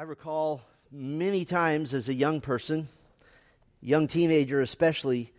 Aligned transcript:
I 0.00 0.04
recall 0.04 0.62
many 0.90 1.44
times 1.44 1.92
as 1.92 2.08
a 2.08 2.14
young 2.14 2.40
person, 2.40 2.88
young 3.82 4.08
teenager 4.08 4.62
especially, 4.62 5.30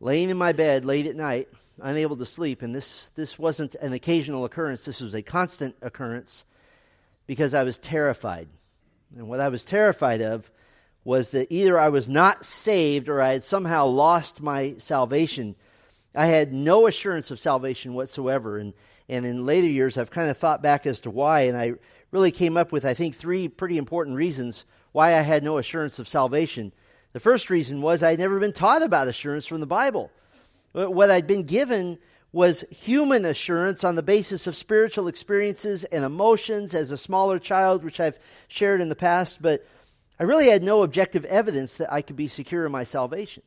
laying 0.00 0.28
in 0.28 0.36
my 0.36 0.52
bed 0.52 0.84
late 0.84 1.06
at 1.06 1.14
night, 1.14 1.46
unable 1.80 2.16
to 2.16 2.26
sleep, 2.26 2.62
and 2.62 2.74
this, 2.74 3.12
this 3.14 3.38
wasn't 3.38 3.76
an 3.76 3.92
occasional 3.92 4.44
occurrence, 4.44 4.84
this 4.84 5.00
was 5.00 5.14
a 5.14 5.22
constant 5.22 5.76
occurrence 5.82 6.44
because 7.28 7.54
I 7.54 7.62
was 7.62 7.78
terrified. 7.78 8.48
And 9.16 9.28
what 9.28 9.38
I 9.38 9.50
was 9.50 9.64
terrified 9.64 10.20
of 10.20 10.50
was 11.04 11.30
that 11.30 11.46
either 11.52 11.78
I 11.78 11.90
was 11.90 12.08
not 12.08 12.44
saved 12.44 13.08
or 13.08 13.22
I 13.22 13.34
had 13.34 13.44
somehow 13.44 13.86
lost 13.86 14.42
my 14.42 14.74
salvation. 14.78 15.54
I 16.12 16.26
had 16.26 16.52
no 16.52 16.88
assurance 16.88 17.30
of 17.30 17.38
salvation 17.38 17.94
whatsoever. 17.94 18.58
And, 18.58 18.74
and 19.08 19.24
in 19.24 19.46
later 19.46 19.68
years, 19.68 19.96
I've 19.96 20.10
kind 20.10 20.28
of 20.28 20.38
thought 20.38 20.60
back 20.60 20.86
as 20.86 21.02
to 21.02 21.10
why, 21.10 21.42
and 21.42 21.56
I 21.56 21.74
really 22.10 22.30
came 22.30 22.56
up 22.56 22.72
with, 22.72 22.84
I 22.84 22.94
think, 22.94 23.14
three 23.14 23.48
pretty 23.48 23.78
important 23.78 24.16
reasons 24.16 24.64
why 24.92 25.16
I 25.16 25.20
had 25.20 25.44
no 25.44 25.58
assurance 25.58 25.98
of 25.98 26.08
salvation. 26.08 26.72
The 27.12 27.20
first 27.20 27.50
reason 27.50 27.80
was 27.80 28.02
I'd 28.02 28.18
never 28.18 28.38
been 28.38 28.52
taught 28.52 28.82
about 28.82 29.08
assurance 29.08 29.46
from 29.46 29.60
the 29.60 29.66
Bible. 29.66 30.10
What 30.72 31.10
I'd 31.10 31.26
been 31.26 31.44
given 31.44 31.98
was 32.32 32.64
human 32.70 33.24
assurance 33.24 33.82
on 33.82 33.96
the 33.96 34.02
basis 34.02 34.46
of 34.46 34.54
spiritual 34.56 35.08
experiences 35.08 35.82
and 35.84 36.04
emotions 36.04 36.74
as 36.74 36.92
a 36.92 36.96
smaller 36.96 37.40
child, 37.40 37.84
which 37.84 37.98
I've 37.98 38.18
shared 38.46 38.80
in 38.80 38.88
the 38.88 38.94
past, 38.94 39.42
but 39.42 39.66
I 40.18 40.24
really 40.24 40.48
had 40.48 40.62
no 40.62 40.82
objective 40.82 41.24
evidence 41.24 41.76
that 41.76 41.92
I 41.92 42.02
could 42.02 42.16
be 42.16 42.28
secure 42.28 42.66
in 42.66 42.72
my 42.72 42.84
salvation. 42.84 43.42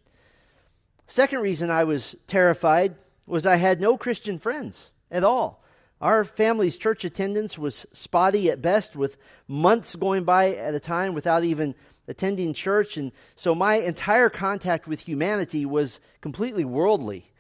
Second 1.07 1.39
reason 1.39 1.69
I 1.69 1.85
was 1.85 2.15
terrified 2.27 2.95
was 3.25 3.45
I 3.45 3.55
had 3.55 3.79
no 3.79 3.97
Christian 3.97 4.37
friends 4.37 4.91
at 5.09 5.23
all. 5.23 5.62
Our 6.03 6.25
family's 6.25 6.77
church 6.77 7.05
attendance 7.05 7.57
was 7.57 7.85
spotty 7.93 8.51
at 8.51 8.61
best, 8.61 8.93
with 8.93 9.15
months 9.47 9.95
going 9.95 10.25
by 10.25 10.53
at 10.53 10.75
a 10.75 10.79
time 10.81 11.13
without 11.13 11.45
even 11.45 11.75
attending 12.09 12.53
church. 12.53 12.97
And 12.97 13.13
so 13.37 13.55
my 13.55 13.75
entire 13.75 14.29
contact 14.29 14.85
with 14.85 14.99
humanity 14.99 15.65
was 15.65 16.01
completely 16.19 16.65
worldly. 16.65 17.31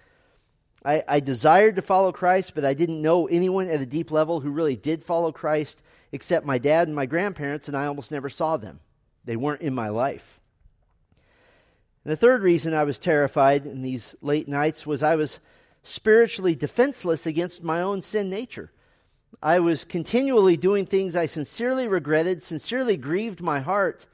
I, 0.85 1.03
I, 1.09 1.19
desired 1.19 1.75
to 1.75 1.81
follow 1.81 2.13
Christ, 2.13 2.55
but 2.55 2.63
I 2.63 2.73
didn't 2.73 3.01
know 3.01 3.27
anyone 3.27 3.67
at 3.67 3.81
a 3.81 3.85
deep 3.85 4.11
level 4.11 4.39
who 4.39 4.49
really 4.49 4.77
did 4.77 5.03
follow 5.03 5.33
Christ 5.33 5.83
except 6.13 6.45
my 6.45 6.57
dad 6.57 6.87
and 6.87 6.95
my 6.95 7.05
grandparents, 7.05 7.67
and 7.67 7.75
I 7.75 7.87
almost 7.87 8.11
never 8.11 8.29
saw 8.29 8.55
them. 8.55 8.79
They 9.25 9.35
weren't 9.35 9.61
in 9.61 9.75
my 9.75 9.89
life. 9.89 10.39
And 12.05 12.13
the 12.13 12.17
third 12.17 12.41
reason 12.41 12.73
I 12.73 12.85
was 12.85 12.97
terrified 12.97 13.65
in 13.65 13.81
these 13.81 14.15
late 14.21 14.47
nights 14.47 14.87
was 14.87 15.03
I 15.03 15.17
was 15.17 15.41
spiritually 15.83 16.55
defenseless 16.55 17.25
against 17.25 17.63
my 17.63 17.81
own 17.81 18.01
sin 18.01 18.29
nature. 18.29 18.71
I 19.41 19.59
was 19.59 19.83
continually 19.83 20.57
doing 20.57 20.85
things 20.85 21.15
I 21.15 21.25
sincerely 21.25 21.87
regretted, 21.87 22.41
sincerely 22.41 22.97
grieved 22.97 23.41
my 23.41 23.59
heart, 23.59 24.07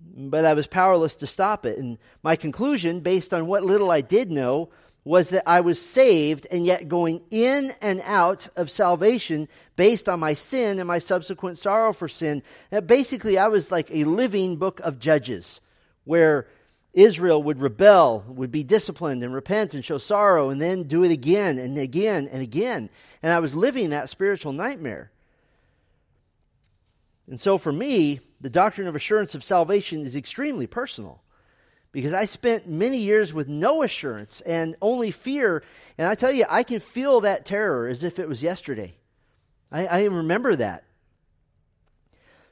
but 0.00 0.44
I 0.44 0.54
was 0.54 0.66
powerless 0.66 1.16
to 1.16 1.26
stop 1.26 1.64
it. 1.64 1.78
And 1.78 1.98
my 2.22 2.36
conclusion, 2.36 3.00
based 3.00 3.32
on 3.32 3.46
what 3.46 3.64
little 3.64 3.90
I 3.90 4.00
did 4.00 4.30
know, 4.30 4.70
was 5.04 5.30
that 5.30 5.48
I 5.48 5.60
was 5.60 5.80
saved 5.80 6.46
and 6.50 6.66
yet 6.66 6.88
going 6.88 7.22
in 7.30 7.72
and 7.80 8.02
out 8.04 8.48
of 8.56 8.70
salvation 8.70 9.48
based 9.76 10.08
on 10.08 10.20
my 10.20 10.34
sin 10.34 10.78
and 10.78 10.88
my 10.88 10.98
subsequent 10.98 11.56
sorrow 11.56 11.92
for 11.92 12.08
sin. 12.08 12.42
And 12.70 12.86
basically, 12.86 13.38
I 13.38 13.48
was 13.48 13.70
like 13.70 13.90
a 13.90 14.04
living 14.04 14.56
book 14.56 14.80
of 14.80 14.98
Judges 14.98 15.60
where 16.04 16.46
Israel 16.92 17.42
would 17.42 17.60
rebel, 17.60 18.24
would 18.26 18.50
be 18.50 18.64
disciplined 18.64 19.22
and 19.22 19.34
repent 19.34 19.74
and 19.74 19.84
show 19.84 19.98
sorrow 19.98 20.50
and 20.50 20.60
then 20.60 20.84
do 20.84 21.04
it 21.04 21.12
again 21.12 21.58
and 21.58 21.78
again 21.78 22.28
and 22.30 22.42
again. 22.42 22.90
And 23.22 23.32
I 23.32 23.38
was 23.40 23.54
living 23.54 23.90
that 23.90 24.10
spiritual 24.10 24.52
nightmare. 24.52 25.10
And 27.28 27.38
so 27.38 27.58
for 27.58 27.72
me, 27.72 28.20
the 28.40 28.50
doctrine 28.50 28.88
of 28.88 28.96
assurance 28.96 29.34
of 29.34 29.44
salvation 29.44 30.06
is 30.06 30.16
extremely 30.16 30.66
personal 30.66 31.22
because 31.92 32.12
I 32.12 32.24
spent 32.24 32.68
many 32.68 32.98
years 32.98 33.34
with 33.34 33.48
no 33.48 33.82
assurance 33.82 34.40
and 34.42 34.76
only 34.80 35.10
fear. 35.10 35.62
And 35.98 36.06
I 36.06 36.14
tell 36.14 36.32
you, 36.32 36.46
I 36.48 36.62
can 36.62 36.80
feel 36.80 37.20
that 37.20 37.44
terror 37.44 37.88
as 37.88 38.02
if 38.02 38.18
it 38.18 38.28
was 38.28 38.42
yesterday. 38.42 38.96
I, 39.70 39.86
I 39.86 40.04
remember 40.04 40.56
that. 40.56 40.84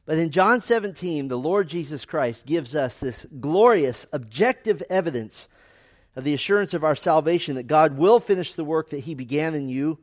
But 0.06 0.19
in 0.19 0.31
John 0.31 0.61
17, 0.61 1.27
the 1.27 1.37
Lord 1.37 1.69
Jesus 1.69 2.05
Christ 2.05 2.47
gives 2.47 2.77
us 2.77 3.00
this 3.00 3.27
glorious, 3.41 4.06
objective 4.12 4.81
evidence 4.89 5.49
of 6.15 6.22
the 6.22 6.33
assurance 6.33 6.75
of 6.75 6.84
our 6.84 6.94
salvation 6.94 7.56
that 7.56 7.67
God 7.67 7.99
will 7.99 8.21
finish 8.21 8.55
the 8.55 8.65
work 8.65 8.91
that 8.91 9.00
He 9.00 9.15
began 9.15 9.55
in 9.55 9.69
you. 9.69 9.99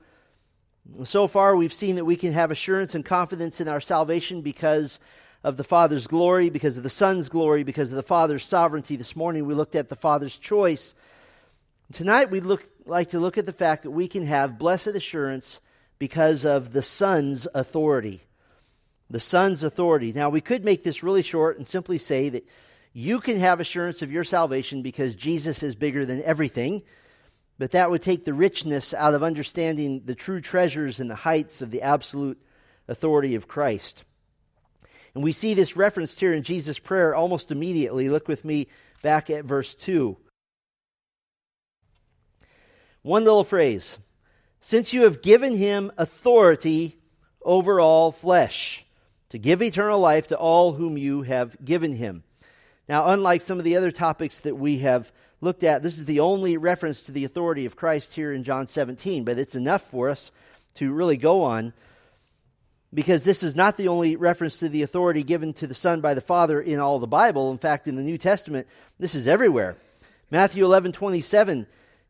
So 1.05 1.27
far, 1.27 1.55
we've 1.55 1.73
seen 1.73 1.95
that 1.95 2.03
we 2.03 2.17
can 2.17 2.33
have 2.33 2.51
assurance 2.51 2.93
and 2.93 3.05
confidence 3.05 3.61
in 3.61 3.69
our 3.69 3.79
salvation 3.79 4.41
because 4.41 4.99
of 5.41 5.55
the 5.55 5.63
Father's 5.63 6.05
glory, 6.05 6.49
because 6.49 6.75
of 6.75 6.83
the 6.83 6.89
Son's 6.89 7.29
glory, 7.29 7.63
because 7.63 7.89
of 7.89 7.95
the 7.95 8.03
Father's 8.03 8.43
sovereignty. 8.43 8.97
This 8.97 9.15
morning, 9.15 9.45
we 9.45 9.53
looked 9.53 9.75
at 9.75 9.87
the 9.87 9.95
Father's 9.95 10.37
choice. 10.37 10.93
Tonight, 11.93 12.29
we'd 12.29 12.45
look, 12.45 12.65
like 12.85 13.09
to 13.09 13.19
look 13.21 13.37
at 13.37 13.45
the 13.45 13.53
fact 13.53 13.83
that 13.83 13.91
we 13.91 14.09
can 14.09 14.25
have 14.25 14.59
blessed 14.59 14.87
assurance 14.87 15.61
because 15.97 16.43
of 16.43 16.73
the 16.73 16.81
Son's 16.81 17.47
authority 17.53 18.21
the 19.13 19.19
Son's 19.19 19.63
authority. 19.63 20.11
Now, 20.11 20.29
we 20.31 20.41
could 20.41 20.65
make 20.65 20.81
this 20.81 21.03
really 21.03 21.21
short 21.21 21.57
and 21.59 21.67
simply 21.67 21.99
say 21.99 22.29
that 22.29 22.47
you 22.93 23.19
can 23.19 23.37
have 23.37 23.59
assurance 23.59 24.01
of 24.01 24.11
your 24.11 24.23
salvation 24.23 24.81
because 24.81 25.13
Jesus 25.13 25.61
is 25.61 25.75
bigger 25.75 26.03
than 26.03 26.23
everything, 26.23 26.81
but 27.59 27.71
that 27.71 27.91
would 27.91 28.01
take 28.01 28.25
the 28.25 28.33
richness 28.33 28.91
out 28.91 29.13
of 29.13 29.21
understanding 29.21 30.01
the 30.05 30.15
true 30.15 30.41
treasures 30.41 30.99
and 30.99 31.11
the 31.11 31.15
heights 31.15 31.61
of 31.61 31.69
the 31.69 31.83
absolute 31.83 32.41
authority 32.87 33.35
of 33.35 33.47
Christ. 33.47 34.03
And 35.13 35.23
we 35.23 35.31
see 35.31 35.53
this 35.53 35.77
referenced 35.77 36.19
here 36.19 36.33
in 36.33 36.41
Jesus' 36.41 36.79
prayer 36.79 37.13
almost 37.13 37.51
immediately. 37.51 38.09
Look 38.09 38.27
with 38.27 38.43
me 38.43 38.67
back 39.03 39.29
at 39.29 39.45
verse 39.45 39.75
2. 39.75 40.17
One 43.03 43.25
little 43.25 43.43
phrase. 43.43 43.99
Since 44.59 44.91
you 44.91 45.03
have 45.03 45.21
given 45.21 45.53
him 45.53 45.91
authority 45.99 46.97
over 47.43 47.79
all 47.79 48.11
flesh 48.11 48.82
to 49.33 49.39
give 49.39 49.63
eternal 49.63 49.99
life 49.99 50.27
to 50.27 50.37
all 50.37 50.73
whom 50.73 50.95
you 50.95 51.23
have 51.23 51.57
given 51.65 51.93
him. 51.93 52.21
Now, 52.87 53.09
unlike 53.09 53.41
some 53.41 53.57
of 53.57 53.63
the 53.63 53.75
other 53.77 53.89
topics 53.89 54.41
that 54.41 54.57
we 54.57 54.77
have 54.77 55.11
looked 55.41 55.63
at, 55.63 55.81
this 55.81 55.97
is 55.97 56.05
the 56.05 56.19
only 56.19 56.55
reference 56.55 57.01
to 57.03 57.11
the 57.11 57.25
authority 57.25 57.65
of 57.65 57.75
Christ 57.75 58.13
here 58.13 58.31
in 58.31 58.43
John 58.43 58.67
17, 58.67 59.23
but 59.23 59.39
it's 59.39 59.55
enough 59.55 59.89
for 59.89 60.11
us 60.11 60.31
to 60.75 60.93
really 60.93 61.17
go 61.17 61.41
on 61.41 61.73
because 62.93 63.23
this 63.23 63.41
is 63.41 63.55
not 63.55 63.75
the 63.75 63.87
only 63.87 64.15
reference 64.17 64.59
to 64.59 64.69
the 64.69 64.83
authority 64.83 65.23
given 65.23 65.51
to 65.53 65.65
the 65.65 65.73
Son 65.73 65.99
by 65.99 66.13
the 66.13 66.21
Father 66.21 66.61
in 66.61 66.77
all 66.77 66.99
the 66.99 67.07
Bible. 67.07 67.49
In 67.49 67.57
fact, 67.57 67.87
in 67.87 67.95
the 67.95 68.03
New 68.03 68.19
Testament, 68.19 68.67
this 68.99 69.15
is 69.15 69.27
everywhere. 69.27 69.77
Matthew 70.29 70.63
11 70.63 70.91
27 70.91 71.65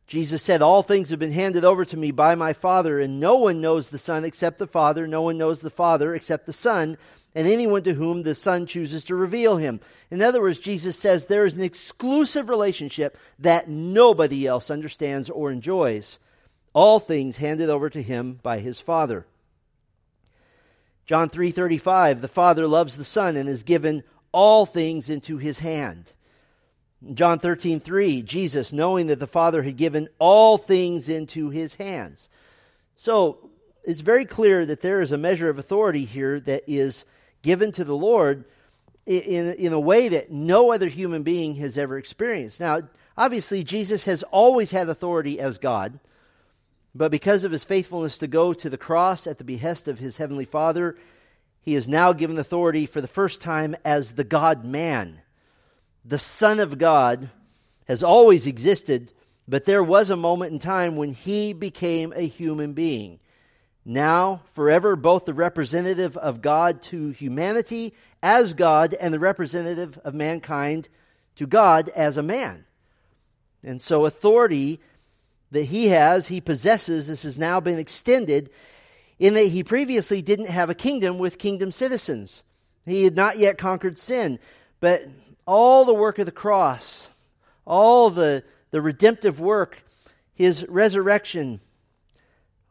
Jesus 0.06 0.42
said, 0.42 0.60
All 0.60 0.82
things 0.82 1.10
have 1.10 1.18
been 1.18 1.32
handed 1.32 1.64
over 1.64 1.84
to 1.84 1.96
me 1.96 2.10
by 2.10 2.34
my 2.34 2.52
Father, 2.52 3.00
and 3.00 3.18
no 3.18 3.36
one 3.36 3.60
knows 3.60 3.90
the 3.90 3.98
Son 3.98 4.24
except 4.24 4.58
the 4.58 4.66
Father. 4.66 5.06
No 5.06 5.22
one 5.22 5.38
knows 5.38 5.60
the 5.60 5.70
Father 5.70 6.14
except 6.14 6.46
the 6.46 6.52
Son, 6.52 6.98
and 7.34 7.48
anyone 7.48 7.82
to 7.84 7.94
whom 7.94 8.22
the 8.22 8.34
Son 8.34 8.66
chooses 8.66 9.04
to 9.06 9.14
reveal 9.14 9.56
him. 9.56 9.80
In 10.10 10.20
other 10.20 10.40
words, 10.40 10.58
Jesus 10.58 10.98
says 10.98 11.26
there 11.26 11.46
is 11.46 11.54
an 11.54 11.62
exclusive 11.62 12.48
relationship 12.48 13.16
that 13.38 13.68
nobody 13.68 14.46
else 14.46 14.70
understands 14.70 15.30
or 15.30 15.50
enjoys. 15.50 16.18
All 16.74 17.00
things 17.00 17.38
handed 17.38 17.70
over 17.70 17.88
to 17.88 18.02
him 18.02 18.40
by 18.42 18.58
his 18.58 18.80
Father. 18.80 19.26
John 21.06 21.28
3:35 21.28 22.20
The 22.20 22.28
Father 22.28 22.66
loves 22.66 22.96
the 22.96 23.04
Son 23.04 23.36
and 23.36 23.48
has 23.48 23.62
given 23.62 24.02
all 24.32 24.66
things 24.66 25.08
into 25.08 25.38
his 25.38 25.60
hand. 25.60 26.12
John 27.12 27.38
13, 27.38 27.80
3, 27.80 28.22
Jesus, 28.22 28.72
knowing 28.72 29.08
that 29.08 29.18
the 29.18 29.26
Father 29.26 29.62
had 29.62 29.76
given 29.76 30.08
all 30.18 30.56
things 30.56 31.08
into 31.08 31.50
his 31.50 31.74
hands. 31.74 32.28
So 32.96 33.50
it's 33.84 34.00
very 34.00 34.24
clear 34.24 34.64
that 34.64 34.80
there 34.80 35.02
is 35.02 35.12
a 35.12 35.18
measure 35.18 35.50
of 35.50 35.58
authority 35.58 36.04
here 36.04 36.40
that 36.40 36.64
is 36.66 37.04
given 37.42 37.72
to 37.72 37.84
the 37.84 37.96
Lord 37.96 38.44
in, 39.04 39.52
in 39.54 39.72
a 39.72 39.80
way 39.80 40.08
that 40.08 40.30
no 40.30 40.72
other 40.72 40.88
human 40.88 41.22
being 41.22 41.56
has 41.56 41.76
ever 41.76 41.98
experienced. 41.98 42.60
Now, 42.60 42.82
obviously, 43.18 43.64
Jesus 43.64 44.06
has 44.06 44.22
always 44.24 44.70
had 44.70 44.88
authority 44.88 45.38
as 45.38 45.58
God, 45.58 45.98
but 46.94 47.10
because 47.10 47.44
of 47.44 47.52
his 47.52 47.64
faithfulness 47.64 48.16
to 48.18 48.26
go 48.26 48.54
to 48.54 48.70
the 48.70 48.78
cross 48.78 49.26
at 49.26 49.38
the 49.38 49.44
behest 49.44 49.88
of 49.88 49.98
his 49.98 50.16
heavenly 50.16 50.46
Father, 50.46 50.96
he 51.60 51.74
is 51.74 51.88
now 51.88 52.12
given 52.12 52.38
authority 52.38 52.86
for 52.86 53.00
the 53.00 53.08
first 53.08 53.42
time 53.42 53.76
as 53.84 54.12
the 54.12 54.24
God 54.24 54.64
man 54.64 55.20
the 56.04 56.18
Son 56.18 56.60
of 56.60 56.78
God 56.78 57.30
has 57.86 58.02
always 58.02 58.46
existed, 58.46 59.12
but 59.48 59.64
there 59.64 59.82
was 59.82 60.10
a 60.10 60.16
moment 60.16 60.52
in 60.52 60.58
time 60.58 60.96
when 60.96 61.12
he 61.12 61.52
became 61.52 62.12
a 62.14 62.26
human 62.26 62.72
being. 62.72 63.20
Now, 63.84 64.42
forever, 64.54 64.96
both 64.96 65.26
the 65.26 65.34
representative 65.34 66.16
of 66.16 66.40
God 66.40 66.82
to 66.84 67.10
humanity 67.10 67.92
as 68.22 68.54
God 68.54 68.94
and 68.94 69.12
the 69.12 69.18
representative 69.18 69.98
of 70.04 70.14
mankind 70.14 70.88
to 71.36 71.46
God 71.46 71.90
as 71.90 72.16
a 72.16 72.22
man. 72.22 72.64
And 73.62 73.80
so, 73.80 74.06
authority 74.06 74.80
that 75.50 75.64
he 75.64 75.88
has, 75.88 76.28
he 76.28 76.40
possesses, 76.40 77.06
this 77.06 77.22
has 77.24 77.38
now 77.38 77.60
been 77.60 77.78
extended 77.78 78.50
in 79.18 79.34
that 79.34 79.48
he 79.48 79.62
previously 79.62 80.22
didn't 80.22 80.48
have 80.48 80.70
a 80.70 80.74
kingdom 80.74 81.18
with 81.18 81.38
kingdom 81.38 81.70
citizens. 81.70 82.42
He 82.86 83.04
had 83.04 83.16
not 83.16 83.38
yet 83.38 83.58
conquered 83.58 83.98
sin, 83.98 84.38
but 84.80 85.06
all 85.46 85.84
the 85.84 85.94
work 85.94 86.18
of 86.18 86.26
the 86.26 86.32
cross, 86.32 87.10
all 87.66 88.10
the, 88.10 88.44
the 88.70 88.80
redemptive 88.80 89.40
work, 89.40 89.84
his 90.34 90.64
resurrection, 90.68 91.60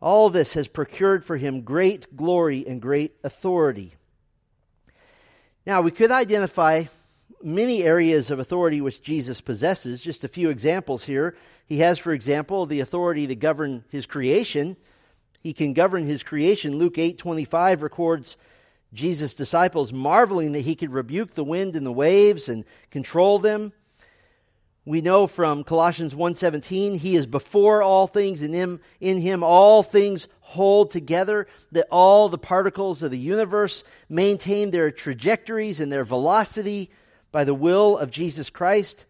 all 0.02 0.30
this 0.30 0.54
has 0.54 0.68
procured 0.68 1.24
for 1.24 1.38
him 1.38 1.62
great 1.62 2.16
glory 2.16 2.66
and 2.68 2.82
great 2.82 3.16
authority. 3.24 3.96
Now, 5.66 5.82
we 5.82 5.92
could 5.92 6.12
identify 6.12 6.86
many 7.42 7.84
areas 7.84 8.32
of 8.32 8.40
authority 8.40 8.82
which 8.82 9.02
Jesus 9.02 9.42
possesses. 9.42 10.02
Just 10.02 10.24
a 10.24 10.30
few 10.30 10.50
examples 10.50 11.06
here. 11.06 11.36
He 11.66 11.80
has, 11.80 12.00
for 12.00 12.12
example, 12.12 12.66
the 12.66 12.80
authority 12.80 13.28
to 13.28 13.36
govern 13.36 13.84
his 13.90 14.06
creation. 14.06 14.76
He 15.42 15.54
can 15.54 15.74
govern 15.74 16.06
his 16.06 16.24
creation. 16.24 16.78
Luke 16.78 16.98
8:25 16.98 17.82
records 17.82 18.38
Jesus' 18.94 19.34
disciples 19.34 19.92
marveling 19.92 20.52
that 20.52 20.62
he 20.62 20.76
could 20.76 20.94
rebuke 20.94 21.34
the 21.34 21.44
wind 21.44 21.76
and 21.76 21.86
the 21.86 21.92
waves 21.92 22.48
and 22.48 22.64
control 22.92 23.40
them. 23.40 23.74
We 24.86 25.02
know 25.02 25.28
from 25.28 25.64
Colossians 25.64 26.14
1:17 26.14 26.98
he 26.98 27.16
is 27.16 27.26
before 27.26 27.82
all 27.82 28.06
things 28.06 28.42
and 28.42 28.54
in, 28.54 28.82
in 29.00 29.18
him 29.18 29.42
all 29.42 29.82
things 29.82 30.28
hold 30.42 30.92
together 30.92 31.48
that 31.72 31.88
all 31.90 32.28
the 32.28 32.38
particles 32.38 33.02
of 33.02 33.10
the 33.10 33.18
universe 33.18 33.84
maintain 34.10 34.72
their 34.72 34.92
trajectories 34.92 35.80
and 35.80 35.92
their 35.92 36.04
velocity 36.04 36.92
by 37.32 37.46
the 37.46 37.54
will 37.54 37.98
of 37.98 38.12
Jesus 38.12 38.50
Christ. 38.50 39.06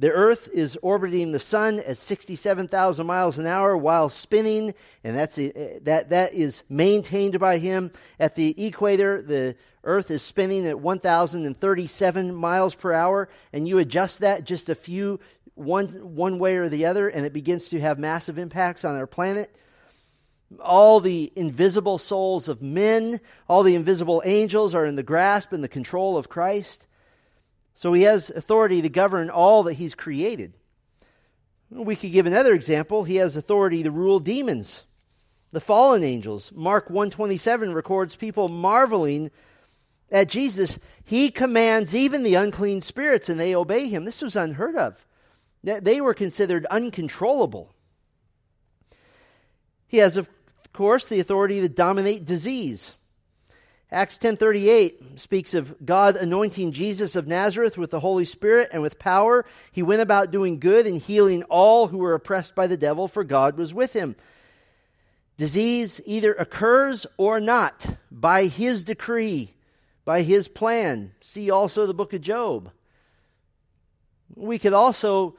The 0.00 0.10
earth 0.10 0.48
is 0.50 0.78
orbiting 0.80 1.30
the 1.30 1.38
sun 1.38 1.78
at 1.80 1.98
67,000 1.98 3.06
miles 3.06 3.38
an 3.38 3.46
hour 3.46 3.76
while 3.76 4.08
spinning, 4.08 4.72
and 5.04 5.14
that's 5.14 5.36
that, 5.36 6.08
that 6.08 6.32
is 6.32 6.62
maintained 6.70 7.38
by 7.38 7.58
him. 7.58 7.92
At 8.18 8.34
the 8.34 8.64
equator, 8.64 9.20
the 9.20 9.56
earth 9.84 10.10
is 10.10 10.22
spinning 10.22 10.66
at 10.66 10.80
1,037 10.80 12.34
miles 12.34 12.74
per 12.74 12.94
hour, 12.94 13.28
and 13.52 13.68
you 13.68 13.76
adjust 13.76 14.20
that 14.20 14.44
just 14.44 14.70
a 14.70 14.74
few, 14.74 15.20
one, 15.54 15.88
one 15.88 16.38
way 16.38 16.56
or 16.56 16.70
the 16.70 16.86
other, 16.86 17.10
and 17.10 17.26
it 17.26 17.34
begins 17.34 17.68
to 17.68 17.78
have 17.78 17.98
massive 17.98 18.38
impacts 18.38 18.86
on 18.86 18.96
our 18.96 19.06
planet. 19.06 19.54
All 20.60 21.00
the 21.00 21.30
invisible 21.36 21.98
souls 21.98 22.48
of 22.48 22.62
men, 22.62 23.20
all 23.50 23.62
the 23.62 23.74
invisible 23.74 24.22
angels 24.24 24.74
are 24.74 24.86
in 24.86 24.96
the 24.96 25.02
grasp 25.02 25.52
and 25.52 25.62
the 25.62 25.68
control 25.68 26.16
of 26.16 26.30
Christ. 26.30 26.86
So 27.80 27.94
he 27.94 28.02
has 28.02 28.28
authority 28.28 28.82
to 28.82 28.90
govern 28.90 29.30
all 29.30 29.62
that 29.62 29.72
he's 29.72 29.94
created. 29.94 30.52
We 31.70 31.96
could 31.96 32.12
give 32.12 32.26
another 32.26 32.52
example. 32.52 33.04
He 33.04 33.16
has 33.16 33.36
authority 33.36 33.82
to 33.84 33.90
rule 33.90 34.20
demons, 34.20 34.84
the 35.50 35.62
fallen 35.62 36.04
angels. 36.04 36.52
Mark 36.54 36.90
127 36.90 37.72
records 37.72 38.16
people 38.16 38.50
marveling 38.50 39.30
at 40.12 40.28
Jesus. 40.28 40.78
He 41.02 41.30
commands 41.30 41.96
even 41.96 42.22
the 42.22 42.34
unclean 42.34 42.82
spirits 42.82 43.30
and 43.30 43.40
they 43.40 43.54
obey 43.54 43.88
him. 43.88 44.04
This 44.04 44.20
was 44.20 44.36
unheard 44.36 44.76
of. 44.76 45.02
They 45.64 46.02
were 46.02 46.12
considered 46.12 46.66
uncontrollable. 46.66 47.72
He 49.88 49.96
has, 49.96 50.18
of 50.18 50.28
course, 50.74 51.08
the 51.08 51.18
authority 51.18 51.62
to 51.62 51.68
dominate 51.70 52.26
disease. 52.26 52.94
Acts 53.92 54.18
10:38 54.18 55.18
speaks 55.18 55.52
of 55.52 55.74
God 55.84 56.14
anointing 56.14 56.70
Jesus 56.70 57.16
of 57.16 57.26
Nazareth 57.26 57.76
with 57.76 57.90
the 57.90 58.00
Holy 58.00 58.24
Spirit 58.24 58.68
and 58.72 58.82
with 58.82 59.00
power. 59.00 59.44
He 59.72 59.82
went 59.82 60.00
about 60.00 60.30
doing 60.30 60.60
good 60.60 60.86
and 60.86 60.98
healing 60.98 61.42
all 61.44 61.88
who 61.88 61.98
were 61.98 62.14
oppressed 62.14 62.54
by 62.54 62.68
the 62.68 62.76
devil 62.76 63.08
for 63.08 63.24
God 63.24 63.56
was 63.56 63.74
with 63.74 63.92
him. 63.92 64.14
Disease 65.36 66.00
either 66.04 66.34
occurs 66.34 67.04
or 67.16 67.40
not 67.40 67.96
by 68.12 68.46
his 68.46 68.84
decree, 68.84 69.54
by 70.04 70.22
his 70.22 70.46
plan. 70.46 71.12
See 71.20 71.50
also 71.50 71.86
the 71.86 71.94
book 71.94 72.12
of 72.12 72.20
Job. 72.20 72.70
We 74.36 74.60
could 74.60 74.72
also 74.72 75.34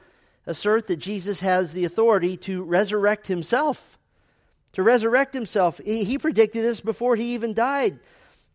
assert 0.46 0.88
that 0.88 0.96
Jesus 0.96 1.40
has 1.40 1.72
the 1.72 1.86
authority 1.86 2.36
to 2.38 2.62
resurrect 2.62 3.28
himself. 3.28 3.96
To 4.72 4.82
resurrect 4.82 5.32
himself. 5.32 5.78
He 5.78 6.18
predicted 6.18 6.64
this 6.64 6.80
before 6.80 7.16
he 7.16 7.32
even 7.32 7.54
died. 7.54 7.98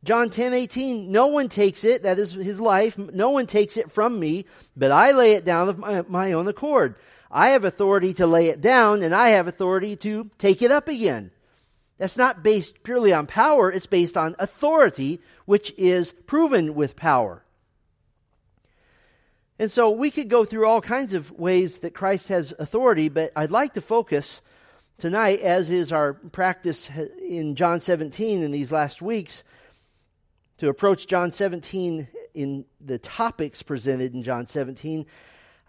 John 0.04 0.30
10 0.30 0.54
18, 0.54 1.12
no 1.12 1.28
one 1.28 1.50
takes 1.50 1.84
it, 1.84 2.04
that 2.04 2.20
is 2.20 2.32
his 2.32 2.62
life, 2.62 2.98
no 2.98 3.32
one 3.32 3.48
takes 3.48 3.78
it 3.78 3.92
from 3.92 4.20
me, 4.20 4.46
but 4.76 4.92
I 4.92 5.12
lay 5.12 5.34
it 5.34 5.46
down 5.46 5.70
of 5.70 5.78
my, 5.78 6.04
my 6.08 6.34
own 6.34 6.48
accord. 6.48 6.96
I 7.30 7.50
have 7.50 7.66
authority 7.66 8.14
to 8.16 8.28
lay 8.28 8.48
it 8.48 8.62
down, 8.62 9.04
and 9.04 9.14
I 9.14 9.30
have 9.30 9.48
authority 9.48 9.96
to 9.98 10.30
take 10.38 10.62
it 10.62 10.72
up 10.72 10.88
again. 10.88 11.32
That's 11.98 12.18
not 12.18 12.44
based 12.44 12.84
purely 12.84 13.12
on 13.12 13.26
power, 13.28 13.72
it's 13.72 13.88
based 13.88 14.16
on 14.16 14.36
authority, 14.40 15.20
which 15.46 15.74
is 15.78 16.14
proven 16.26 16.76
with 16.76 16.96
power. 16.96 17.44
And 19.60 19.72
so 19.72 19.90
we 19.90 20.12
could 20.12 20.30
go 20.30 20.46
through 20.46 20.68
all 20.68 20.82
kinds 20.82 21.16
of 21.16 21.32
ways 21.32 21.80
that 21.80 21.96
Christ 21.96 22.28
has 22.28 22.54
authority, 22.60 23.10
but 23.10 23.32
I'd 23.36 23.50
like 23.50 23.74
to 23.74 23.82
focus 23.82 24.42
tonight, 25.00 25.40
as 25.40 25.72
is 25.72 25.92
our 25.92 26.14
practice 26.14 26.92
in 27.28 27.56
John 27.56 27.80
17 27.80 28.44
in 28.44 28.52
these 28.52 28.72
last 28.72 29.02
weeks, 29.02 29.44
to 30.58 30.70
approach 30.70 31.08
John 31.08 31.32
17 31.32 32.08
in 32.34 32.66
the 32.80 32.98
topics 32.98 33.64
presented 33.64 34.14
in 34.14 34.24
John 34.24 34.46
17, 34.46 35.06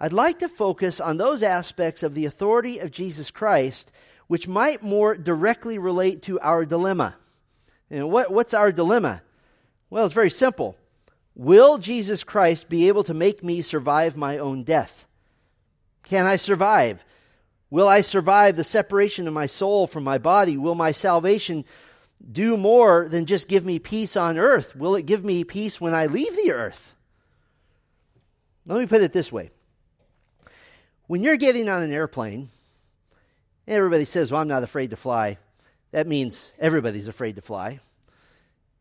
I'd 0.00 0.12
like 0.12 0.38
to 0.40 0.48
focus 0.48 1.00
on 1.00 1.16
those 1.16 1.42
aspects 1.42 2.02
of 2.02 2.14
the 2.14 2.26
authority 2.26 2.78
of 2.78 2.90
Jesus 2.90 3.30
Christ 3.30 3.92
which 4.28 4.46
might 4.46 4.82
more 4.82 5.16
directly 5.16 5.78
relate 5.78 6.22
to 6.22 6.38
our 6.40 6.64
dilemma. 6.64 7.16
And 7.90 8.10
what, 8.10 8.30
what's 8.30 8.54
our 8.54 8.70
dilemma? 8.70 9.22
Well, 9.90 10.04
it's 10.04 10.14
very 10.14 10.30
simple. 10.30 10.76
Will 11.34 11.78
Jesus 11.78 12.24
Christ 12.24 12.68
be 12.68 12.88
able 12.88 13.04
to 13.04 13.14
make 13.14 13.42
me 13.42 13.62
survive 13.62 14.16
my 14.16 14.38
own 14.38 14.64
death? 14.64 15.06
Can 16.04 16.26
I 16.26 16.36
survive? 16.36 17.04
Will 17.70 17.88
I 17.88 18.02
survive 18.02 18.56
the 18.56 18.64
separation 18.64 19.26
of 19.26 19.34
my 19.34 19.46
soul 19.46 19.86
from 19.86 20.04
my 20.04 20.18
body? 20.18 20.56
Will 20.56 20.74
my 20.74 20.92
salvation 20.92 21.64
do 22.30 22.56
more 22.56 23.08
than 23.08 23.26
just 23.26 23.48
give 23.48 23.64
me 23.64 23.78
peace 23.78 24.16
on 24.16 24.38
earth? 24.38 24.74
Will 24.76 24.96
it 24.96 25.06
give 25.06 25.24
me 25.24 25.44
peace 25.44 25.80
when 25.80 25.94
I 25.94 26.06
leave 26.06 26.34
the 26.36 26.52
earth? 26.52 26.94
Let 28.66 28.80
me 28.80 28.86
put 28.86 29.02
it 29.02 29.12
this 29.12 29.32
way. 29.32 29.50
When 31.06 31.22
you're 31.22 31.36
getting 31.36 31.68
on 31.68 31.82
an 31.82 31.92
airplane, 31.92 32.50
everybody 33.66 34.04
says, 34.04 34.30
Well, 34.30 34.40
I'm 34.40 34.48
not 34.48 34.62
afraid 34.62 34.90
to 34.90 34.96
fly. 34.96 35.38
That 35.90 36.06
means 36.06 36.52
everybody's 36.58 37.08
afraid 37.08 37.36
to 37.36 37.42
fly. 37.42 37.80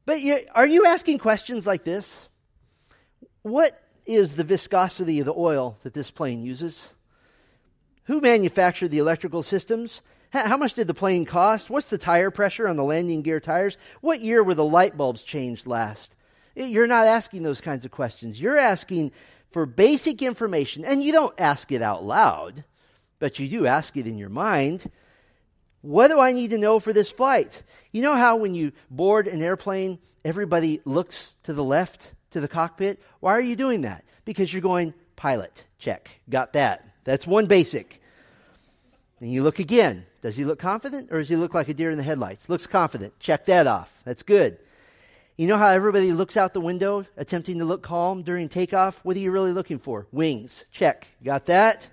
But 0.05 0.21
you, 0.21 0.39
are 0.53 0.67
you 0.67 0.85
asking 0.85 1.19
questions 1.19 1.65
like 1.65 1.83
this? 1.83 2.27
What 3.43 3.81
is 4.05 4.35
the 4.35 4.43
viscosity 4.43 5.19
of 5.19 5.25
the 5.25 5.33
oil 5.33 5.77
that 5.83 5.93
this 5.93 6.11
plane 6.11 6.43
uses? 6.43 6.93
Who 8.05 8.21
manufactured 8.21 8.89
the 8.89 8.99
electrical 8.99 9.43
systems? 9.43 10.01
How 10.31 10.57
much 10.57 10.73
did 10.73 10.87
the 10.87 10.93
plane 10.93 11.25
cost? 11.25 11.69
What's 11.69 11.87
the 11.87 11.97
tire 11.97 12.31
pressure 12.31 12.67
on 12.67 12.75
the 12.75 12.83
landing 12.83 13.21
gear 13.21 13.39
tires? 13.39 13.77
What 14.01 14.21
year 14.21 14.43
were 14.43 14.55
the 14.55 14.65
light 14.65 14.97
bulbs 14.97 15.23
changed 15.23 15.67
last? 15.67 16.15
You're 16.55 16.87
not 16.87 17.07
asking 17.07 17.43
those 17.43 17.61
kinds 17.61 17.85
of 17.85 17.91
questions. 17.91 18.41
You're 18.41 18.57
asking 18.57 19.11
for 19.51 19.65
basic 19.65 20.21
information, 20.21 20.83
and 20.83 21.01
you 21.03 21.11
don't 21.11 21.33
ask 21.39 21.71
it 21.71 21.81
out 21.81 22.03
loud, 22.03 22.65
but 23.19 23.39
you 23.39 23.47
do 23.47 23.65
ask 23.65 23.95
it 23.95 24.07
in 24.07 24.17
your 24.17 24.29
mind. 24.29 24.91
What 25.81 26.09
do 26.09 26.19
I 26.19 26.33
need 26.33 26.49
to 26.49 26.57
know 26.57 26.79
for 26.79 26.91
this 26.91 27.09
flight? 27.09 27.63
You 27.91 28.01
know 28.01 28.15
how 28.15 28.37
when 28.37 28.55
you 28.55 28.73
board 28.91 29.27
an 29.27 29.41
airplane, 29.41 29.99
everybody 30.25 30.81
looks 30.83 31.35
to 31.43 31.53
the 31.53 31.63
left, 31.63 32.13
to 32.31 32.41
the 32.41 32.47
cockpit? 32.47 33.01
Why 33.21 33.33
are 33.33 33.41
you 33.41 33.55
doing 33.55 33.81
that? 33.81 34.03
Because 34.25 34.51
you're 34.51 34.61
going, 34.61 34.93
pilot, 35.15 35.63
check, 35.79 36.19
got 36.29 36.53
that. 36.53 36.85
That's 37.05 37.25
one 37.25 37.45
basic. 37.45 38.01
And 39.19 39.31
you 39.31 39.43
look 39.43 39.59
again. 39.59 40.05
Does 40.21 40.35
he 40.35 40.45
look 40.45 40.59
confident 40.59 41.11
or 41.11 41.17
does 41.19 41.29
he 41.29 41.35
look 41.35 41.53
like 41.53 41.69
a 41.69 41.73
deer 41.73 41.89
in 41.89 41.97
the 41.97 42.03
headlights? 42.03 42.49
Looks 42.49 42.67
confident. 42.67 43.19
Check 43.19 43.45
that 43.45 43.67
off. 43.67 44.01
That's 44.05 44.23
good. 44.23 44.59
You 45.37 45.47
know 45.47 45.57
how 45.57 45.69
everybody 45.69 46.11
looks 46.11 46.35
out 46.35 46.53
the 46.53 46.61
window 46.61 47.05
attempting 47.15 47.59
to 47.59 47.65
look 47.65 47.83
calm 47.83 48.23
during 48.23 48.49
takeoff? 48.49 48.99
What 49.05 49.15
are 49.15 49.19
you 49.19 49.31
really 49.31 49.51
looking 49.51 49.77
for? 49.77 50.07
Wings. 50.11 50.65
Check. 50.71 51.07
Got 51.23 51.45
that? 51.45 51.89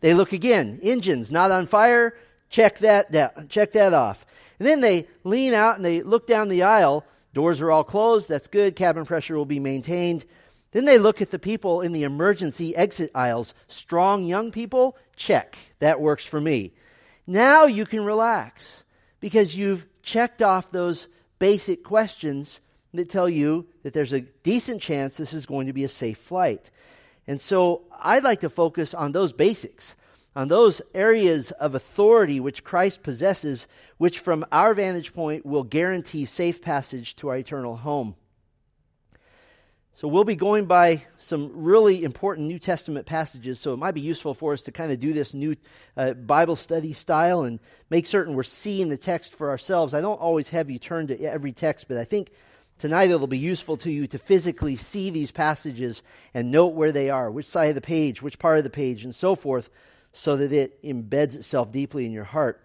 They 0.00 0.14
look 0.14 0.32
again. 0.32 0.80
Engines 0.82 1.30
not 1.30 1.50
on 1.50 1.66
fire. 1.66 2.16
Check 2.48 2.78
that 2.78 3.12
down. 3.12 3.48
Check 3.48 3.72
that 3.72 3.92
off. 3.92 4.24
And 4.58 4.66
then 4.66 4.80
they 4.80 5.06
lean 5.22 5.54
out 5.54 5.76
and 5.76 5.84
they 5.84 6.02
look 6.02 6.26
down 6.26 6.48
the 6.48 6.62
aisle. 6.62 7.04
Doors 7.34 7.60
are 7.60 7.70
all 7.70 7.84
closed. 7.84 8.28
That's 8.28 8.46
good. 8.46 8.74
Cabin 8.74 9.04
pressure 9.04 9.36
will 9.36 9.44
be 9.44 9.60
maintained. 9.60 10.24
Then 10.72 10.84
they 10.84 10.98
look 10.98 11.22
at 11.22 11.30
the 11.30 11.38
people 11.38 11.80
in 11.80 11.92
the 11.92 12.02
emergency 12.02 12.74
exit 12.74 13.10
aisles. 13.14 13.54
Strong 13.68 14.24
young 14.24 14.50
people? 14.50 14.96
Check. 15.18 15.58
That 15.80 16.00
works 16.00 16.24
for 16.24 16.40
me. 16.40 16.72
Now 17.26 17.66
you 17.66 17.84
can 17.84 18.04
relax 18.04 18.84
because 19.20 19.54
you've 19.54 19.84
checked 20.02 20.40
off 20.40 20.70
those 20.70 21.08
basic 21.38 21.84
questions 21.84 22.60
that 22.94 23.10
tell 23.10 23.28
you 23.28 23.66
that 23.82 23.92
there's 23.92 24.14
a 24.14 24.22
decent 24.42 24.80
chance 24.80 25.16
this 25.16 25.34
is 25.34 25.44
going 25.44 25.66
to 25.66 25.72
be 25.72 25.84
a 25.84 25.88
safe 25.88 26.18
flight. 26.18 26.70
And 27.26 27.40
so 27.40 27.82
I'd 28.00 28.24
like 28.24 28.40
to 28.40 28.48
focus 28.48 28.94
on 28.94 29.12
those 29.12 29.32
basics, 29.32 29.94
on 30.34 30.48
those 30.48 30.80
areas 30.94 31.50
of 31.50 31.74
authority 31.74 32.40
which 32.40 32.64
Christ 32.64 33.02
possesses, 33.02 33.68
which 33.98 34.20
from 34.20 34.46
our 34.50 34.72
vantage 34.72 35.12
point 35.12 35.44
will 35.44 35.64
guarantee 35.64 36.24
safe 36.24 36.62
passage 36.62 37.16
to 37.16 37.28
our 37.28 37.36
eternal 37.36 37.76
home. 37.76 38.14
So 39.98 40.06
we'll 40.06 40.22
be 40.22 40.36
going 40.36 40.66
by 40.66 41.02
some 41.18 41.50
really 41.54 42.04
important 42.04 42.46
New 42.46 42.60
Testament 42.60 43.04
passages, 43.04 43.58
so 43.58 43.72
it 43.72 43.78
might 43.78 43.96
be 43.96 44.00
useful 44.00 44.32
for 44.32 44.52
us 44.52 44.62
to 44.62 44.70
kind 44.70 44.92
of 44.92 45.00
do 45.00 45.12
this 45.12 45.34
new 45.34 45.56
uh, 45.96 46.12
Bible 46.12 46.54
study 46.54 46.92
style 46.92 47.42
and 47.42 47.58
make 47.90 48.06
certain 48.06 48.36
we're 48.36 48.44
seeing 48.44 48.90
the 48.90 48.96
text 48.96 49.34
for 49.34 49.50
ourselves. 49.50 49.94
I 49.94 50.00
don't 50.00 50.20
always 50.20 50.50
have 50.50 50.70
you 50.70 50.78
turn 50.78 51.08
to 51.08 51.20
every 51.20 51.50
text, 51.50 51.88
but 51.88 51.96
I 51.96 52.04
think 52.04 52.30
tonight 52.78 53.10
it'll 53.10 53.26
be 53.26 53.38
useful 53.38 53.76
to 53.78 53.90
you 53.90 54.06
to 54.06 54.20
physically 54.20 54.76
see 54.76 55.10
these 55.10 55.32
passages 55.32 56.04
and 56.32 56.52
note 56.52 56.74
where 56.74 56.92
they 56.92 57.10
are, 57.10 57.28
which 57.28 57.46
side 57.46 57.70
of 57.70 57.74
the 57.74 57.80
page, 57.80 58.22
which 58.22 58.38
part 58.38 58.58
of 58.58 58.62
the 58.62 58.70
page, 58.70 59.02
and 59.02 59.16
so 59.16 59.34
forth, 59.34 59.68
so 60.12 60.36
that 60.36 60.52
it 60.52 60.80
embeds 60.84 61.34
itself 61.34 61.72
deeply 61.72 62.06
in 62.06 62.12
your 62.12 62.22
heart. 62.22 62.62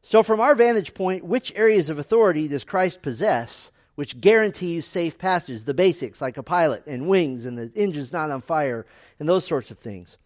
So, 0.00 0.22
from 0.22 0.40
our 0.40 0.54
vantage 0.54 0.94
point, 0.94 1.22
which 1.22 1.52
areas 1.54 1.90
of 1.90 1.98
authority 1.98 2.48
does 2.48 2.64
Christ 2.64 3.02
possess? 3.02 3.70
Which 4.02 4.20
guarantees 4.20 4.84
safe 4.84 5.16
passage, 5.16 5.62
the 5.62 5.72
basics 5.72 6.20
like 6.20 6.36
a 6.36 6.42
pilot 6.42 6.82
and 6.88 7.06
wings 7.06 7.46
and 7.46 7.56
the 7.56 7.70
engine's 7.76 8.12
not 8.12 8.32
on 8.32 8.40
fire 8.40 8.84
and 9.20 9.28
those 9.28 9.46
sorts 9.46 9.70
of 9.70 9.78
things. 9.78 10.18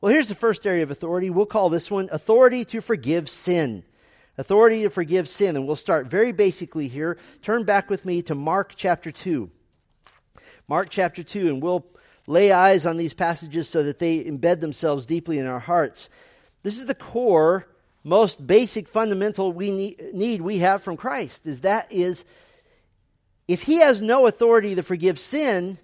Well, 0.00 0.12
here's 0.12 0.28
the 0.28 0.36
first 0.36 0.64
area 0.64 0.84
of 0.84 0.92
authority. 0.92 1.28
We'll 1.28 1.44
call 1.44 1.68
this 1.68 1.90
one 1.90 2.08
authority 2.12 2.64
to 2.66 2.80
forgive 2.80 3.28
sin. 3.28 3.82
Authority 4.38 4.84
to 4.84 4.90
forgive 4.90 5.26
sin. 5.26 5.56
And 5.56 5.66
we'll 5.66 5.74
start 5.74 6.06
very 6.06 6.30
basically 6.30 6.86
here. 6.86 7.18
Turn 7.42 7.64
back 7.64 7.90
with 7.90 8.04
me 8.04 8.22
to 8.22 8.36
Mark 8.36 8.74
chapter 8.76 9.10
2. 9.10 9.50
Mark 10.68 10.88
chapter 10.88 11.24
2, 11.24 11.48
and 11.48 11.60
we'll 11.60 11.84
lay 12.28 12.52
eyes 12.52 12.86
on 12.86 12.96
these 12.96 13.12
passages 13.12 13.68
so 13.68 13.82
that 13.82 13.98
they 13.98 14.22
embed 14.22 14.60
themselves 14.60 15.04
deeply 15.04 15.40
in 15.40 15.46
our 15.46 15.58
hearts. 15.58 16.10
This 16.62 16.78
is 16.78 16.86
the 16.86 16.94
core, 16.94 17.66
most 18.04 18.46
basic, 18.46 18.86
fundamental 18.86 19.52
we 19.52 19.72
need, 19.72 20.14
need 20.14 20.42
we 20.42 20.58
have 20.58 20.84
from 20.84 20.96
Christ, 20.96 21.44
is 21.44 21.62
that 21.62 21.90
is 21.90 22.24
if 23.48 23.62
he 23.62 23.76
has 23.76 24.02
no 24.02 24.26
authority 24.26 24.74
to 24.74 24.82
forgive 24.82 25.18
sin, 25.18 25.78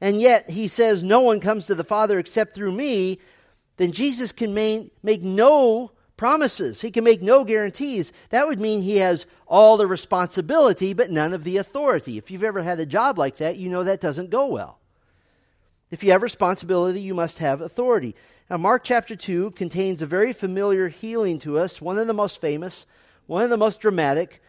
and 0.00 0.20
yet 0.20 0.50
he 0.50 0.68
says 0.68 1.02
no 1.02 1.20
one 1.20 1.40
comes 1.40 1.66
to 1.66 1.74
the 1.74 1.84
Father 1.84 2.18
except 2.18 2.54
through 2.54 2.72
me, 2.72 3.18
then 3.76 3.92
Jesus 3.92 4.32
can 4.32 4.54
main, 4.54 4.90
make 5.02 5.22
no 5.22 5.90
promises. 6.16 6.80
He 6.80 6.90
can 6.90 7.04
make 7.04 7.22
no 7.22 7.44
guarantees. 7.44 8.12
That 8.30 8.46
would 8.46 8.60
mean 8.60 8.82
he 8.82 8.98
has 8.98 9.26
all 9.46 9.76
the 9.76 9.86
responsibility, 9.86 10.92
but 10.92 11.10
none 11.10 11.32
of 11.32 11.44
the 11.44 11.56
authority. 11.56 12.18
If 12.18 12.30
you've 12.30 12.44
ever 12.44 12.62
had 12.62 12.78
a 12.78 12.86
job 12.86 13.18
like 13.18 13.38
that, 13.38 13.56
you 13.56 13.68
know 13.68 13.84
that 13.84 14.00
doesn't 14.00 14.30
go 14.30 14.46
well. 14.46 14.78
If 15.90 16.02
you 16.02 16.12
have 16.12 16.22
responsibility, 16.22 17.00
you 17.00 17.14
must 17.14 17.38
have 17.38 17.60
authority. 17.60 18.14
Now, 18.48 18.56
Mark 18.56 18.84
chapter 18.84 19.16
2 19.16 19.52
contains 19.52 20.02
a 20.02 20.06
very 20.06 20.32
familiar 20.32 20.88
healing 20.88 21.38
to 21.40 21.58
us, 21.58 21.80
one 21.80 21.98
of 21.98 22.06
the 22.06 22.14
most 22.14 22.40
famous, 22.40 22.86
one 23.26 23.42
of 23.42 23.50
the 23.50 23.56
most 23.56 23.80
dramatic, 23.80 24.42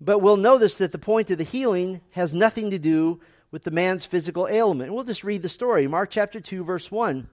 but 0.00 0.18
we'll 0.18 0.36
notice 0.36 0.78
that 0.78 0.92
the 0.92 0.98
point 0.98 1.30
of 1.30 1.38
the 1.38 1.44
healing 1.44 2.00
has 2.10 2.34
nothing 2.34 2.70
to 2.70 2.78
do 2.78 3.20
with 3.50 3.64
the 3.64 3.70
man's 3.70 4.04
physical 4.04 4.46
ailment. 4.48 4.92
We'll 4.92 5.04
just 5.04 5.24
read 5.24 5.42
the 5.42 5.48
story. 5.48 5.86
Mark 5.86 6.10
chapter 6.10 6.40
2, 6.40 6.64
verse 6.64 6.90
1. 6.90 7.28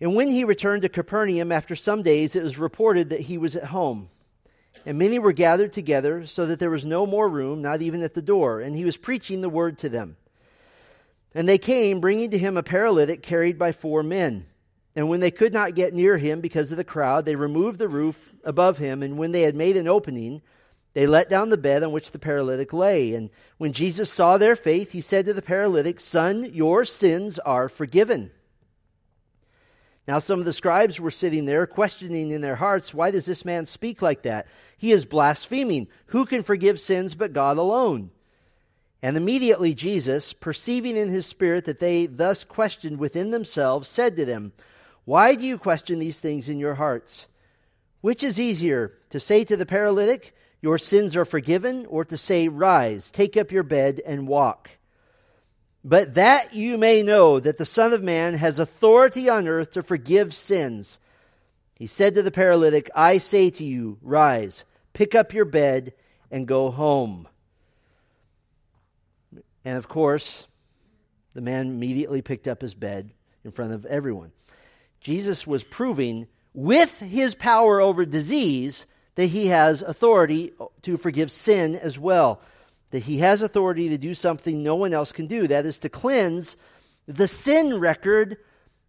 And 0.00 0.14
when 0.14 0.28
he 0.28 0.44
returned 0.44 0.82
to 0.82 0.88
Capernaum 0.88 1.52
after 1.52 1.76
some 1.76 2.02
days, 2.02 2.34
it 2.34 2.42
was 2.42 2.58
reported 2.58 3.10
that 3.10 3.20
he 3.20 3.38
was 3.38 3.54
at 3.56 3.64
home. 3.64 4.08
And 4.86 4.98
many 4.98 5.18
were 5.18 5.32
gathered 5.32 5.74
together, 5.74 6.24
so 6.24 6.46
that 6.46 6.58
there 6.58 6.70
was 6.70 6.86
no 6.86 7.06
more 7.06 7.28
room, 7.28 7.60
not 7.60 7.82
even 7.82 8.02
at 8.02 8.14
the 8.14 8.22
door. 8.22 8.60
And 8.60 8.74
he 8.74 8.84
was 8.84 8.96
preaching 8.96 9.42
the 9.42 9.50
word 9.50 9.76
to 9.78 9.90
them. 9.90 10.16
And 11.34 11.48
they 11.48 11.58
came, 11.58 12.00
bringing 12.00 12.30
to 12.30 12.38
him 12.38 12.56
a 12.56 12.62
paralytic 12.62 13.22
carried 13.22 13.58
by 13.58 13.72
four 13.72 14.02
men. 14.02 14.46
And 14.96 15.08
when 15.08 15.20
they 15.20 15.30
could 15.30 15.52
not 15.52 15.74
get 15.74 15.94
near 15.94 16.18
him 16.18 16.40
because 16.40 16.70
of 16.70 16.76
the 16.76 16.84
crowd, 16.84 17.24
they 17.24 17.36
removed 17.36 17.78
the 17.78 17.88
roof 17.88 18.32
above 18.44 18.78
him. 18.78 19.02
And 19.02 19.18
when 19.18 19.32
they 19.32 19.42
had 19.42 19.54
made 19.54 19.76
an 19.76 19.86
opening, 19.86 20.42
they 20.94 21.06
let 21.06 21.30
down 21.30 21.50
the 21.50 21.56
bed 21.56 21.82
on 21.84 21.92
which 21.92 22.10
the 22.10 22.18
paralytic 22.18 22.72
lay. 22.72 23.14
And 23.14 23.30
when 23.58 23.72
Jesus 23.72 24.12
saw 24.12 24.36
their 24.36 24.56
faith, 24.56 24.90
he 24.90 25.00
said 25.00 25.26
to 25.26 25.32
the 25.32 25.42
paralytic, 25.42 26.00
Son, 26.00 26.50
your 26.52 26.84
sins 26.84 27.38
are 27.38 27.68
forgiven. 27.68 28.32
Now, 30.08 30.18
some 30.18 30.40
of 30.40 30.44
the 30.44 30.52
scribes 30.52 30.98
were 30.98 31.12
sitting 31.12 31.44
there, 31.44 31.68
questioning 31.68 32.32
in 32.32 32.40
their 32.40 32.56
hearts, 32.56 32.92
Why 32.92 33.12
does 33.12 33.26
this 33.26 33.44
man 33.44 33.66
speak 33.66 34.02
like 34.02 34.22
that? 34.22 34.48
He 34.76 34.90
is 34.90 35.04
blaspheming. 35.04 35.86
Who 36.06 36.26
can 36.26 36.42
forgive 36.42 36.80
sins 36.80 37.14
but 37.14 37.32
God 37.32 37.58
alone? 37.58 38.10
And 39.02 39.16
immediately 39.16 39.72
Jesus, 39.72 40.32
perceiving 40.32 40.96
in 40.96 41.08
his 41.08 41.26
spirit 41.26 41.64
that 41.66 41.78
they 41.78 42.06
thus 42.06 42.44
questioned 42.44 42.98
within 42.98 43.30
themselves, 43.30 43.88
said 43.88 44.16
to 44.16 44.24
them, 44.24 44.52
why 45.04 45.34
do 45.34 45.46
you 45.46 45.58
question 45.58 45.98
these 45.98 46.20
things 46.20 46.48
in 46.48 46.58
your 46.58 46.74
hearts? 46.74 47.28
Which 48.00 48.22
is 48.22 48.40
easier, 48.40 48.94
to 49.10 49.20
say 49.20 49.44
to 49.44 49.56
the 49.56 49.66
paralytic, 49.66 50.34
Your 50.62 50.78
sins 50.78 51.16
are 51.16 51.24
forgiven, 51.24 51.86
or 51.86 52.04
to 52.04 52.16
say, 52.16 52.48
Rise, 52.48 53.10
take 53.10 53.36
up 53.36 53.52
your 53.52 53.62
bed, 53.62 54.00
and 54.04 54.28
walk? 54.28 54.70
But 55.82 56.14
that 56.14 56.54
you 56.54 56.76
may 56.76 57.02
know 57.02 57.40
that 57.40 57.58
the 57.58 57.64
Son 57.64 57.92
of 57.92 58.02
Man 58.02 58.34
has 58.34 58.58
authority 58.58 59.28
on 59.28 59.48
earth 59.48 59.72
to 59.72 59.82
forgive 59.82 60.34
sins. 60.34 60.98
He 61.74 61.86
said 61.86 62.14
to 62.14 62.22
the 62.22 62.30
paralytic, 62.30 62.90
I 62.94 63.18
say 63.18 63.48
to 63.50 63.64
you, 63.64 63.98
Rise, 64.02 64.64
pick 64.92 65.14
up 65.14 65.32
your 65.32 65.46
bed, 65.46 65.94
and 66.30 66.46
go 66.46 66.70
home. 66.70 67.26
And 69.64 69.76
of 69.76 69.88
course, 69.88 70.46
the 71.34 71.40
man 71.40 71.68
immediately 71.68 72.22
picked 72.22 72.48
up 72.48 72.60
his 72.60 72.74
bed 72.74 73.10
in 73.44 73.50
front 73.50 73.72
of 73.72 73.86
everyone. 73.86 74.32
Jesus 75.00 75.46
was 75.46 75.64
proving 75.64 76.26
with 76.52 76.98
his 76.98 77.34
power 77.34 77.80
over 77.80 78.04
disease 78.04 78.86
that 79.14 79.26
he 79.26 79.46
has 79.48 79.82
authority 79.82 80.52
to 80.82 80.96
forgive 80.96 81.32
sin 81.32 81.76
as 81.76 81.98
well. 81.98 82.40
That 82.90 83.04
he 83.04 83.18
has 83.18 83.42
authority 83.42 83.90
to 83.90 83.98
do 83.98 84.14
something 84.14 84.62
no 84.62 84.74
one 84.74 84.92
else 84.92 85.12
can 85.12 85.26
do. 85.26 85.46
That 85.46 85.66
is 85.66 85.78
to 85.80 85.88
cleanse 85.88 86.56
the 87.06 87.28
sin 87.28 87.78
record 87.78 88.36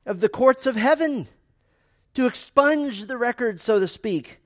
of 0.06 0.20
the 0.20 0.30
courts 0.30 0.65
of 0.68 0.75
heaven. 0.75 1.27
To 2.15 2.25
expunge 2.25 3.06
the 3.06 3.18
record, 3.18 3.60
so 3.60 3.80
to 3.80 3.88
speak. 3.88 4.41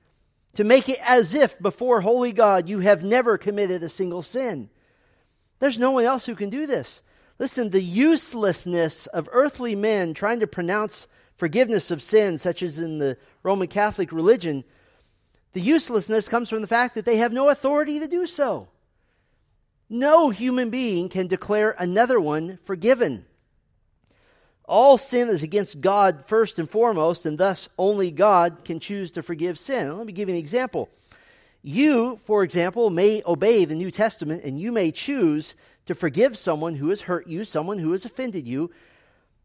To 0.54 0.64
make 0.64 0.88
it 0.88 0.98
as 1.06 1.34
if 1.34 1.58
before 1.58 2.00
holy 2.00 2.32
God 2.32 2.68
you 2.68 2.80
have 2.80 3.02
never 3.02 3.38
committed 3.38 3.82
a 3.82 3.88
single 3.88 4.22
sin. 4.22 4.70
There's 5.58 5.78
no 5.78 5.90
one 5.90 6.04
else 6.04 6.26
who 6.26 6.34
can 6.34 6.50
do 6.50 6.66
this. 6.66 7.02
Listen, 7.38 7.70
the 7.70 7.82
uselessness 7.82 9.06
of 9.06 9.28
earthly 9.32 9.74
men 9.74 10.14
trying 10.14 10.40
to 10.40 10.46
pronounce 10.46 11.06
forgiveness 11.36 11.90
of 11.90 12.02
sins, 12.02 12.42
such 12.42 12.62
as 12.62 12.78
in 12.78 12.98
the 12.98 13.16
Roman 13.42 13.68
Catholic 13.68 14.12
religion, 14.12 14.64
the 15.52 15.60
uselessness 15.60 16.28
comes 16.28 16.48
from 16.48 16.60
the 16.60 16.68
fact 16.68 16.94
that 16.94 17.04
they 17.04 17.16
have 17.16 17.32
no 17.32 17.48
authority 17.48 17.98
to 17.98 18.08
do 18.08 18.26
so. 18.26 18.68
No 19.88 20.30
human 20.30 20.70
being 20.70 21.08
can 21.08 21.28
declare 21.28 21.74
another 21.78 22.20
one 22.20 22.58
forgiven. 22.64 23.24
All 24.64 24.98
sin 24.98 25.28
is 25.28 25.44
against 25.44 25.80
God 25.80 26.24
first 26.26 26.58
and 26.58 26.68
foremost, 26.68 27.24
and 27.24 27.38
thus 27.38 27.68
only 27.78 28.10
God 28.10 28.64
can 28.64 28.80
choose 28.80 29.12
to 29.12 29.22
forgive 29.22 29.58
sin. 29.58 29.96
Let 29.96 30.06
me 30.06 30.12
give 30.12 30.28
you 30.28 30.34
an 30.34 30.40
example. 30.40 30.88
You, 31.62 32.18
for 32.24 32.42
example, 32.42 32.90
may 32.90 33.22
obey 33.24 33.64
the 33.64 33.74
New 33.74 33.90
Testament 33.90 34.44
and 34.44 34.60
you 34.60 34.72
may 34.72 34.90
choose 34.90 35.54
to 35.86 35.94
forgive 35.94 36.36
someone 36.36 36.76
who 36.76 36.90
has 36.90 37.02
hurt 37.02 37.28
you, 37.28 37.44
someone 37.44 37.78
who 37.78 37.92
has 37.92 38.04
offended 38.04 38.46
you, 38.46 38.70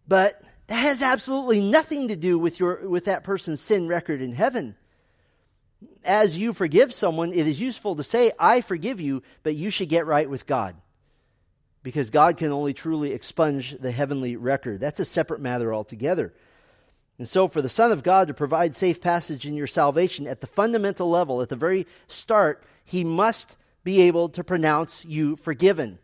but 0.07 0.41
that 0.72 0.78
has 0.78 1.01
absolutely 1.01 1.60
nothing 1.60 2.08
to 2.08 2.16
do 2.16 2.40
with, 2.40 2.58
your, 2.58 2.88
with 2.88 3.04
that 3.04 3.25
person's 3.25 3.60
sin 3.60 3.90
record 3.90 4.22
in 4.22 4.32
heaven. 4.32 4.78
As 6.01 6.38
you 6.38 6.54
forgive 6.54 6.94
someone, 6.94 7.34
it 7.34 7.46
is 7.46 7.60
useful 7.60 7.98
to 7.98 8.04
say, 8.04 8.32
I 8.40 8.62
forgive 8.62 9.01
you, 9.01 9.22
but 9.44 9.54
you 9.54 9.70
should 9.70 9.90
get 9.90 10.06
right 10.06 10.30
with 10.30 10.48
God. 10.48 10.78
Because 11.84 12.10
God 12.10 12.38
can 12.38 12.54
only 12.54 12.74
truly 12.74 13.12
expunge 13.12 13.80
the 13.80 13.92
heavenly 13.92 14.38
record. 14.38 14.80
That's 14.80 15.01
a 15.01 15.04
separate 15.04 15.42
matter 15.42 15.74
altogether. 15.74 16.34
And 17.18 17.28
so, 17.28 17.50
for 17.50 17.62
the 17.62 17.68
Son 17.68 17.92
of 17.92 18.01
God 18.01 18.30
to 18.30 18.34
provide 18.34 18.74
safe 18.74 19.01
passage 19.01 19.46
in 19.46 19.56
your 19.56 19.68
salvation 19.68 20.25
at 20.25 20.40
the 20.40 20.48
fundamental 20.48 21.10
level, 21.10 21.42
at 21.42 21.50
the 21.50 21.58
very 21.58 21.86
start, 22.08 22.63
he 22.86 23.04
must 23.04 23.58
be 23.84 24.04
able 24.04 24.30
to 24.30 24.42
pronounce 24.42 25.04
you 25.04 25.36
forgiven. 25.36 26.00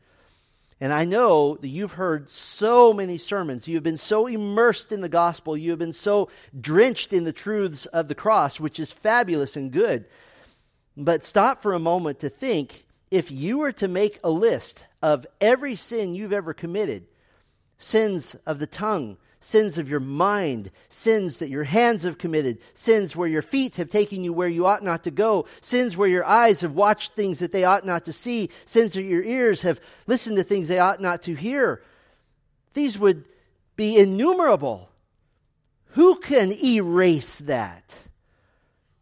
And 0.79 0.93
I 0.93 1.05
know 1.05 1.55
that 1.55 1.67
you've 1.67 1.93
heard 1.93 2.29
so 2.29 2.93
many 2.93 3.17
sermons. 3.17 3.67
You 3.67 3.75
have 3.75 3.83
been 3.83 3.97
so 3.97 4.27
immersed 4.27 4.91
in 4.91 5.01
the 5.01 5.09
gospel. 5.09 5.57
You 5.57 5.71
have 5.71 5.79
been 5.79 5.93
so 5.93 6.29
drenched 6.59 7.13
in 7.13 7.23
the 7.23 7.33
truths 7.33 7.87
of 7.87 8.07
the 8.07 8.15
cross, 8.15 8.59
which 8.59 8.79
is 8.79 8.91
fabulous 8.91 9.55
and 9.55 9.71
good. 9.71 10.05
But 10.95 11.23
stop 11.23 11.63
for 11.63 11.73
a 11.73 11.79
moment 11.79 12.19
to 12.19 12.29
think 12.29 12.85
if 13.09 13.31
you 13.31 13.59
were 13.59 13.71
to 13.73 13.87
make 13.87 14.19
a 14.23 14.29
list 14.29 14.85
of 15.01 15.25
every 15.41 15.75
sin 15.75 16.13
you've 16.13 16.33
ever 16.33 16.53
committed 16.53 17.07
sins 17.79 18.35
of 18.45 18.59
the 18.59 18.67
tongue, 18.67 19.17
sins 19.39 19.77
of 19.77 19.89
your 19.89 19.99
mind, 19.99 20.71
sins 20.89 21.37
that 21.37 21.49
your 21.49 21.63
hands 21.63 22.03
have 22.03 22.17
committed, 22.17 22.59
sins 22.73 23.15
where 23.15 23.27
your 23.27 23.41
feet 23.41 23.75
have 23.75 23.89
taken 23.89 24.23
you 24.23 24.33
where 24.33 24.47
you 24.47 24.65
ought 24.65 24.83
not 24.83 25.03
to 25.03 25.11
go, 25.11 25.45
sins 25.61 25.95
where 25.95 26.09
your 26.09 26.25
eyes 26.25 26.61
have 26.61 26.73
watched 26.73 27.13
things 27.13 27.39
that 27.39 27.51
they 27.51 27.63
ought 27.63 27.85
not 27.85 28.05
to 28.05 28.13
see, 28.13 28.49
sins 28.65 28.95
where 28.95 29.05
your 29.05 29.23
ears 29.23 29.61
have 29.61 29.79
listened 30.07 30.37
to 30.37 30.43
things 30.43 30.67
they 30.67 30.79
ought 30.79 31.01
not 31.01 31.21
to 31.23 31.35
hear. 31.35 31.81
These 32.73 32.97
would 32.99 33.25
be 33.75 33.97
innumerable. 33.97 34.89
Who 35.91 36.19
can 36.19 36.51
erase 36.51 37.39
that? 37.39 37.95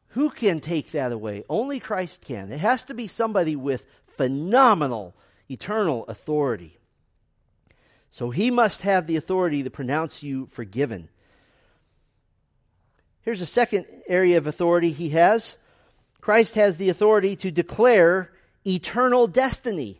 Who 0.10 0.30
can 0.30 0.62
take 0.62 0.92
that 0.92 1.12
away? 1.12 1.44
Only 1.50 1.80
Christ 1.80 2.22
can. 2.22 2.51
It 2.51 2.60
has 2.60 2.84
to 2.86 2.94
be 2.94 3.08
somebody 3.08 3.56
with 3.56 3.86
phenomenal 4.08 5.13
eternal 5.50 6.06
authority. 6.08 6.77
So 8.16 8.30
he 8.30 8.50
must 8.50 8.84
have 8.84 9.08
the 9.08 9.18
authority 9.18 9.64
to 9.64 9.70
pronounce 9.70 10.24
you 10.24 10.46
forgiven. 10.46 11.10
Here's 13.24 13.42
a 13.42 13.46
second 13.46 13.88
area 14.08 14.38
of 14.38 14.48
authority 14.48 14.92
he 14.92 15.10
has 15.10 15.58
Christ 16.22 16.56
has 16.56 16.78
the 16.78 16.88
authority 16.88 17.36
to 17.36 17.52
declare 17.52 18.32
eternal 18.66 19.28
destiny. 19.28 20.00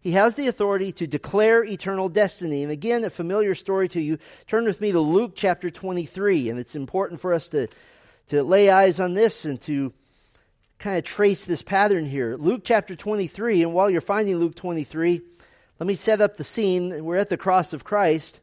He 0.00 0.10
has 0.10 0.34
the 0.34 0.48
authority 0.48 0.92
to 0.92 1.06
declare 1.06 1.64
eternal 1.64 2.10
destiny. 2.10 2.62
And 2.62 2.70
again, 2.70 3.04
a 3.04 3.08
familiar 3.10 3.54
story 3.54 3.88
to 3.88 4.02
you. 4.02 4.18
Turn 4.46 4.66
with 4.66 4.82
me 4.82 4.92
to 4.92 5.00
Luke 5.00 5.32
chapter 5.34 5.70
23. 5.70 6.50
And 6.50 6.58
it's 6.58 6.76
important 6.76 7.22
for 7.22 7.32
us 7.32 7.48
to, 7.48 7.68
to 8.28 8.42
lay 8.42 8.68
eyes 8.68 9.00
on 9.00 9.14
this 9.14 9.46
and 9.46 9.58
to 9.62 9.94
kind 10.78 10.98
of 10.98 11.04
trace 11.04 11.46
this 11.46 11.62
pattern 11.62 12.04
here. 12.04 12.36
Luke 12.36 12.60
chapter 12.64 12.94
23. 12.94 13.62
And 13.62 13.72
while 13.72 13.88
you're 13.88 14.02
finding 14.02 14.36
Luke 14.36 14.56
23, 14.56 15.22
let 15.78 15.86
me 15.86 15.94
set 15.94 16.20
up 16.20 16.36
the 16.36 16.44
scene. 16.44 17.04
We're 17.04 17.16
at 17.16 17.28
the 17.28 17.36
cross 17.36 17.72
of 17.72 17.84
Christ. 17.84 18.40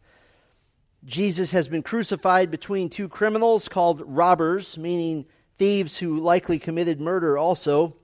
Jesus 1.06 1.52
has 1.52 1.68
been 1.68 1.84
crucified 1.84 2.52
between 2.52 2.90
two 2.90 3.10
criminals 3.10 3.68
called 3.68 4.02
robbers, 4.06 4.78
meaning 4.78 5.26
thieves 5.56 5.98
who 5.98 6.20
likely 6.20 6.60
committed 6.60 7.02
murder 7.02 7.38
also. 7.38 7.96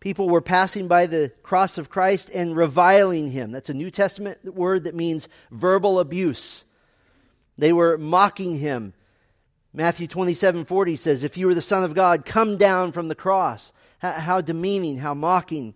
People 0.00 0.28
were 0.28 0.42
passing 0.42 0.86
by 0.86 1.06
the 1.06 1.32
cross 1.42 1.78
of 1.78 1.88
Christ 1.88 2.30
and 2.34 2.56
reviling 2.56 3.30
him. 3.30 3.52
That's 3.52 3.70
a 3.70 3.74
New 3.74 3.90
Testament 3.90 4.44
word 4.54 4.84
that 4.84 4.94
means 4.94 5.28
verbal 5.50 5.98
abuse. 5.98 6.64
They 7.56 7.72
were 7.72 7.96
mocking 7.96 8.56
him. 8.56 8.92
Matthew 9.72 10.06
27 10.06 10.66
40 10.66 10.96
says, 10.96 11.24
If 11.24 11.38
you 11.38 11.46
were 11.46 11.54
the 11.54 11.62
Son 11.62 11.84
of 11.84 11.94
God, 11.94 12.26
come 12.26 12.58
down 12.58 12.92
from 12.92 13.08
the 13.08 13.14
cross. 13.14 13.72
How, 13.98 14.12
how 14.12 14.40
demeaning, 14.40 14.98
how 14.98 15.14
mocking. 15.14 15.74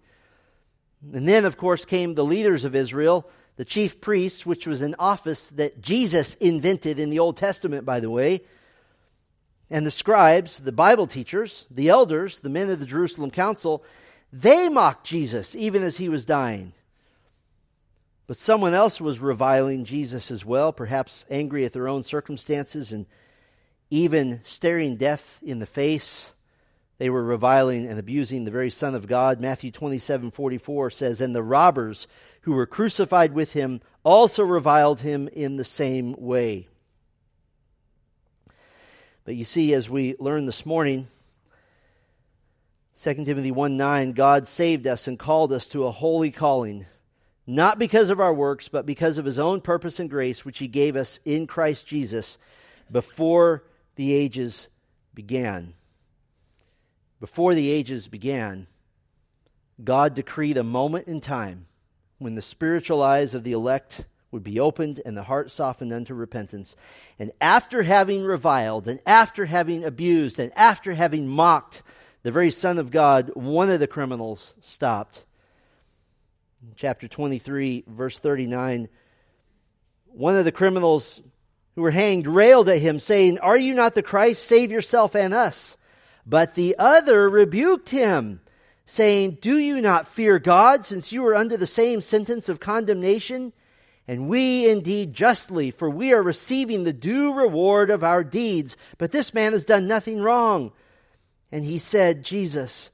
And 1.13 1.29
then, 1.29 1.45
of 1.45 1.57
course, 1.57 1.85
came 1.85 2.15
the 2.15 2.25
leaders 2.25 2.65
of 2.65 2.75
Israel, 2.75 3.29
the 3.57 3.65
chief 3.65 4.01
priests, 4.01 4.45
which 4.45 4.67
was 4.67 4.83
an 4.83 4.95
office 4.99 5.49
that 5.51 5.81
Jesus 5.81 6.35
invented 6.37 6.99
in 6.99 7.11
the 7.11 7.19
Old 7.19 7.37
Testament, 7.37 7.85
by 7.85 8.01
the 8.01 8.11
way 8.11 8.43
and 9.71 9.87
the 9.87 9.91
scribes, 9.91 10.61
the 10.61 10.73
Bible 10.73 11.07
teachers, 11.07 11.67
the 11.71 11.89
elders, 11.89 12.41
the 12.41 12.49
men 12.49 12.71
of 12.71 12.81
the 12.81 12.87
Jerusalem 12.87 13.31
council, 13.31 13.85
they 14.33 14.69
mocked 14.69 15.07
Jesus 15.07 15.55
even 15.55 15.83
as 15.83 15.99
he 15.99 16.09
was 16.09 16.27
dying. 16.27 16.73
But 18.27 18.37
someone 18.37 18.75
else 18.75 19.01
was 19.01 19.21
reviling 19.21 19.85
Jesus 19.85 20.31
as 20.31 20.45
well, 20.45 20.73
perhaps 20.73 21.25
angry 21.31 21.65
at 21.65 21.73
their 21.73 21.89
own 21.89 22.03
circumstances 22.03 22.93
and 22.93 23.07
even 23.91 24.41
staring 24.45 24.97
death 24.97 25.39
in 25.43 25.61
the 25.61 25.67
face. 25.67 26.35
They 26.99 27.11
were 27.11 27.23
reviling 27.23 27.87
and 27.87 27.99
abusing 27.99 28.45
the 28.45 28.51
very 28.51 28.71
Son 28.71 28.95
of 28.95 29.07
God. 29.07 29.41
Matthew 29.41 29.71
27 29.71 30.33
44 30.33 30.91
says, 30.91 31.21
And 31.21 31.35
the 31.35 31.43
robbers 31.43 32.09
who 32.43 32.55
were 32.55 32.67
crucified 32.67 33.33
with 33.33 33.53
him 33.53 33.81
also 34.05 34.43
reviled 34.43 35.01
him 35.01 35.29
in 35.29 35.57
the 35.57 35.65
same 35.65 36.15
way. 36.19 36.69
But 39.25 39.37
you 39.37 39.45
see, 39.45 39.75
as 39.75 39.89
we 39.89 40.17
learned 40.19 40.49
this 40.49 40.67
morning, 40.67 41.07
2 43.01 43.15
Timothy 43.25 43.53
1 43.53 43.77
9, 43.77 44.13
God 44.13 44.49
saved 44.49 44.87
us 44.89 45.07
and 45.07 45.19
called 45.19 45.53
us 45.53 45.69
to 45.69 45.87
a 45.87 45.93
holy 45.93 46.33
calling, 46.33 46.87
not 47.47 47.79
because 47.79 48.11
of 48.11 48.19
our 48.19 48.35
works, 48.35 48.67
but 48.67 48.87
because 48.87 49.19
of 49.19 49.25
his 49.25 49.39
own 49.39 49.61
purpose 49.61 50.01
and 50.01 50.11
grace, 50.11 50.45
which 50.45 50.59
he 50.59 50.67
gave 50.67 50.97
us 50.97 51.21
in 51.25 51.47
Christ 51.47 51.87
Jesus 51.87 52.39
before 52.91 53.63
the 53.95 54.13
ages 54.15 54.69
began. 55.15 55.75
Before 57.21 57.55
the 57.55 57.71
ages 57.71 58.09
began, 58.09 58.67
God 59.83 60.15
decreed 60.15 60.57
a 60.57 60.65
moment 60.65 61.09
in 61.09 61.21
time 61.21 61.67
when 62.19 62.35
the 62.35 62.43
spiritual 62.43 63.03
eyes 63.03 63.35
of 63.35 63.45
the 63.45 63.53
elect 63.53 64.05
would 64.31 64.45
be 64.45 64.61
opened 64.61 65.01
and 65.05 65.17
the 65.17 65.23
heart 65.23 65.51
softened 65.51 65.93
unto 65.93 66.15
repentance. 66.15 66.77
And 67.19 67.33
after 67.41 67.83
having 67.83 68.25
reviled, 68.25 68.87
and 68.87 69.01
after 69.07 69.47
having 69.47 69.85
abused, 69.85 70.39
and 70.39 70.53
after 70.55 70.95
having 70.95 71.29
mocked 71.29 71.83
the 72.23 72.31
very 72.31 72.51
Son 72.51 72.79
of 72.79 72.91
God, 72.91 73.31
one 73.35 73.71
of 73.71 73.81
the 73.81 73.87
criminals 73.87 74.55
stopped. 74.61 75.25
In 76.63 76.75
chapter 76.77 77.09
23, 77.09 77.85
verse 77.87 78.19
39, 78.19 78.89
one 80.07 80.37
of 80.37 80.45
the 80.45 80.53
criminals 80.53 81.23
who 81.75 81.83
were 81.83 81.91
hanged 81.91 82.27
railed 82.27 82.69
at 82.69 82.81
him, 82.81 83.01
saying, 83.01 83.39
Are 83.39 83.57
you 83.57 83.73
not 83.73 83.95
the 83.95 84.03
Christ? 84.03 84.45
Save 84.45 84.73
yourself 84.73 85.15
and 85.15 85.33
us. 85.33 85.78
But 86.29 86.55
the 86.55 86.77
other 86.79 87.31
rebuked 87.31 87.89
him, 87.89 88.41
saying, 88.85 89.39
Do 89.41 89.57
you 89.57 89.81
not 89.81 90.07
fear 90.07 90.39
God, 90.39 90.85
since 90.85 91.11
you 91.11 91.27
are 91.27 91.35
under 91.35 91.57
the 91.57 91.67
same 91.67 92.03
sentence 92.03 92.51
of 92.51 92.61
condemnation? 92.61 93.55
And 94.07 94.29
we 94.29 94.69
indeed 94.69 95.15
justly, 95.15 95.71
for 95.71 95.89
we 95.89 96.13
are 96.13 96.23
receiving 96.23 96.85
the 96.85 96.93
due 96.93 97.33
reward 97.33 97.89
of 97.89 98.05
our 98.05 98.23
deeds. 98.23 98.77
But 98.99 99.11
this 99.11 99.33
man 99.33 99.53
has 99.53 99.65
done 99.65 99.87
nothing 99.87 100.21
wrong. 100.21 100.73
And 101.51 101.65
he 101.65 101.79
said, 101.79 102.25
Jesus, 102.25 102.91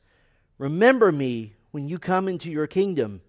remember 0.57 1.11
me 1.11 1.55
when 1.73 1.89
you 1.89 1.99
come 1.99 2.29
into 2.29 2.53
your 2.53 2.69
kingdom. 2.69 3.21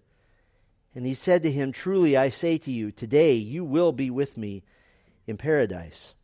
And 0.94 1.04
he 1.04 1.14
said 1.14 1.42
to 1.42 1.50
him, 1.50 1.72
Truly 1.72 2.16
I 2.16 2.28
say 2.28 2.58
to 2.58 2.70
you, 2.70 2.92
today 2.92 3.34
you 3.34 3.64
will 3.64 3.90
be 3.90 4.08
with 4.08 4.36
me 4.36 4.62
in 5.26 5.36
paradise. 5.36 6.14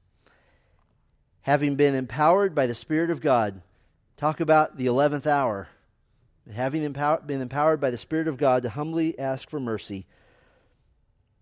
Having 1.43 1.75
been 1.75 1.97
empowered 1.97 2.55
by 2.55 2.67
the 2.67 2.75
Spirit 2.77 3.11
of 3.11 3.21
God, 3.21 3.61
talk 4.23 4.39
about 4.39 4.77
the 4.77 4.87
11th 4.87 5.27
hour. 5.27 5.67
Having 6.55 6.93
been 7.27 7.41
empowered 7.41 7.81
by 7.81 7.91
the 7.91 7.99
Spirit 7.99 8.29
of 8.29 8.37
God 8.37 8.63
to 8.63 8.69
humbly 8.69 9.19
ask 9.19 9.51
for 9.51 9.59
mercy 9.59 10.07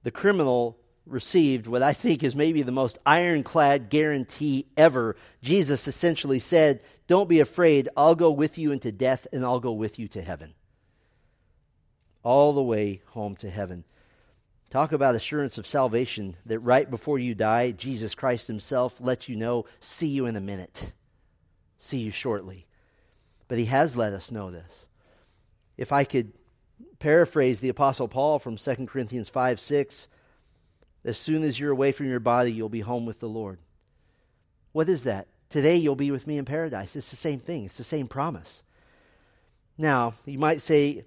the 0.03 0.11
criminal 0.11 0.79
received 1.05 1.67
what 1.67 1.83
I 1.83 1.93
think 1.93 2.23
is 2.23 2.35
maybe 2.35 2.63
the 2.63 2.73
most 2.73 2.97
ironclad 3.05 3.91
guarantee 3.91 4.65
ever. 4.79 5.15
Jesus 5.43 5.87
essentially 5.87 6.39
said, 6.39 6.81
Don't 7.07 7.29
be 7.29 7.41
afraid. 7.41 7.91
I'll 7.99 8.15
go 8.15 8.31
with 8.31 8.57
you 8.57 8.73
into 8.73 8.91
death 8.91 9.27
and 9.31 9.45
I'll 9.45 9.61
go 9.61 9.73
with 9.73 9.99
you 9.99 10.09
to 10.09 10.23
heaven. 10.23 10.55
All 12.23 12.55
the 12.55 12.63
way 12.63 13.03
home 13.09 13.37
to 13.37 13.51
heaven. 13.51 13.85
Talk 14.71 14.93
about 14.93 15.15
assurance 15.15 15.59
of 15.59 15.67
salvation 15.67 16.39
that 16.47 16.61
right 16.61 16.91
before 16.91 17.19
you 17.19 17.35
die, 17.35 17.73
Jesus 17.73 18.15
Christ 18.15 18.47
Himself 18.47 18.99
lets 19.01 19.29
you 19.29 19.37
know, 19.37 19.67
see 19.81 20.09
you 20.09 20.25
in 20.25 20.35
a 20.35 20.41
minute, 20.41 20.95
see 21.77 21.99
you 21.99 22.11
shortly. 22.11 22.67
But 23.51 23.59
He 23.59 23.67
has 23.67 23.95
let 23.95 24.15
us 24.15 24.31
know 24.31 24.51
this. 24.51 24.87
If 25.77 25.93
I 25.93 26.05
could 26.05 26.33
paraphrase 27.01 27.59
the 27.59 27.71
Apostle 27.71 28.07
Paul 28.07 28.39
from 28.39 28.57
2 28.57 28.87
Corinthians 28.87 29.29
5 29.29 29.59
6. 29.59 30.07
As 31.03 31.17
soon 31.17 31.43
as 31.43 31.59
you're 31.59 31.73
away 31.73 31.91
from 31.91 32.09
your 32.09 32.21
body, 32.21 32.53
you'll 32.53 32.69
be 32.69 32.81
home 32.81 33.07
with 33.07 33.19
the 33.19 33.29
Lord. 33.29 33.59
What 34.73 34.89
is 34.89 35.03
that? 35.05 35.27
Today 35.49 35.77
you'll 35.77 35.97
be 35.97 36.13
with 36.13 36.27
me 36.27 36.39
in 36.39 36.45
paradise. 36.45 36.95
It's 36.95 37.11
the 37.11 37.17
same 37.17 37.41
thing, 37.41 37.65
it's 37.65 37.79
the 37.79 37.85
same 37.85 38.07
promise. 38.07 38.63
Now, 39.77 40.15
you 40.27 40.39
might 40.39 40.61
say, 40.61 41.05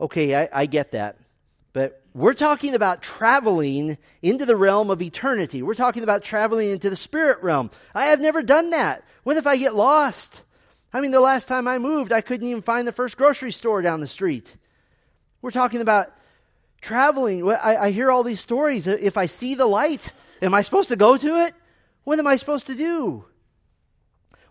okay, 0.00 0.34
I, 0.34 0.48
I 0.52 0.66
get 0.66 0.90
that. 0.90 1.16
But 1.72 2.02
we're 2.12 2.34
talking 2.34 2.74
about 2.74 3.00
traveling 3.00 3.96
into 4.20 4.44
the 4.44 4.56
realm 4.56 4.90
of 4.90 5.00
eternity. 5.00 5.62
We're 5.62 5.74
talking 5.74 6.02
about 6.02 6.24
traveling 6.24 6.70
into 6.70 6.90
the 6.90 6.96
spirit 6.96 7.40
realm. 7.42 7.70
I 7.94 8.06
have 8.06 8.20
never 8.20 8.42
done 8.42 8.70
that. 8.70 9.04
What 9.22 9.36
if 9.36 9.46
I 9.46 9.56
get 9.56 9.76
lost? 9.76 10.42
I 10.92 11.00
mean, 11.00 11.10
the 11.10 11.20
last 11.20 11.48
time 11.48 11.68
I 11.68 11.78
moved, 11.78 12.12
I 12.12 12.20
couldn't 12.20 12.46
even 12.46 12.62
find 12.62 12.88
the 12.88 12.92
first 12.92 13.16
grocery 13.16 13.52
store 13.52 13.82
down 13.82 14.00
the 14.00 14.06
street. 14.06 14.56
We're 15.42 15.50
talking 15.50 15.80
about 15.80 16.12
traveling. 16.80 17.48
I, 17.48 17.76
I 17.76 17.90
hear 17.90 18.10
all 18.10 18.22
these 18.22 18.40
stories. 18.40 18.86
If 18.86 19.16
I 19.16 19.26
see 19.26 19.54
the 19.54 19.66
light, 19.66 20.12
am 20.40 20.54
I 20.54 20.62
supposed 20.62 20.88
to 20.88 20.96
go 20.96 21.16
to 21.16 21.44
it? 21.44 21.54
What 22.04 22.18
am 22.18 22.26
I 22.26 22.36
supposed 22.36 22.68
to 22.68 22.74
do? 22.74 23.24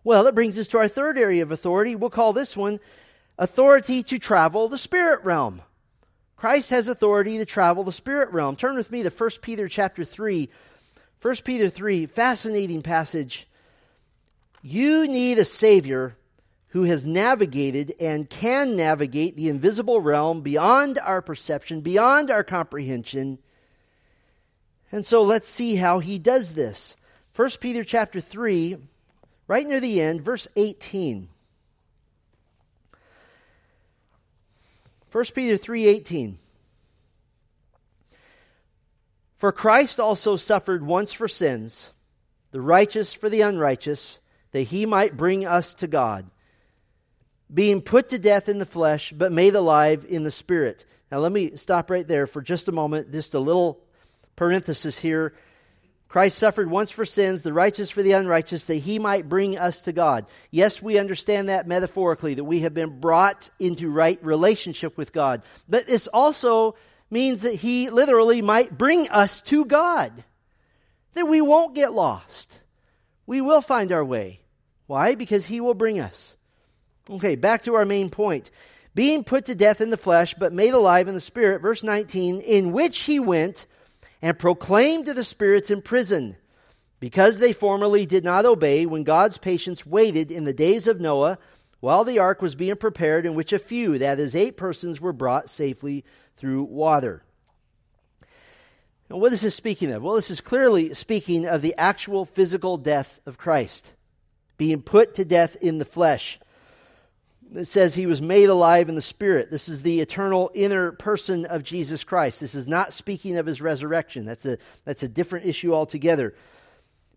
Well, 0.04 0.24
that 0.24 0.36
brings 0.36 0.58
us 0.58 0.68
to 0.70 0.78
our 0.78 0.88
third 0.88 1.18
area 1.18 1.44
of 1.44 1.52
authority. 1.52 1.96
We'll 1.96 2.10
call 2.10 2.34
this 2.34 2.56
one 2.56 2.80
authority 3.38 4.04
to 4.04 4.20
travel 4.20 4.70
the 4.70 4.78
spirit 4.78 5.24
realm. 5.24 5.62
Christ 6.36 6.70
has 6.70 6.88
authority 6.88 7.40
to 7.40 7.46
travel 7.46 7.84
the 7.84 7.92
spirit 7.92 8.32
realm. 8.32 8.56
Turn 8.56 8.76
with 8.76 8.92
me 8.92 9.02
to 9.04 9.10
1 9.10 9.30
Peter 9.42 9.68
chapter 9.68 10.06
3. 10.06 10.50
1 11.20 11.36
Peter 11.44 11.68
3, 11.68 12.06
fascinating 12.06 12.84
passage. 12.84 13.48
You 14.62 15.08
need 15.08 15.40
a 15.40 15.46
Savior 15.46 16.16
who 16.70 16.84
has 16.84 17.08
navigated 17.08 17.96
and 18.00 18.30
can 18.30 18.76
navigate 18.76 19.36
the 19.36 19.48
invisible 19.48 20.02
realm 20.02 20.42
beyond 20.42 21.00
our 21.00 21.22
perception, 21.22 21.82
beyond 21.82 22.30
our 22.30 22.44
comprehension. 22.44 23.40
And 24.92 25.06
so 25.06 25.24
let's 25.24 25.48
see 25.48 25.76
how 25.76 26.00
he 26.00 26.20
does 26.20 26.54
this. 26.54 26.98
1 27.36 27.50
Peter 27.62 27.84
chapter 27.84 28.20
3, 28.20 28.78
right 29.48 29.68
near 29.68 29.80
the 29.80 30.02
end, 30.02 30.22
verse 30.22 30.48
18. 30.56 31.30
1 35.10 35.24
Peter 35.34 35.58
3:18 35.58 36.38
For 39.38 39.52
Christ 39.54 40.00
also 40.00 40.36
suffered 40.36 40.86
once 40.86 41.14
for 41.14 41.30
sins, 41.30 41.92
the 42.52 42.60
righteous 42.60 43.14
for 43.14 43.30
the 43.30 43.42
unrighteous, 43.42 44.20
that 44.52 44.64
he 44.64 44.86
might 44.86 45.16
bring 45.16 45.46
us 45.46 45.74
to 45.76 45.88
God 45.88 46.30
being 47.54 47.82
put 47.82 48.10
to 48.10 48.20
death 48.20 48.50
in 48.50 48.58
the 48.58 48.66
flesh, 48.66 49.14
but 49.16 49.32
made 49.32 49.56
alive 49.56 50.06
in 50.08 50.24
the 50.24 50.32
spirit. 50.32 50.86
Now, 51.12 51.20
let 51.20 51.32
me 51.32 51.56
stop 51.56 51.90
right 51.90 52.08
there 52.08 52.28
for 52.28 52.42
just 52.42 52.68
a 52.68 52.74
moment. 52.74 53.12
Just 53.12 53.34
a 53.34 53.40
little 53.40 53.80
parenthesis 54.36 55.00
here. 55.00 55.34
Christ 56.10 56.38
suffered 56.38 56.70
once 56.70 56.90
for 56.90 57.06
sins, 57.06 57.42
the 57.42 57.52
righteous 57.52 57.90
for 57.90 58.02
the 58.02 58.14
unrighteous, 58.14 58.66
that 58.66 58.76
he 58.76 58.98
might 58.98 59.28
bring 59.28 59.58
us 59.58 59.82
to 59.84 59.92
God. 59.92 60.26
Yes, 60.52 60.82
we 60.82 60.98
understand 60.98 61.50
that 61.50 61.68
metaphorically, 61.68 62.36
that 62.36 62.46
we 62.46 62.62
have 62.62 62.74
been 62.74 63.02
brought 63.02 63.50
into 63.60 63.90
right 63.90 64.24
relationship 64.24 64.98
with 64.98 65.12
God. 65.12 65.44
But 65.68 65.86
this 65.86 66.08
also 66.08 66.76
means 67.10 67.42
that 67.42 67.56
he 67.56 67.90
literally 67.90 68.42
might 68.42 68.78
bring 68.78 69.10
us 69.10 69.42
to 69.42 69.66
God. 69.66 70.24
That 71.14 71.28
we 71.28 71.42
won't 71.42 71.76
get 71.76 71.94
lost. 71.94 72.62
We 73.26 73.42
will 73.42 73.62
find 73.62 73.92
our 73.92 74.06
way. 74.06 74.42
Why? 74.86 75.16
Because 75.16 75.48
he 75.48 75.60
will 75.60 75.74
bring 75.74 76.00
us. 76.00 76.38
Okay, 77.10 77.36
back 77.36 77.64
to 77.64 77.76
our 77.76 77.86
main 77.86 78.10
point. 78.10 78.52
Being 78.94 79.24
put 79.24 79.46
to 79.46 79.56
death 79.56 79.80
in 79.80 79.92
the 79.92 79.98
flesh, 79.98 80.34
but 80.34 80.52
made 80.52 80.74
alive 80.74 81.08
in 81.08 81.14
the 81.14 81.22
spirit, 81.22 81.62
verse 81.62 81.84
19, 81.84 82.42
in 82.42 82.72
which 82.72 83.02
he 83.02 83.20
went 83.20 83.66
and 84.22 84.38
proclaimed 84.38 85.06
to 85.06 85.14
the 85.14 85.24
spirits 85.24 85.70
in 85.70 85.82
prison, 85.82 86.36
because 87.00 87.40
they 87.40 87.54
formerly 87.54 88.06
did 88.06 88.24
not 88.24 88.46
obey 88.46 88.86
when 88.86 89.04
God's 89.04 89.38
patience 89.38 89.86
waited 89.86 90.32
in 90.32 90.46
the 90.46 90.54
days 90.54 90.88
of 90.88 91.00
Noah 91.00 91.38
while 91.80 92.04
the 92.04 92.20
ark 92.20 92.42
was 92.42 92.56
being 92.56 92.76
prepared, 92.76 93.26
in 93.26 93.36
which 93.36 93.54
a 93.54 93.60
few, 93.60 94.00
that 94.00 94.20
is, 94.20 94.36
eight 94.36 94.58
persons, 94.58 95.00
were 95.00 95.14
brought 95.14 95.50
safely 95.50 96.04
through 96.36 96.64
water. 96.64 97.24
Now, 99.10 99.18
what 99.18 99.32
is 99.32 99.42
this 99.42 99.56
speaking 99.56 99.92
of? 99.92 100.02
Well, 100.02 100.16
this 100.16 100.32
is 100.32 100.42
clearly 100.42 100.94
speaking 100.96 101.46
of 101.46 101.62
the 101.62 101.76
actual 101.78 102.26
physical 102.26 102.78
death 102.78 103.20
of 103.26 103.38
Christ, 103.38 103.94
being 104.58 104.82
put 104.82 105.14
to 105.16 105.24
death 105.24 105.56
in 105.62 105.78
the 105.78 105.86
flesh. 105.86 106.40
It 107.56 107.68
says 107.68 107.96
he 107.96 108.08
was 108.08 108.22
made 108.22 108.50
alive 108.50 108.90
in 108.90 108.96
the 108.96 109.02
Spirit. 109.02 109.50
This 109.50 109.70
is 109.70 109.82
the 109.82 110.02
eternal 110.02 110.52
inner 110.54 110.92
person 110.92 111.46
of 111.46 111.64
Jesus 111.64 112.04
Christ. 112.04 112.40
This 112.40 112.56
is 112.56 112.68
not 112.68 112.94
speaking 112.94 113.38
of 113.38 113.46
his 113.46 113.62
resurrection. 113.62 114.26
That's 114.26 114.46
a, 114.46 114.58
that's 114.84 115.04
a 115.04 115.08
different 115.08 115.46
issue 115.46 115.74
altogether. 115.74 116.34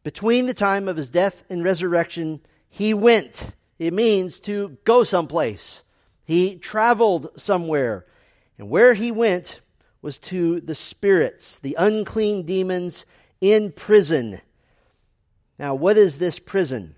Between 0.03 0.47
the 0.47 0.55
time 0.55 0.89
of 0.89 0.97
his 0.97 1.11
death 1.11 1.43
and 1.51 1.65
resurrection, 1.65 2.41
he 2.69 2.95
went. 2.95 3.53
It 3.79 3.93
means 3.93 4.41
to 4.41 4.79
go 4.85 5.05
someplace. 5.05 5.83
He 6.25 6.57
traveled 6.57 7.31
somewhere. 7.37 8.07
And 8.59 8.71
where 8.71 8.95
he 8.95 9.11
went 9.11 9.61
was 10.03 10.19
to 10.19 10.61
the 10.61 10.75
spirits, 10.75 11.59
the 11.59 11.77
unclean 11.79 12.45
demons 12.45 13.05
in 13.41 13.73
prison. 13.73 14.41
Now, 15.59 15.75
what 15.75 15.97
is 15.99 16.19
this 16.19 16.39
prison? 16.39 16.95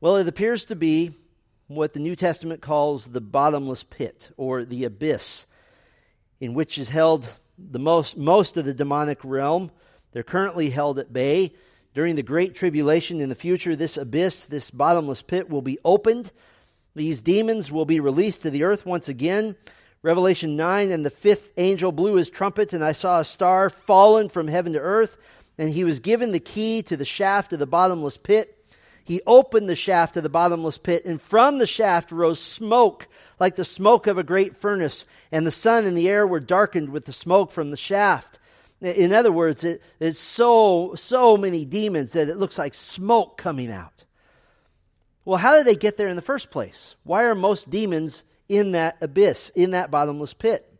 Well, 0.00 0.16
it 0.16 0.28
appears 0.28 0.66
to 0.66 0.76
be 0.76 1.12
what 1.68 1.92
the 1.92 2.00
New 2.00 2.16
Testament 2.16 2.62
calls 2.62 3.06
the 3.06 3.20
bottomless 3.20 3.84
pit 3.84 4.30
or 4.36 4.64
the 4.64 4.84
abyss, 4.84 5.46
in 6.40 6.54
which 6.54 6.78
is 6.78 6.88
held 6.88 7.28
the 7.58 7.78
most, 7.78 8.16
most 8.16 8.56
of 8.56 8.64
the 8.64 8.72
demonic 8.74 9.18
realm. 9.22 9.70
They're 10.12 10.22
currently 10.22 10.70
held 10.70 10.98
at 10.98 11.12
bay. 11.12 11.54
During 11.94 12.16
the 12.16 12.22
Great 12.22 12.54
Tribulation 12.54 13.20
in 13.20 13.28
the 13.28 13.34
future, 13.34 13.76
this 13.76 13.96
abyss, 13.96 14.46
this 14.46 14.70
bottomless 14.70 15.22
pit, 15.22 15.50
will 15.50 15.62
be 15.62 15.78
opened. 15.84 16.32
These 16.94 17.20
demons 17.20 17.70
will 17.70 17.84
be 17.84 18.00
released 18.00 18.42
to 18.42 18.50
the 18.50 18.64
earth 18.64 18.86
once 18.86 19.08
again. 19.08 19.56
Revelation 20.02 20.56
9 20.56 20.90
And 20.90 21.04
the 21.04 21.10
fifth 21.10 21.52
angel 21.56 21.92
blew 21.92 22.14
his 22.14 22.30
trumpet, 22.30 22.72
and 22.72 22.84
I 22.84 22.92
saw 22.92 23.20
a 23.20 23.24
star 23.24 23.68
fallen 23.68 24.28
from 24.28 24.48
heaven 24.48 24.72
to 24.72 24.80
earth, 24.80 25.18
and 25.58 25.68
he 25.68 25.84
was 25.84 26.00
given 26.00 26.32
the 26.32 26.40
key 26.40 26.82
to 26.82 26.96
the 26.96 27.04
shaft 27.04 27.52
of 27.52 27.58
the 27.58 27.66
bottomless 27.66 28.16
pit 28.16 28.57
he 29.08 29.22
opened 29.26 29.70
the 29.70 29.74
shaft 29.74 30.18
of 30.18 30.22
the 30.22 30.28
bottomless 30.28 30.76
pit, 30.76 31.06
and 31.06 31.20
from 31.20 31.56
the 31.56 31.66
shaft 31.66 32.12
rose 32.12 32.38
smoke 32.38 33.08
like 33.40 33.56
the 33.56 33.64
smoke 33.64 34.06
of 34.06 34.18
a 34.18 34.22
great 34.22 34.54
furnace, 34.54 35.06
and 35.32 35.46
the 35.46 35.50
sun 35.50 35.86
and 35.86 35.96
the 35.96 36.10
air 36.10 36.26
were 36.26 36.40
darkened 36.40 36.90
with 36.90 37.06
the 37.06 37.12
smoke 37.14 37.50
from 37.50 37.70
the 37.70 37.76
shaft. 37.78 38.38
In 38.82 39.14
other 39.14 39.32
words, 39.32 39.64
it, 39.64 39.82
it's 39.98 40.18
so, 40.18 40.94
so 40.94 41.38
many 41.38 41.64
demons 41.64 42.12
that 42.12 42.28
it 42.28 42.36
looks 42.36 42.58
like 42.58 42.74
smoke 42.74 43.38
coming 43.38 43.72
out. 43.72 44.04
Well, 45.24 45.38
how 45.38 45.56
did 45.56 45.66
they 45.66 45.74
get 45.74 45.96
there 45.96 46.08
in 46.08 46.16
the 46.16 46.20
first 46.20 46.50
place? 46.50 46.94
Why 47.02 47.24
are 47.24 47.34
most 47.34 47.70
demons 47.70 48.24
in 48.46 48.72
that 48.72 48.98
abyss, 49.00 49.50
in 49.54 49.70
that 49.70 49.90
bottomless 49.90 50.34
pit? 50.34 50.70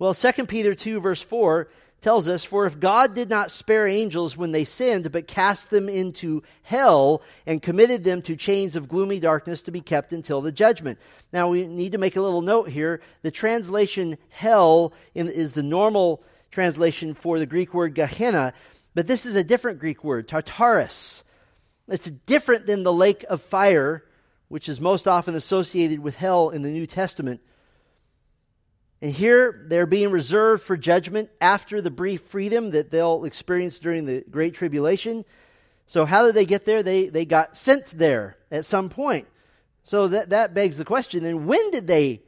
Well, 0.00 0.12
2 0.12 0.46
Peter 0.46 0.74
2, 0.74 1.00
verse 1.00 1.22
4 1.22 1.68
tells 2.00 2.28
us, 2.28 2.44
For 2.44 2.66
if 2.66 2.78
God 2.78 3.14
did 3.14 3.28
not 3.28 3.50
spare 3.50 3.86
angels 3.86 4.36
when 4.36 4.52
they 4.52 4.64
sinned, 4.64 5.10
but 5.10 5.26
cast 5.26 5.70
them 5.70 5.88
into 5.88 6.42
hell 6.62 7.22
and 7.46 7.62
committed 7.62 8.04
them 8.04 8.22
to 8.22 8.36
chains 8.36 8.76
of 8.76 8.88
gloomy 8.88 9.20
darkness 9.20 9.62
to 9.62 9.70
be 9.70 9.80
kept 9.80 10.12
until 10.12 10.40
the 10.40 10.52
judgment. 10.52 10.98
Now 11.32 11.48
we 11.48 11.66
need 11.66 11.92
to 11.92 11.98
make 11.98 12.16
a 12.16 12.22
little 12.22 12.42
note 12.42 12.68
here. 12.68 13.00
The 13.22 13.30
translation 13.30 14.18
hell 14.28 14.92
is 15.14 15.54
the 15.54 15.62
normal 15.62 16.22
translation 16.50 17.14
for 17.14 17.38
the 17.38 17.46
Greek 17.46 17.74
word 17.74 17.94
Gehenna, 17.94 18.52
but 18.94 19.06
this 19.06 19.26
is 19.26 19.36
a 19.36 19.44
different 19.44 19.78
Greek 19.78 20.02
word, 20.02 20.28
Tartarus. 20.28 21.22
It's 21.88 22.10
different 22.10 22.66
than 22.66 22.82
the 22.82 22.92
lake 22.92 23.24
of 23.28 23.42
fire, 23.42 24.04
which 24.48 24.68
is 24.68 24.80
most 24.80 25.06
often 25.06 25.34
associated 25.34 26.00
with 26.00 26.16
hell 26.16 26.50
in 26.50 26.62
the 26.62 26.70
New 26.70 26.86
Testament. 26.86 27.40
And 29.06 29.14
here 29.14 29.64
they're 29.68 29.86
being 29.86 30.10
reserved 30.10 30.64
for 30.64 30.76
judgment 30.76 31.30
after 31.40 31.80
the 31.80 31.92
brief 31.92 32.22
freedom 32.22 32.72
that 32.72 32.90
they'll 32.90 33.24
experience 33.24 33.78
during 33.78 34.04
the 34.04 34.24
Great 34.28 34.54
Tribulation. 34.54 35.24
So, 35.86 36.04
how 36.06 36.26
did 36.26 36.34
they 36.34 36.44
get 36.44 36.64
there? 36.64 36.82
They, 36.82 37.06
they 37.06 37.24
got 37.24 37.56
sent 37.56 37.96
there 37.96 38.36
at 38.50 38.64
some 38.64 38.88
point. 38.88 39.28
So, 39.84 40.08
that, 40.08 40.30
that 40.30 40.54
begs 40.54 40.76
the 40.76 40.84
question 40.84 41.22
then, 41.22 41.46
when 41.46 41.70
did 41.70 41.86
they 41.86 42.24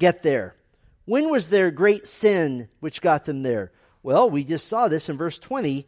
get 0.00 0.22
there? 0.22 0.56
When 1.04 1.30
was 1.30 1.48
their 1.48 1.70
great 1.70 2.08
sin 2.08 2.70
which 2.80 3.00
got 3.00 3.24
them 3.24 3.44
there? 3.44 3.70
Well, 4.02 4.28
we 4.28 4.42
just 4.42 4.66
saw 4.66 4.88
this 4.88 5.08
in 5.08 5.16
verse 5.16 5.38
20 5.38 5.86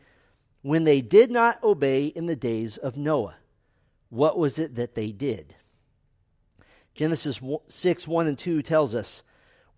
when 0.62 0.85
they 0.85 1.01
did 1.01 1.33
not 1.33 1.64
obey 1.64 2.07
in 2.07 2.27
the 2.27 2.37
days 2.37 2.77
of 2.77 2.96
Noah. 2.96 3.35
What 4.09 4.38
was 4.38 4.61
it 4.61 4.77
that 4.77 4.94
they 4.94 5.11
did? 5.11 5.57
Genesis 6.94 7.40
6 7.66 8.07
1 8.07 8.27
and 8.29 8.38
2 8.38 8.62
tells 8.62 8.94
us 8.94 9.24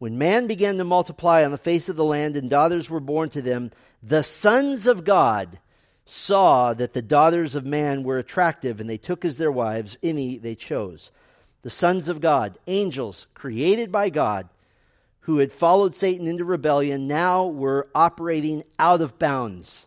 when 0.00 0.16
man 0.16 0.46
began 0.46 0.78
to 0.78 0.84
multiply 0.84 1.44
on 1.44 1.50
the 1.50 1.58
face 1.58 1.90
of 1.90 1.94
the 1.94 2.04
land 2.04 2.34
and 2.34 2.48
daughters 2.48 2.88
were 2.88 3.00
born 3.00 3.28
to 3.28 3.42
them, 3.42 3.70
the 4.02 4.22
sons 4.22 4.86
of 4.86 5.04
God 5.04 5.60
saw 6.06 6.72
that 6.72 6.94
the 6.94 7.02
daughters 7.02 7.54
of 7.54 7.66
man 7.66 8.02
were 8.02 8.16
attractive, 8.16 8.80
and 8.80 8.88
they 8.88 8.96
took 8.96 9.26
as 9.26 9.36
their 9.36 9.52
wives 9.52 9.98
any 10.02 10.38
they 10.38 10.54
chose. 10.54 11.12
The 11.60 11.68
sons 11.68 12.08
of 12.08 12.22
God, 12.22 12.56
angels 12.66 13.26
created 13.34 13.92
by 13.92 14.08
God, 14.08 14.48
who 15.20 15.36
had 15.36 15.52
followed 15.52 15.94
Satan 15.94 16.26
into 16.26 16.46
rebellion, 16.46 17.06
now 17.06 17.44
were 17.44 17.86
operating 17.94 18.64
out 18.78 19.02
of 19.02 19.18
bounds. 19.18 19.86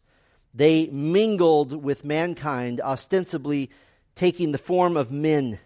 They 0.54 0.86
mingled 0.92 1.84
with 1.84 2.06
mankind, 2.06 2.80
ostensibly 2.82 3.72
taking 4.14 4.52
the 4.52 4.60
form 4.60 4.96
of 4.96 5.12
men 5.12 5.58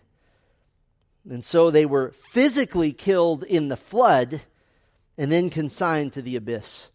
and 1.30 1.44
so 1.44 1.70
they 1.70 1.86
were 1.86 2.12
physically 2.12 2.94
killed 2.94 3.44
in 3.44 3.68
the 3.68 3.78
flood 3.78 4.42
and 5.18 5.32
then 5.32 5.50
consigned 5.50 6.14
to 6.14 6.22
the 6.22 6.36
abyss. 6.36 6.90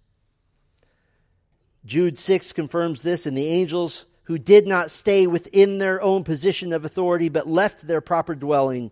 Jude 1.84 2.18
6 2.18 2.52
confirms 2.52 3.02
this, 3.02 3.26
and 3.26 3.36
the 3.36 3.48
angels 3.48 4.06
who 4.24 4.38
did 4.38 4.66
not 4.66 4.90
stay 4.90 5.26
within 5.26 5.78
their 5.78 6.00
own 6.00 6.22
position 6.22 6.72
of 6.72 6.84
authority 6.84 7.28
but 7.28 7.48
left 7.48 7.86
their 7.86 8.00
proper 8.00 8.34
dwelling, 8.34 8.90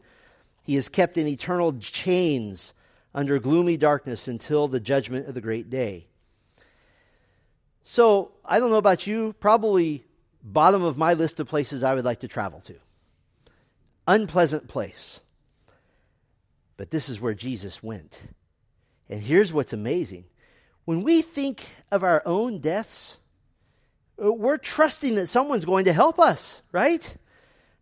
he 0.63 0.77
is 0.77 0.89
kept 0.89 1.17
in 1.17 1.27
eternal 1.27 1.73
chains 1.75 2.75
under 3.15 3.39
gloomy 3.39 3.77
darkness 3.77 4.29
until 4.29 4.69
the 4.69 4.81
judgment 4.81 5.29
of 5.29 5.35
the 5.35 5.41
great 5.41 5.71
day. 5.71 6.07
So, 7.83 8.33
I 8.45 8.59
don't 8.59 8.71
know 8.71 8.77
about 8.77 9.07
you, 9.07 9.35
probably 9.41 10.05
bottom 10.43 10.83
of 10.83 10.99
my 10.99 11.15
list 11.15 11.41
of 11.41 11.49
places 11.49 11.83
I 11.85 11.95
would 11.95 12.05
like 12.05 12.21
to 12.21 12.29
travel 12.29 12.61
to. 12.63 12.75
Unpleasant 14.07 14.69
place. 14.69 15.21
But 16.81 16.91
this 16.91 17.11
is 17.11 17.21
where 17.21 17.35
Jesus 17.35 17.83
went. 17.83 18.23
And 19.11 19.21
here's 19.21 19.53
what's 19.53 19.75
amazing 19.75 20.25
when 20.87 21.03
we 21.03 21.21
think 21.21 21.67
of 21.93 22.03
our 22.03 22.23
own 22.25 22.59
deaths, 22.59 23.19
uh, 24.19 24.33
we're 24.33 24.57
trusting 24.57 25.17
that 25.17 25.27
someone's 25.27 25.67
going 25.67 25.85
to 25.85 25.93
help 25.93 26.19
us, 26.19 26.63
right? 26.73 27.19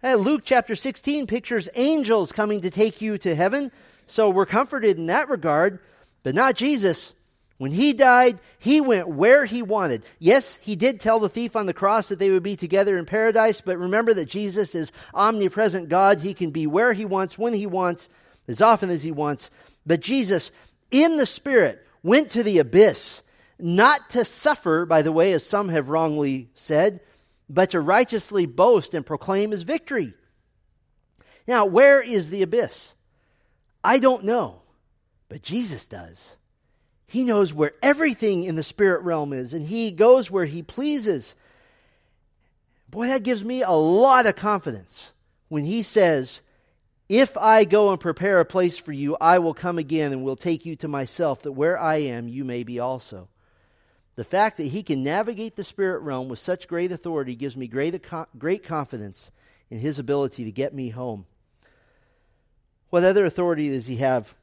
Uh, 0.03 0.17
Luke 0.17 0.43
chapter 0.45 0.75
16 0.75 1.29
pictures 1.29 1.69
angels 1.77 2.33
coming 2.33 2.63
to 2.63 2.73
take 2.73 3.01
you 3.01 3.19
to 3.19 3.37
heaven. 3.37 3.71
So 4.09 4.31
we're 4.31 4.47
comforted 4.47 4.99
in 4.99 5.07
that 5.07 5.29
regard, 5.29 5.79
but 6.25 6.35
not 6.35 6.57
Jesus. 6.57 7.15
When 7.59 7.71
he 7.71 7.93
died, 7.93 8.41
he 8.59 8.81
went 8.81 9.07
where 9.07 9.45
he 9.45 9.63
wanted. 9.63 10.03
Yes, 10.19 10.59
he 10.61 10.75
did 10.75 10.99
tell 10.99 11.21
the 11.21 11.29
thief 11.29 11.55
on 11.55 11.67
the 11.67 11.73
cross 11.73 12.09
that 12.09 12.19
they 12.19 12.31
would 12.31 12.43
be 12.43 12.57
together 12.57 12.99
in 12.99 13.07
paradise, 13.07 13.61
but 13.61 13.79
remember 13.79 14.13
that 14.15 14.27
Jesus 14.27 14.75
is 14.75 14.91
omnipresent 15.15 15.89
God. 15.89 16.19
He 16.19 16.35
can 16.35 16.51
be 16.51 16.67
where 16.67 16.93
he 16.93 17.05
wants, 17.05 17.39
when 17.39 17.55
he 17.55 17.65
wants, 17.65 18.09
as 18.49 18.61
often 18.61 18.91
as 18.91 19.03
he 19.03 19.13
wants. 19.13 19.51
But 19.87 20.01
Jesus, 20.01 20.51
in 20.91 21.17
the 21.17 21.27
Spirit, 21.27 21.87
went 22.03 22.31
to 22.31 22.43
the 22.43 22.59
abyss, 22.59 23.23
not 23.59 24.11
to 24.11 24.25
suffer, 24.25 24.87
by 24.87 25.03
the 25.03 25.13
way, 25.13 25.33
as 25.33 25.47
some 25.47 25.69
have 25.69 25.89
wrongly 25.89 26.51
said, 26.55 27.01
but 27.49 27.71
to 27.71 27.81
righteously 27.81 28.47
boast 28.47 28.95
and 28.95 29.07
proclaim 29.07 29.51
his 29.51 29.63
victory. 29.63 30.15
Now, 31.47 31.67
where 31.67 32.03
is 32.03 32.31
the 32.31 32.43
abyss? 32.43 32.95
I 33.83 33.99
don't 33.99 34.25
know, 34.25 34.63
but 35.29 35.43
Jesus 35.43 35.87
does. 35.87 36.37
He 37.07 37.25
knows 37.25 37.55
where 37.55 37.73
everything 37.83 38.45
in 38.45 38.55
the 38.55 38.63
spirit 38.63 39.03
realm 39.03 39.33
is, 39.33 39.55
and 39.55 39.65
He 39.65 39.91
goes 39.93 40.31
where 40.31 40.45
He 40.45 40.63
pleases. 40.63 41.35
Boy, 42.91 43.07
that 43.07 43.23
gives 43.23 43.43
me 43.43 43.63
a 43.63 43.71
lot 43.71 44.27
of 44.27 44.37
confidence 44.37 45.15
when 45.49 45.65
He 45.65 45.83
says, 45.83 46.43
If 47.09 47.39
I 47.39 47.65
go 47.65 47.91
and 47.91 47.99
prepare 47.99 48.39
a 48.39 48.45
place 48.45 48.77
for 48.77 48.93
you, 48.93 49.17
I 49.19 49.39
will 49.39 49.55
come 49.55 49.79
again 49.79 50.13
and 50.13 50.23
will 50.23 50.37
take 50.37 50.67
you 50.67 50.77
to 50.77 50.89
myself, 50.89 51.43
that 51.43 51.53
where 51.53 51.79
I 51.79 51.97
am, 51.97 52.29
you 52.29 52.45
may 52.45 52.65
be 52.65 52.79
also. 52.79 53.29
The 54.17 54.25
fact 54.25 54.59
that 54.59 54.65
he 54.65 54.83
can 54.83 55.03
navigate 55.03 55.57
the 55.57 55.65
spirit 55.65 56.01
realm 56.01 56.29
with 56.29 56.39
such 56.39 56.69
great 56.69 56.93
authority 56.93 57.35
gives 57.35 57.57
me 57.57 57.67
great, 57.67 58.05
great 58.37 58.63
confidence 58.63 59.31
in 59.71 59.79
his 59.79 59.99
ability 59.99 60.45
to 60.45 60.53
get 60.53 60.75
me 60.75 60.91
home. 60.91 61.25
What 62.91 63.05
other 63.05 63.25
authority 63.25 63.71
does 63.71 63.87
he 63.87 63.97
have? 63.97 64.35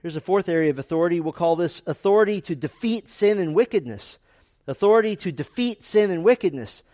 Here's 0.00 0.16
a 0.16 0.20
fourth 0.20 0.48
area 0.48 0.70
of 0.70 0.78
authority. 0.78 1.20
We'll 1.20 1.32
call 1.32 1.56
this 1.56 1.82
authority 1.86 2.40
to 2.42 2.54
defeat 2.54 3.08
sin 3.08 3.38
and 3.38 3.54
wickedness. 3.54 4.18
Authority 4.66 5.16
to 5.16 5.32
defeat 5.32 5.82
sin 5.82 6.10
and 6.10 6.24
wickedness. 6.24 6.84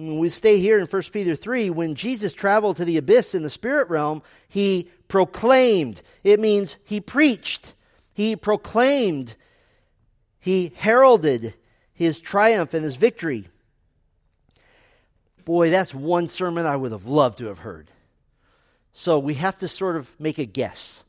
We 0.00 0.30
stay 0.30 0.60
here 0.60 0.78
in 0.78 0.86
1 0.86 1.02
Peter 1.12 1.36
3, 1.36 1.68
when 1.68 1.94
Jesus 1.94 2.32
traveled 2.32 2.78
to 2.78 2.86
the 2.86 2.96
abyss 2.96 3.34
in 3.34 3.42
the 3.42 3.50
spirit 3.50 3.90
realm, 3.90 4.22
he 4.48 4.88
proclaimed. 5.08 6.00
It 6.24 6.40
means 6.40 6.78
he 6.84 7.00
preached. 7.02 7.74
He 8.14 8.34
proclaimed. 8.34 9.36
He 10.38 10.72
heralded 10.74 11.52
his 11.92 12.18
triumph 12.18 12.72
and 12.72 12.82
his 12.82 12.96
victory. 12.96 13.48
Boy, 15.44 15.70
that's 15.70 15.94
one 15.94 16.28
sermon 16.28 16.64
I 16.64 16.76
would 16.76 16.92
have 16.92 17.06
loved 17.06 17.38
to 17.38 17.46
have 17.46 17.58
heard. 17.58 17.90
So 18.92 19.18
we 19.18 19.34
have 19.34 19.58
to 19.58 19.68
sort 19.68 19.96
of 19.96 20.10
make 20.18 20.38
a 20.38 20.46
guess. 20.46 21.04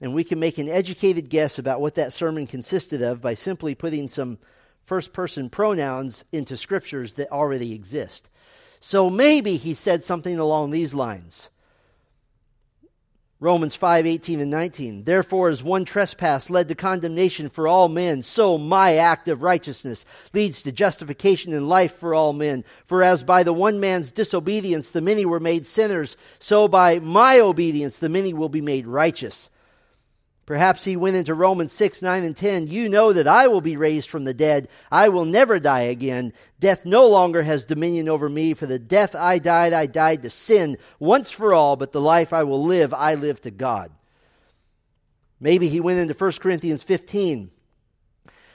And 0.00 0.14
we 0.14 0.24
can 0.24 0.40
make 0.40 0.58
an 0.58 0.68
educated 0.68 1.28
guess 1.28 1.60
about 1.60 1.80
what 1.80 1.94
that 1.94 2.12
sermon 2.12 2.48
consisted 2.48 3.02
of 3.02 3.20
by 3.20 3.34
simply 3.34 3.76
putting 3.76 4.08
some 4.08 4.38
first 4.90 5.12
person 5.12 5.48
pronouns 5.48 6.24
into 6.32 6.56
scriptures 6.56 7.14
that 7.14 7.30
already 7.30 7.72
exist. 7.72 8.28
So 8.80 9.08
maybe 9.08 9.56
he 9.56 9.72
said 9.72 10.02
something 10.02 10.36
along 10.36 10.72
these 10.72 10.94
lines 10.94 11.48
Romans 13.38 13.76
5, 13.76 14.04
18 14.04 14.40
and 14.40 14.50
19. 14.50 15.04
Therefore, 15.04 15.48
as 15.48 15.62
one 15.62 15.84
trespass 15.84 16.50
led 16.50 16.66
to 16.66 16.74
condemnation 16.74 17.50
for 17.50 17.68
all 17.68 17.88
men, 17.88 18.24
so 18.24 18.58
my 18.58 18.96
act 18.96 19.28
of 19.28 19.44
righteousness 19.44 20.04
leads 20.32 20.60
to 20.62 20.72
justification 20.72 21.54
and 21.54 21.68
life 21.68 21.94
for 21.94 22.12
all 22.12 22.32
men. 22.32 22.64
For 22.86 23.04
as 23.04 23.22
by 23.22 23.44
the 23.44 23.52
one 23.52 23.78
man's 23.78 24.10
disobedience 24.10 24.90
the 24.90 25.00
many 25.00 25.24
were 25.24 25.38
made 25.38 25.66
sinners, 25.66 26.16
so 26.40 26.66
by 26.66 26.98
my 26.98 27.38
obedience 27.38 27.98
the 27.98 28.08
many 28.08 28.34
will 28.34 28.48
be 28.48 28.60
made 28.60 28.88
righteous. 28.88 29.50
Perhaps 30.50 30.84
he 30.84 30.96
went 30.96 31.14
into 31.14 31.32
Romans 31.32 31.70
6, 31.70 32.02
9, 32.02 32.24
and 32.24 32.36
10. 32.36 32.66
You 32.66 32.88
know 32.88 33.12
that 33.12 33.28
I 33.28 33.46
will 33.46 33.60
be 33.60 33.76
raised 33.76 34.10
from 34.10 34.24
the 34.24 34.34
dead. 34.34 34.66
I 34.90 35.08
will 35.08 35.24
never 35.24 35.60
die 35.60 35.82
again. 35.82 36.32
Death 36.58 36.84
no 36.84 37.06
longer 37.06 37.44
has 37.44 37.64
dominion 37.64 38.08
over 38.08 38.28
me. 38.28 38.54
For 38.54 38.66
the 38.66 38.76
death 38.76 39.14
I 39.14 39.38
died, 39.38 39.72
I 39.72 39.86
died 39.86 40.22
to 40.22 40.30
sin 40.30 40.76
once 40.98 41.30
for 41.30 41.54
all, 41.54 41.76
but 41.76 41.92
the 41.92 42.00
life 42.00 42.32
I 42.32 42.42
will 42.42 42.64
live, 42.64 42.92
I 42.92 43.14
live 43.14 43.40
to 43.42 43.52
God. 43.52 43.92
Maybe 45.38 45.68
he 45.68 45.78
went 45.78 46.00
into 46.00 46.14
1 46.14 46.32
Corinthians 46.40 46.82
15. 46.82 47.52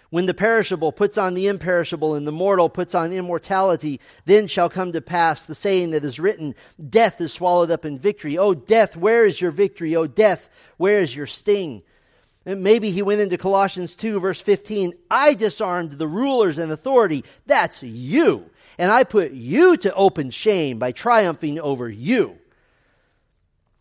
When 0.09 0.27
the 0.27 0.33
perishable 0.33 0.91
puts 0.91 1.17
on 1.17 1.33
the 1.33 1.47
imperishable 1.47 2.15
and 2.15 2.27
the 2.27 2.31
mortal 2.31 2.69
puts 2.69 2.93
on 2.93 3.11
immortality, 3.11 3.99
then 4.25 4.47
shall 4.47 4.69
come 4.69 4.91
to 4.93 5.01
pass 5.01 5.45
the 5.45 5.55
saying 5.55 5.91
that 5.91 6.05
is 6.05 6.19
written, 6.19 6.55
Death 6.89 7.19
is 7.19 7.33
swallowed 7.33 7.71
up 7.71 7.85
in 7.85 7.97
victory. 7.97 8.37
O 8.37 8.53
death, 8.53 8.95
where 8.95 9.25
is 9.25 9.41
your 9.41 9.51
victory? 9.51 9.95
O 9.95 10.07
death, 10.07 10.49
where 10.77 11.01
is 11.01 11.15
your 11.15 11.27
sting? 11.27 11.81
And 12.45 12.61
maybe 12.61 12.91
he 12.91 13.01
went 13.01 13.21
into 13.21 13.37
Colossians 13.37 13.95
2, 13.95 14.19
verse 14.19 14.39
15. 14.39 14.93
I 15.09 15.33
disarmed 15.33 15.93
the 15.93 16.07
rulers 16.07 16.59
and 16.59 16.71
authority. 16.71 17.25
That's 17.47 17.81
you. 17.81 18.49
And 18.77 18.91
I 18.91 19.03
put 19.03 19.31
you 19.31 19.77
to 19.77 19.93
open 19.93 20.29
shame 20.29 20.77
by 20.77 20.91
triumphing 20.91 21.59
over 21.59 21.89
you. 21.89 22.37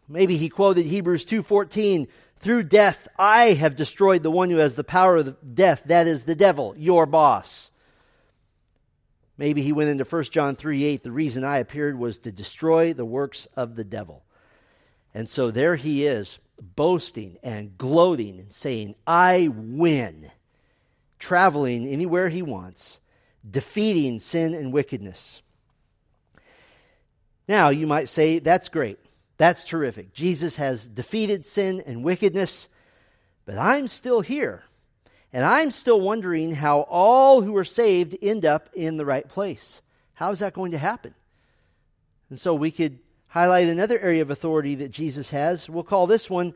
Maybe 0.09 0.37
he 0.37 0.49
quoted 0.49 0.87
Hebrews 0.87 1.25
2:14, 1.25 2.09
through 2.45 2.65
death 2.65 3.09
I 3.19 3.55
have 3.55 3.75
destroyed 3.75 4.23
the 4.23 4.31
one 4.31 4.51
who 4.51 4.59
has 4.59 4.75
the 4.75 4.85
power 4.85 5.17
of 5.17 5.55
death, 5.55 5.85
that 5.87 6.07
is 6.07 6.25
the 6.25 6.35
devil, 6.35 6.75
your 6.77 7.07
boss. 7.07 7.71
Maybe 9.39 9.63
he 9.63 9.73
went 9.73 9.89
into 9.89 10.05
1 10.05 10.25
John 10.25 10.55
3 10.55 10.85
8. 10.85 11.03
The 11.03 11.11
reason 11.11 11.43
I 11.43 11.57
appeared 11.57 11.99
was 11.99 12.19
to 12.19 12.31
destroy 12.31 12.93
the 12.93 13.07
works 13.07 13.49
of 13.57 13.77
the 13.77 13.83
devil. 13.83 14.25
And 15.15 15.27
so 15.27 15.51
there 15.51 15.77
he 15.77 16.07
is, 16.07 16.39
boasting 16.61 17.39
and 17.43 17.79
gloating 17.79 18.39
and 18.39 18.53
saying, 18.53 18.95
I 19.07 19.49
win, 19.51 20.31
traveling 21.19 21.89
anywhere 21.89 22.29
he 22.29 22.43
wants, 22.43 23.01
defeating 23.49 24.21
sin 24.21 24.53
and 24.53 24.71
wickedness. 24.71 25.41
Now, 27.49 27.71
you 27.71 27.87
might 27.87 28.11
say, 28.11 28.39
that's 28.39 28.69
great. 28.69 28.99
That's 29.37 29.65
terrific. 29.65 30.13
Jesus 30.13 30.57
has 30.57 30.87
defeated 30.87 31.45
sin 31.45 31.83
and 31.87 32.05
wickedness, 32.05 32.69
but 33.45 33.59
I'm 33.59 33.89
still 33.89 34.21
here. 34.21 34.65
And 35.33 35.45
I'm 35.45 35.73
still 35.73 36.01
wondering 36.01 36.53
how 36.53 36.83
all 36.83 37.43
who 37.43 37.57
are 37.57 37.65
saved 37.65 38.17
end 38.23 38.45
up 38.45 38.71
in 38.73 38.97
the 38.97 39.05
right 39.05 39.29
place. 39.29 39.83
How 40.15 40.31
is 40.31 40.39
that 40.39 40.55
going 40.55 40.71
to 40.71 40.79
happen? 40.79 41.15
And 42.31 42.39
so 42.39 42.55
we 42.55 42.71
could 42.71 43.01
highlight 43.27 43.69
another 43.69 43.99
area 43.99 44.23
of 44.23 44.31
authority 44.31 44.77
that 44.77 44.93
Jesus 44.93 45.31
has. 45.31 45.69
We'll 45.69 45.83
call 45.83 46.07
this 46.07 46.31
one 46.31 46.55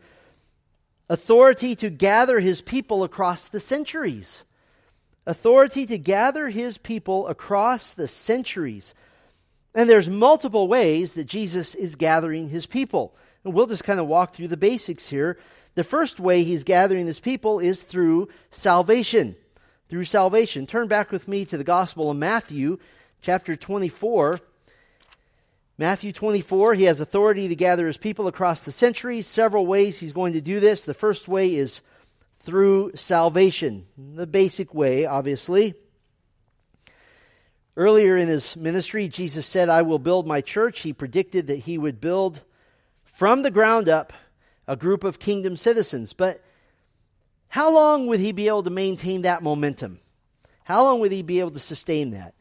authority 1.08 1.74
to 1.76 1.90
gather 1.90 2.38
his 2.38 2.60
people 2.60 3.02
across 3.02 3.48
the 3.48 3.58
centuries. 3.58 4.44
Authority 5.26 5.84
to 5.86 5.98
gather 5.98 6.48
his 6.48 6.78
people 6.78 7.26
across 7.26 7.94
the 7.94 8.06
centuries. 8.06 8.94
And 9.74 9.88
there's 9.88 10.08
multiple 10.08 10.66
ways 10.66 11.14
that 11.14 11.24
Jesus 11.24 11.74
is 11.74 11.94
gathering 11.94 12.48
his 12.48 12.66
people. 12.66 13.14
And 13.44 13.54
we'll 13.54 13.66
just 13.66 13.84
kind 13.84 14.00
of 14.00 14.06
walk 14.06 14.34
through 14.34 14.48
the 14.48 14.56
basics 14.56 15.08
here. 15.08 15.38
The 15.74 15.84
first 15.84 16.18
way 16.18 16.42
he's 16.42 16.64
gathering 16.64 17.06
his 17.06 17.20
people 17.20 17.60
is 17.60 17.82
through 17.82 18.28
salvation. 18.50 19.36
Through 19.88 20.04
salvation. 20.04 20.66
Turn 20.66 20.88
back 20.88 21.10
with 21.10 21.28
me 21.28 21.44
to 21.46 21.56
the 21.56 21.64
Gospel 21.64 22.10
of 22.10 22.16
Matthew, 22.16 22.78
chapter 23.22 23.56
24. 23.56 24.40
Matthew 25.80 26.12
24, 26.12 26.74
he 26.74 26.84
has 26.84 27.00
authority 27.00 27.46
to 27.46 27.54
gather 27.54 27.86
his 27.86 27.96
people 27.96 28.26
across 28.26 28.64
the 28.64 28.72
centuries. 28.72 29.28
Several 29.28 29.64
ways 29.64 30.00
he's 30.00 30.12
going 30.12 30.32
to 30.32 30.40
do 30.40 30.58
this. 30.58 30.84
The 30.84 30.92
first 30.92 31.28
way 31.28 31.54
is 31.54 31.82
through 32.40 32.96
salvation. 32.96 33.86
The 33.96 34.26
basic 34.26 34.74
way, 34.74 35.06
obviously. 35.06 35.74
Earlier 37.78 38.16
in 38.16 38.26
his 38.26 38.56
ministry, 38.56 39.06
Jesus 39.06 39.46
said, 39.46 39.68
I 39.68 39.82
will 39.82 40.00
build 40.00 40.26
my 40.26 40.40
church. 40.40 40.80
He 40.80 40.92
predicted 40.92 41.46
that 41.46 41.60
he 41.60 41.78
would 41.78 42.00
build 42.00 42.42
from 43.04 43.42
the 43.42 43.52
ground 43.52 43.88
up 43.88 44.12
a 44.66 44.74
group 44.74 45.04
of 45.04 45.20
kingdom 45.20 45.54
citizens. 45.54 46.12
But 46.12 46.42
how 47.46 47.72
long 47.72 48.08
would 48.08 48.18
he 48.18 48.32
be 48.32 48.48
able 48.48 48.64
to 48.64 48.70
maintain 48.70 49.22
that 49.22 49.44
momentum? 49.44 50.00
How 50.64 50.82
long 50.82 50.98
would 50.98 51.12
he 51.12 51.22
be 51.22 51.38
able 51.38 51.52
to 51.52 51.60
sustain 51.60 52.10
that? 52.10 52.34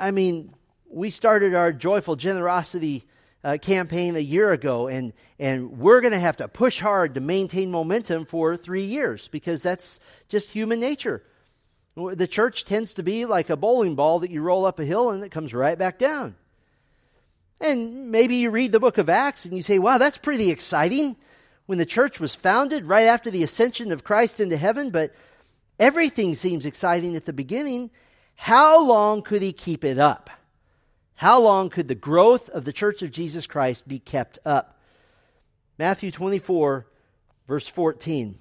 I 0.00 0.10
mean, 0.10 0.52
we 0.90 1.10
started 1.10 1.54
our 1.54 1.72
joyful 1.72 2.16
generosity 2.16 3.06
uh, 3.44 3.58
campaign 3.62 4.16
a 4.16 4.18
year 4.18 4.50
ago, 4.50 4.88
and, 4.88 5.12
and 5.38 5.78
we're 5.78 6.00
going 6.00 6.12
to 6.12 6.18
have 6.18 6.38
to 6.38 6.48
push 6.48 6.80
hard 6.80 7.14
to 7.14 7.20
maintain 7.20 7.70
momentum 7.70 8.24
for 8.24 8.56
three 8.56 8.82
years 8.82 9.28
because 9.28 9.62
that's 9.62 10.00
just 10.28 10.50
human 10.50 10.80
nature. 10.80 11.22
The 11.96 12.28
church 12.28 12.64
tends 12.64 12.94
to 12.94 13.02
be 13.02 13.24
like 13.24 13.48
a 13.48 13.56
bowling 13.56 13.94
ball 13.94 14.18
that 14.20 14.30
you 14.30 14.42
roll 14.42 14.66
up 14.66 14.78
a 14.78 14.84
hill 14.84 15.10
and 15.10 15.24
it 15.24 15.30
comes 15.30 15.54
right 15.54 15.78
back 15.78 15.98
down. 15.98 16.36
And 17.58 18.10
maybe 18.10 18.36
you 18.36 18.50
read 18.50 18.72
the 18.72 18.80
book 18.80 18.98
of 18.98 19.08
Acts 19.08 19.46
and 19.46 19.56
you 19.56 19.62
say, 19.62 19.78
wow, 19.78 19.96
that's 19.96 20.18
pretty 20.18 20.50
exciting 20.50 21.16
when 21.64 21.78
the 21.78 21.86
church 21.86 22.20
was 22.20 22.34
founded 22.34 22.86
right 22.86 23.06
after 23.06 23.30
the 23.30 23.42
ascension 23.42 23.92
of 23.92 24.04
Christ 24.04 24.40
into 24.40 24.56
heaven, 24.58 24.90
but 24.90 25.14
everything 25.78 26.34
seems 26.34 26.66
exciting 26.66 27.16
at 27.16 27.24
the 27.24 27.32
beginning. 27.32 27.90
How 28.34 28.84
long 28.84 29.22
could 29.22 29.40
he 29.40 29.52
keep 29.54 29.82
it 29.82 29.98
up? 29.98 30.28
How 31.14 31.40
long 31.40 31.70
could 31.70 31.88
the 31.88 31.94
growth 31.94 32.50
of 32.50 32.66
the 32.66 32.74
church 32.74 33.00
of 33.00 33.10
Jesus 33.10 33.46
Christ 33.46 33.88
be 33.88 33.98
kept 33.98 34.38
up? 34.44 34.78
Matthew 35.78 36.10
24, 36.10 36.86
verse 37.48 37.66
14. 37.66 38.38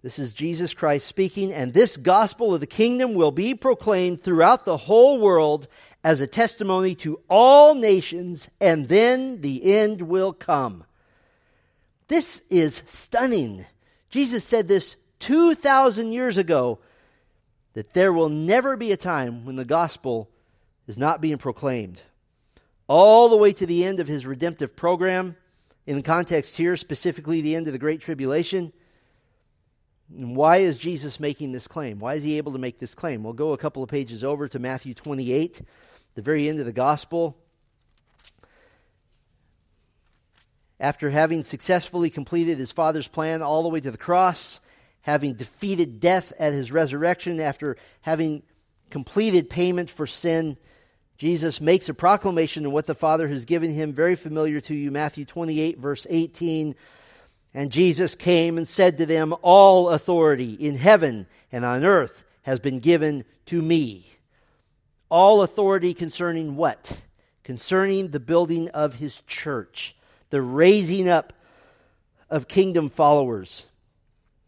This 0.00 0.18
is 0.20 0.32
Jesus 0.32 0.74
Christ 0.74 1.06
speaking, 1.06 1.52
and 1.52 1.72
this 1.72 1.96
gospel 1.96 2.54
of 2.54 2.60
the 2.60 2.66
kingdom 2.66 3.14
will 3.14 3.32
be 3.32 3.54
proclaimed 3.54 4.20
throughout 4.20 4.64
the 4.64 4.76
whole 4.76 5.18
world 5.18 5.66
as 6.04 6.20
a 6.20 6.26
testimony 6.26 6.94
to 6.96 7.20
all 7.28 7.74
nations, 7.74 8.48
and 8.60 8.88
then 8.88 9.40
the 9.40 9.74
end 9.74 10.02
will 10.02 10.32
come. 10.32 10.84
This 12.06 12.40
is 12.48 12.82
stunning. 12.86 13.66
Jesus 14.08 14.44
said 14.44 14.68
this 14.68 14.96
2,000 15.18 16.12
years 16.12 16.36
ago 16.36 16.78
that 17.74 17.92
there 17.92 18.12
will 18.12 18.28
never 18.28 18.76
be 18.76 18.92
a 18.92 18.96
time 18.96 19.44
when 19.44 19.56
the 19.56 19.64
gospel 19.64 20.30
is 20.86 20.96
not 20.96 21.20
being 21.20 21.38
proclaimed. 21.38 22.02
all 22.88 23.28
the 23.28 23.36
way 23.36 23.52
to 23.52 23.66
the 23.66 23.84
end 23.84 24.00
of 24.00 24.08
his 24.08 24.26
redemptive 24.26 24.74
program. 24.74 25.36
In 25.86 25.96
the 25.96 26.02
context 26.02 26.56
here, 26.56 26.76
specifically 26.76 27.40
the 27.40 27.54
end 27.54 27.66
of 27.66 27.72
the 27.72 27.78
Great 27.78 28.00
Tribulation. 28.00 28.72
And 30.16 30.34
why 30.34 30.58
is 30.58 30.78
Jesus 30.78 31.20
making 31.20 31.52
this 31.52 31.66
claim? 31.66 31.98
Why 31.98 32.14
is 32.14 32.22
he 32.22 32.38
able 32.38 32.52
to 32.52 32.58
make 32.58 32.78
this 32.78 32.94
claim? 32.94 33.22
We'll 33.22 33.34
go 33.34 33.52
a 33.52 33.58
couple 33.58 33.82
of 33.82 33.90
pages 33.90 34.24
over 34.24 34.48
to 34.48 34.58
Matthew 34.58 34.94
28, 34.94 35.60
the 36.14 36.22
very 36.22 36.48
end 36.48 36.60
of 36.60 36.66
the 36.66 36.72
gospel. 36.72 37.36
After 40.80 41.10
having 41.10 41.42
successfully 41.42 42.08
completed 42.08 42.58
his 42.58 42.72
Father's 42.72 43.08
plan 43.08 43.42
all 43.42 43.62
the 43.62 43.68
way 43.68 43.80
to 43.80 43.90
the 43.90 43.98
cross, 43.98 44.60
having 45.02 45.34
defeated 45.34 46.00
death 46.00 46.32
at 46.38 46.52
his 46.52 46.72
resurrection, 46.72 47.40
after 47.40 47.76
having 48.00 48.42
completed 48.90 49.50
payment 49.50 49.90
for 49.90 50.06
sin, 50.06 50.56
Jesus 51.18 51.60
makes 51.60 51.88
a 51.88 51.94
proclamation 51.94 52.64
of 52.64 52.72
what 52.72 52.86
the 52.86 52.94
Father 52.94 53.26
has 53.26 53.44
given 53.44 53.74
him, 53.74 53.92
very 53.92 54.14
familiar 54.14 54.60
to 54.62 54.74
you, 54.74 54.90
Matthew 54.92 55.24
28, 55.24 55.78
verse 55.78 56.06
18. 56.08 56.76
And 57.54 57.72
Jesus 57.72 58.14
came 58.14 58.58
and 58.58 58.68
said 58.68 58.98
to 58.98 59.06
them, 59.06 59.34
All 59.42 59.88
authority 59.88 60.52
in 60.52 60.76
heaven 60.76 61.26
and 61.50 61.64
on 61.64 61.84
earth 61.84 62.24
has 62.42 62.58
been 62.58 62.80
given 62.80 63.24
to 63.46 63.60
me. 63.60 64.06
All 65.10 65.42
authority 65.42 65.94
concerning 65.94 66.56
what? 66.56 67.00
Concerning 67.42 68.08
the 68.08 68.20
building 68.20 68.68
of 68.70 68.94
his 68.94 69.22
church, 69.22 69.96
the 70.30 70.42
raising 70.42 71.08
up 71.08 71.32
of 72.28 72.48
kingdom 72.48 72.90
followers. 72.90 73.66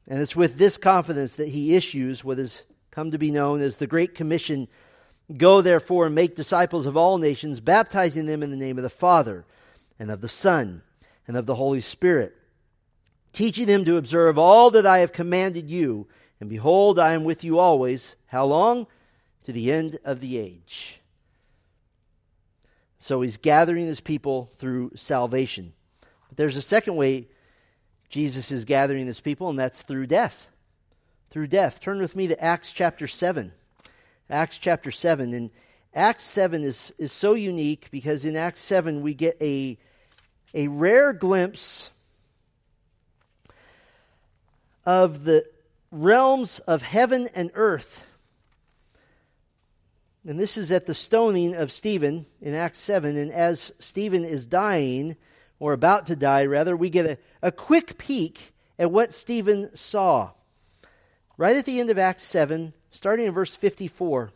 And 0.06 0.20
it's 0.20 0.36
with 0.36 0.58
this 0.58 0.76
confidence 0.76 1.36
that 1.36 1.48
he 1.48 1.74
issues 1.74 2.22
what 2.22 2.38
has 2.38 2.62
come 2.90 3.12
to 3.12 3.18
be 3.18 3.30
known 3.30 3.62
as 3.62 3.78
the 3.78 3.86
Great 3.86 4.14
Commission 4.14 4.68
Go 5.36 5.62
therefore 5.62 6.06
and 6.06 6.14
make 6.14 6.34
disciples 6.34 6.86
of 6.86 6.96
all 6.96 7.18
nations, 7.18 7.60
baptizing 7.60 8.26
them 8.26 8.42
in 8.42 8.50
the 8.50 8.56
name 8.56 8.78
of 8.78 8.82
the 8.82 8.90
Father, 8.90 9.44
and 9.98 10.10
of 10.10 10.20
the 10.20 10.28
Son, 10.28 10.82
and 11.28 11.36
of 11.36 11.46
the 11.46 11.54
Holy 11.54 11.80
Spirit, 11.80 12.34
teaching 13.32 13.66
them 13.66 13.84
to 13.84 13.96
observe 13.96 14.38
all 14.38 14.70
that 14.72 14.86
I 14.86 14.98
have 14.98 15.12
commanded 15.12 15.70
you. 15.70 16.06
And 16.40 16.48
behold, 16.48 16.98
I 16.98 17.12
am 17.12 17.24
with 17.24 17.44
you 17.44 17.58
always. 17.58 18.16
How 18.26 18.46
long? 18.46 18.86
To 19.44 19.52
the 19.52 19.72
end 19.72 19.98
of 20.04 20.20
the 20.20 20.38
age. 20.38 21.00
So 22.98 23.22
he's 23.22 23.38
gathering 23.38 23.86
his 23.86 24.00
people 24.00 24.50
through 24.56 24.92
salvation. 24.94 25.72
But 26.28 26.36
there's 26.36 26.56
a 26.56 26.62
second 26.62 26.96
way 26.96 27.28
Jesus 28.10 28.50
is 28.50 28.64
gathering 28.64 29.06
his 29.06 29.20
people, 29.20 29.48
and 29.48 29.58
that's 29.58 29.82
through 29.82 30.06
death. 30.06 30.48
Through 31.30 31.46
death. 31.46 31.80
Turn 31.80 32.00
with 32.00 32.16
me 32.16 32.26
to 32.26 32.42
Acts 32.42 32.72
chapter 32.72 33.06
7. 33.06 33.52
Acts 34.28 34.58
chapter 34.58 34.90
7. 34.90 35.32
And 35.32 35.50
Acts 35.94 36.24
7 36.24 36.62
is, 36.62 36.92
is 36.98 37.12
so 37.12 37.34
unique 37.34 37.88
because 37.90 38.24
in 38.24 38.36
Acts 38.36 38.60
7 38.60 39.02
we 39.02 39.14
get 39.14 39.36
a, 39.40 39.78
a 40.52 40.68
rare 40.68 41.12
glimpse 41.12 41.90
of 44.90 45.22
the 45.22 45.46
realms 45.92 46.58
of 46.58 46.82
heaven 46.82 47.28
and 47.32 47.52
earth. 47.54 48.04
And 50.26 50.36
this 50.36 50.58
is 50.58 50.72
at 50.72 50.86
the 50.86 50.94
stoning 50.94 51.54
of 51.54 51.70
Stephen 51.70 52.26
in 52.40 52.54
Acts 52.54 52.80
7. 52.80 53.16
And 53.16 53.30
as 53.30 53.72
Stephen 53.78 54.24
is 54.24 54.46
dying, 54.46 55.16
or 55.60 55.72
about 55.72 56.06
to 56.06 56.16
die, 56.16 56.44
rather, 56.44 56.76
we 56.76 56.90
get 56.90 57.06
a, 57.06 57.18
a 57.40 57.52
quick 57.52 57.98
peek 57.98 58.52
at 58.80 58.90
what 58.90 59.14
Stephen 59.14 59.70
saw. 59.76 60.30
Right 61.36 61.56
at 61.56 61.66
the 61.66 61.78
end 61.78 61.90
of 61.90 61.98
Acts 61.98 62.24
7, 62.24 62.72
starting 62.90 63.26
in 63.26 63.32
verse 63.32 63.54
54. 63.54 64.32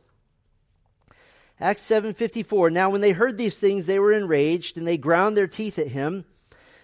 Acts 1.58 1.82
7:54 1.82 2.72
Now 2.72 2.90
when 2.90 3.00
they 3.00 3.12
heard 3.12 3.38
these 3.38 3.58
things 3.58 3.86
they 3.86 3.98
were 3.98 4.12
enraged 4.12 4.76
and 4.76 4.86
they 4.86 4.98
ground 4.98 5.36
their 5.36 5.48
teeth 5.48 5.80
at 5.80 5.88
him 5.88 6.24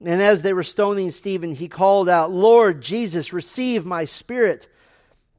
And 0.00 0.20
as 0.22 0.42
they 0.42 0.52
were 0.52 0.62
stoning 0.62 1.10
Stephen, 1.10 1.54
he 1.54 1.68
called 1.68 2.08
out, 2.08 2.30
Lord 2.30 2.80
Jesus, 2.82 3.32
receive 3.32 3.84
my 3.84 4.04
spirit. 4.04 4.68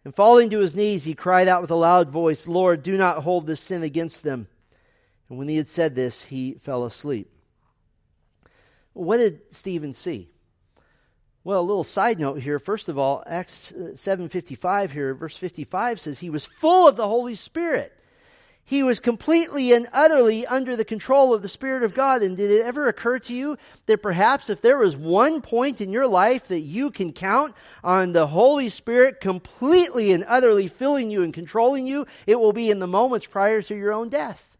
And 0.04 0.13
falling 0.13 0.50
to 0.52 0.60
his 0.60 0.76
knees, 0.76 1.04
he 1.04 1.13
cried 1.15 1.48
out 1.48 1.62
with 1.62 1.72
a 1.72 1.76
loud 1.76 2.10
voice, 2.10 2.48
Lord, 2.48 2.84
do 2.84 2.98
not 2.98 3.24
hold 3.24 3.48
this 3.48 3.60
sin 3.60 3.84
against 3.84 4.24
them. 4.24 4.48
And 5.30 5.38
when 5.38 5.48
he 5.48 5.58
had 5.58 5.68
said 5.68 5.96
this, 5.96 6.26
he 6.26 6.54
fell 6.54 6.86
asleep. 6.86 7.32
What 8.94 9.18
did 9.18 9.41
Stephen 9.52 9.94
see? 9.94 10.30
Well, 11.44 11.60
a 11.60 11.62
little 11.62 11.84
side 11.84 12.20
note 12.20 12.39
here. 12.39 12.58
First 12.58 12.89
of 12.89 12.98
all, 12.98 13.24
Acts 13.28 13.72
7:55 13.72 14.91
here, 14.91 15.13
verse 15.13 15.38
55 15.38 16.00
says 16.00 16.20
he 16.20 16.30
was 16.30 16.46
full 16.46 16.88
of 16.88 16.96
the 16.96 17.08
Holy 17.08 17.36
Spirit. 17.36 17.94
He 18.67 18.82
was 18.82 18.99
completely 18.99 19.73
and 19.73 19.88
utterly 19.93 20.47
under 20.47 20.75
the 20.75 20.84
control 20.84 21.36
of 21.36 21.43
the 21.43 21.47
Spirit 21.47 21.84
of 21.84 21.93
God. 21.93 22.23
And 22.23 22.36
did 22.36 22.49
it 22.49 22.65
ever 22.65 22.88
occur 22.88 23.19
to 23.19 23.34
you 23.34 23.60
that 23.86 24.01
perhaps 24.01 24.49
if 24.49 24.60
there 24.60 24.80
was 24.80 24.97
one 24.97 25.41
point 25.41 25.82
in 25.82 25.91
your 25.91 26.08
life 26.08 26.47
that 26.47 26.62
you 26.62 26.89
can 26.89 27.13
count 27.13 27.54
on 27.84 28.13
the 28.13 28.25
Holy 28.25 28.69
Spirit 28.69 29.21
completely 29.21 30.12
and 30.12 30.25
utterly 30.28 30.67
filling 30.67 31.12
you 31.12 31.21
and 31.21 31.32
controlling 31.32 31.86
you, 31.86 32.08
it 32.25 32.39
will 32.39 32.54
be 32.54 32.71
in 32.71 32.80
the 32.80 32.88
moments 32.88 33.28
prior 33.28 33.62
to 33.62 33.75
your 33.75 33.93
own 33.93 34.10
death? 34.10 34.58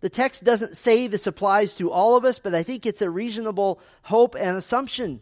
The 0.00 0.08
text 0.08 0.42
doesn't 0.42 0.78
say 0.78 1.06
this 1.06 1.26
applies 1.26 1.74
to 1.76 1.92
all 1.92 2.16
of 2.16 2.24
us, 2.24 2.38
but 2.38 2.54
I 2.54 2.62
think 2.62 2.86
it's 2.86 3.02
a 3.02 3.10
reasonable 3.10 3.78
hope 4.04 4.34
and 4.34 4.56
assumption. 4.56 5.20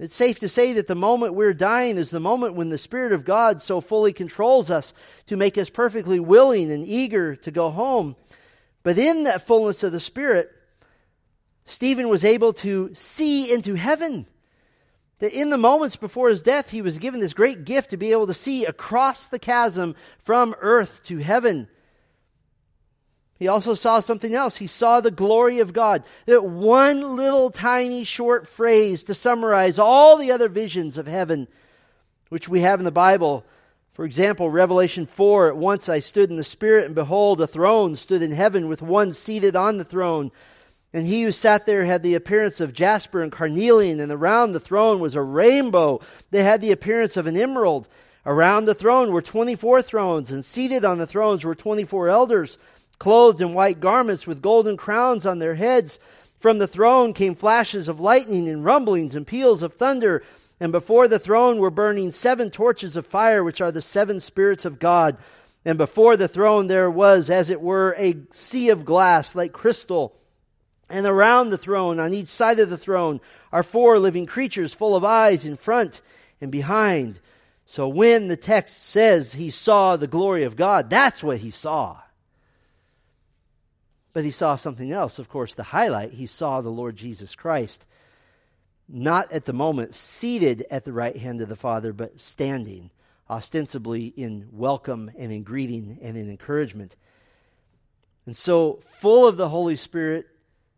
It's 0.00 0.14
safe 0.14 0.38
to 0.38 0.48
say 0.48 0.72
that 0.72 0.86
the 0.86 0.94
moment 0.94 1.34
we're 1.34 1.52
dying 1.52 1.98
is 1.98 2.08
the 2.08 2.20
moment 2.20 2.54
when 2.54 2.70
the 2.70 2.78
Spirit 2.78 3.12
of 3.12 3.26
God 3.26 3.60
so 3.60 3.82
fully 3.82 4.14
controls 4.14 4.70
us 4.70 4.94
to 5.26 5.36
make 5.36 5.58
us 5.58 5.68
perfectly 5.68 6.18
willing 6.18 6.72
and 6.72 6.86
eager 6.86 7.36
to 7.36 7.50
go 7.50 7.68
home. 7.68 8.16
But 8.82 8.96
in 8.96 9.24
that 9.24 9.46
fullness 9.46 9.82
of 9.82 9.92
the 9.92 10.00
Spirit, 10.00 10.50
Stephen 11.66 12.08
was 12.08 12.24
able 12.24 12.54
to 12.54 12.94
see 12.94 13.52
into 13.52 13.74
heaven. 13.74 14.26
That 15.18 15.38
in 15.38 15.50
the 15.50 15.58
moments 15.58 15.96
before 15.96 16.30
his 16.30 16.42
death, 16.42 16.70
he 16.70 16.80
was 16.80 16.98
given 16.98 17.20
this 17.20 17.34
great 17.34 17.66
gift 17.66 17.90
to 17.90 17.98
be 17.98 18.12
able 18.12 18.26
to 18.28 18.32
see 18.32 18.64
across 18.64 19.28
the 19.28 19.38
chasm 19.38 19.94
from 20.18 20.56
earth 20.62 21.02
to 21.04 21.18
heaven. 21.18 21.68
He 23.40 23.48
also 23.48 23.72
saw 23.72 24.00
something 24.00 24.34
else. 24.34 24.58
He 24.58 24.66
saw 24.66 25.00
the 25.00 25.10
glory 25.10 25.60
of 25.60 25.72
God. 25.72 26.04
That 26.26 26.44
one 26.44 27.16
little 27.16 27.50
tiny 27.50 28.04
short 28.04 28.46
phrase 28.46 29.02
to 29.04 29.14
summarize 29.14 29.78
all 29.78 30.18
the 30.18 30.30
other 30.30 30.50
visions 30.50 30.98
of 30.98 31.06
heaven, 31.06 31.48
which 32.28 32.50
we 32.50 32.60
have 32.60 32.80
in 32.80 32.84
the 32.84 32.92
Bible. 32.92 33.46
For 33.94 34.04
example, 34.04 34.50
Revelation 34.50 35.06
4 35.06 35.48
At 35.48 35.56
once 35.56 35.88
I 35.88 36.00
stood 36.00 36.28
in 36.28 36.36
the 36.36 36.44
Spirit, 36.44 36.84
and 36.84 36.94
behold, 36.94 37.40
a 37.40 37.46
throne 37.46 37.96
stood 37.96 38.20
in 38.20 38.30
heaven 38.30 38.68
with 38.68 38.82
one 38.82 39.14
seated 39.14 39.56
on 39.56 39.78
the 39.78 39.84
throne. 39.84 40.32
And 40.92 41.06
he 41.06 41.22
who 41.22 41.32
sat 41.32 41.64
there 41.64 41.86
had 41.86 42.02
the 42.02 42.16
appearance 42.16 42.60
of 42.60 42.74
jasper 42.74 43.22
and 43.22 43.32
carnelian, 43.32 44.00
and 44.00 44.12
around 44.12 44.52
the 44.52 44.60
throne 44.60 45.00
was 45.00 45.14
a 45.14 45.22
rainbow. 45.22 46.02
They 46.30 46.42
had 46.42 46.60
the 46.60 46.72
appearance 46.72 47.16
of 47.16 47.26
an 47.26 47.38
emerald. 47.38 47.88
Around 48.26 48.66
the 48.66 48.74
throne 48.74 49.12
were 49.12 49.22
24 49.22 49.80
thrones, 49.80 50.30
and 50.30 50.44
seated 50.44 50.84
on 50.84 50.98
the 50.98 51.06
thrones 51.06 51.42
were 51.42 51.54
24 51.54 52.10
elders 52.10 52.58
clothed 53.00 53.40
in 53.40 53.54
white 53.54 53.80
garments 53.80 54.28
with 54.28 54.42
golden 54.42 54.76
crowns 54.76 55.26
on 55.26 55.40
their 55.40 55.56
heads. 55.56 55.98
From 56.38 56.58
the 56.58 56.68
throne 56.68 57.12
came 57.12 57.34
flashes 57.34 57.88
of 57.88 57.98
lightning 57.98 58.48
and 58.48 58.64
rumblings 58.64 59.16
and 59.16 59.26
peals 59.26 59.64
of 59.64 59.74
thunder. 59.74 60.22
And 60.60 60.70
before 60.70 61.08
the 61.08 61.18
throne 61.18 61.58
were 61.58 61.70
burning 61.70 62.12
seven 62.12 62.50
torches 62.50 62.96
of 62.96 63.06
fire, 63.06 63.42
which 63.42 63.60
are 63.60 63.72
the 63.72 63.82
seven 63.82 64.20
spirits 64.20 64.66
of 64.66 64.78
God. 64.78 65.16
And 65.64 65.78
before 65.78 66.16
the 66.16 66.28
throne 66.28 66.66
there 66.66 66.90
was, 66.90 67.30
as 67.30 67.50
it 67.50 67.60
were, 67.60 67.96
a 67.98 68.16
sea 68.30 68.68
of 68.68 68.84
glass 68.84 69.34
like 69.34 69.52
crystal. 69.52 70.14
And 70.90 71.06
around 71.06 71.50
the 71.50 71.58
throne, 71.58 71.98
on 72.00 72.12
each 72.12 72.28
side 72.28 72.58
of 72.58 72.68
the 72.68 72.78
throne, 72.78 73.20
are 73.50 73.62
four 73.62 73.98
living 73.98 74.26
creatures 74.26 74.74
full 74.74 74.94
of 74.94 75.04
eyes 75.04 75.46
in 75.46 75.56
front 75.56 76.02
and 76.40 76.52
behind. 76.52 77.20
So 77.64 77.88
when 77.88 78.28
the 78.28 78.36
text 78.36 78.82
says 78.82 79.32
he 79.32 79.48
saw 79.48 79.96
the 79.96 80.06
glory 80.06 80.44
of 80.44 80.56
God, 80.56 80.90
that's 80.90 81.22
what 81.22 81.38
he 81.38 81.50
saw. 81.50 81.98
But 84.12 84.24
he 84.24 84.30
saw 84.30 84.56
something 84.56 84.92
else, 84.92 85.18
of 85.18 85.28
course, 85.28 85.54
the 85.54 85.62
highlight. 85.62 86.12
He 86.12 86.26
saw 86.26 86.60
the 86.60 86.70
Lord 86.70 86.96
Jesus 86.96 87.34
Christ, 87.34 87.86
not 88.88 89.30
at 89.30 89.44
the 89.44 89.52
moment 89.52 89.94
seated 89.94 90.66
at 90.70 90.84
the 90.84 90.92
right 90.92 91.16
hand 91.16 91.40
of 91.40 91.48
the 91.48 91.56
Father, 91.56 91.92
but 91.92 92.18
standing, 92.18 92.90
ostensibly 93.28 94.06
in 94.06 94.48
welcome 94.50 95.10
and 95.16 95.30
in 95.30 95.44
greeting 95.44 95.98
and 96.02 96.16
in 96.16 96.28
encouragement. 96.28 96.96
And 98.26 98.36
so, 98.36 98.80
full 98.98 99.26
of 99.26 99.36
the 99.36 99.48
Holy 99.48 99.76
Spirit, 99.76 100.26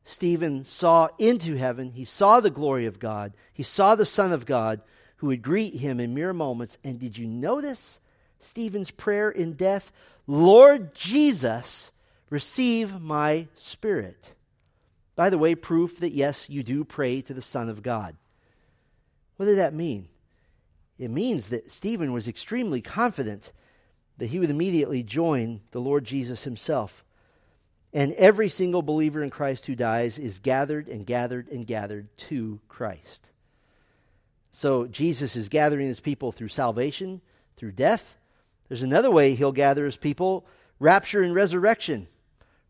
Stephen 0.04 0.64
saw 0.64 1.08
into 1.18 1.56
heaven. 1.56 1.92
He 1.92 2.04
saw 2.04 2.40
the 2.40 2.50
glory 2.50 2.86
of 2.86 2.98
God. 2.98 3.32
He 3.52 3.62
saw 3.62 3.94
the 3.94 4.04
Son 4.04 4.32
of 4.32 4.46
God 4.46 4.80
who 5.16 5.28
would 5.28 5.42
greet 5.42 5.76
him 5.76 6.00
in 6.00 6.14
mere 6.14 6.32
moments. 6.32 6.78
And 6.82 6.98
did 6.98 7.16
you 7.16 7.26
notice 7.26 8.00
Stephen's 8.40 8.90
prayer 8.90 9.30
in 9.30 9.52
death? 9.52 9.92
Lord 10.26 10.94
Jesus, 10.94 11.91
receive 12.32 12.98
my 12.98 13.46
spirit. 13.56 14.34
By 15.14 15.28
the 15.28 15.36
way, 15.36 15.54
proof 15.54 16.00
that 16.00 16.14
yes, 16.14 16.48
you 16.48 16.62
do 16.62 16.82
pray 16.82 17.20
to 17.20 17.34
the 17.34 17.42
Son 17.42 17.68
of 17.68 17.82
God. 17.82 18.16
What 19.36 19.44
did 19.44 19.58
that 19.58 19.74
mean? 19.74 20.08
It 20.98 21.10
means 21.10 21.50
that 21.50 21.70
Stephen 21.70 22.10
was 22.10 22.26
extremely 22.26 22.80
confident 22.80 23.52
that 24.16 24.28
he 24.28 24.38
would 24.38 24.48
immediately 24.48 25.02
join 25.02 25.60
the 25.72 25.80
Lord 25.80 26.06
Jesus 26.06 26.44
himself. 26.44 27.04
And 27.92 28.14
every 28.14 28.48
single 28.48 28.80
believer 28.80 29.22
in 29.22 29.28
Christ 29.28 29.66
who 29.66 29.74
dies 29.74 30.18
is 30.18 30.38
gathered 30.38 30.88
and 30.88 31.04
gathered 31.04 31.48
and 31.48 31.66
gathered 31.66 32.16
to 32.16 32.60
Christ. 32.66 33.30
So 34.50 34.86
Jesus 34.86 35.36
is 35.36 35.50
gathering 35.50 35.86
his 35.86 36.00
people 36.00 36.32
through 36.32 36.48
salvation, 36.48 37.20
through 37.58 37.72
death. 37.72 38.16
There's 38.68 38.82
another 38.82 39.10
way 39.10 39.34
he'll 39.34 39.52
gather 39.52 39.84
his 39.84 39.98
people 39.98 40.46
rapture 40.78 41.20
and 41.20 41.34
resurrection 41.34 42.08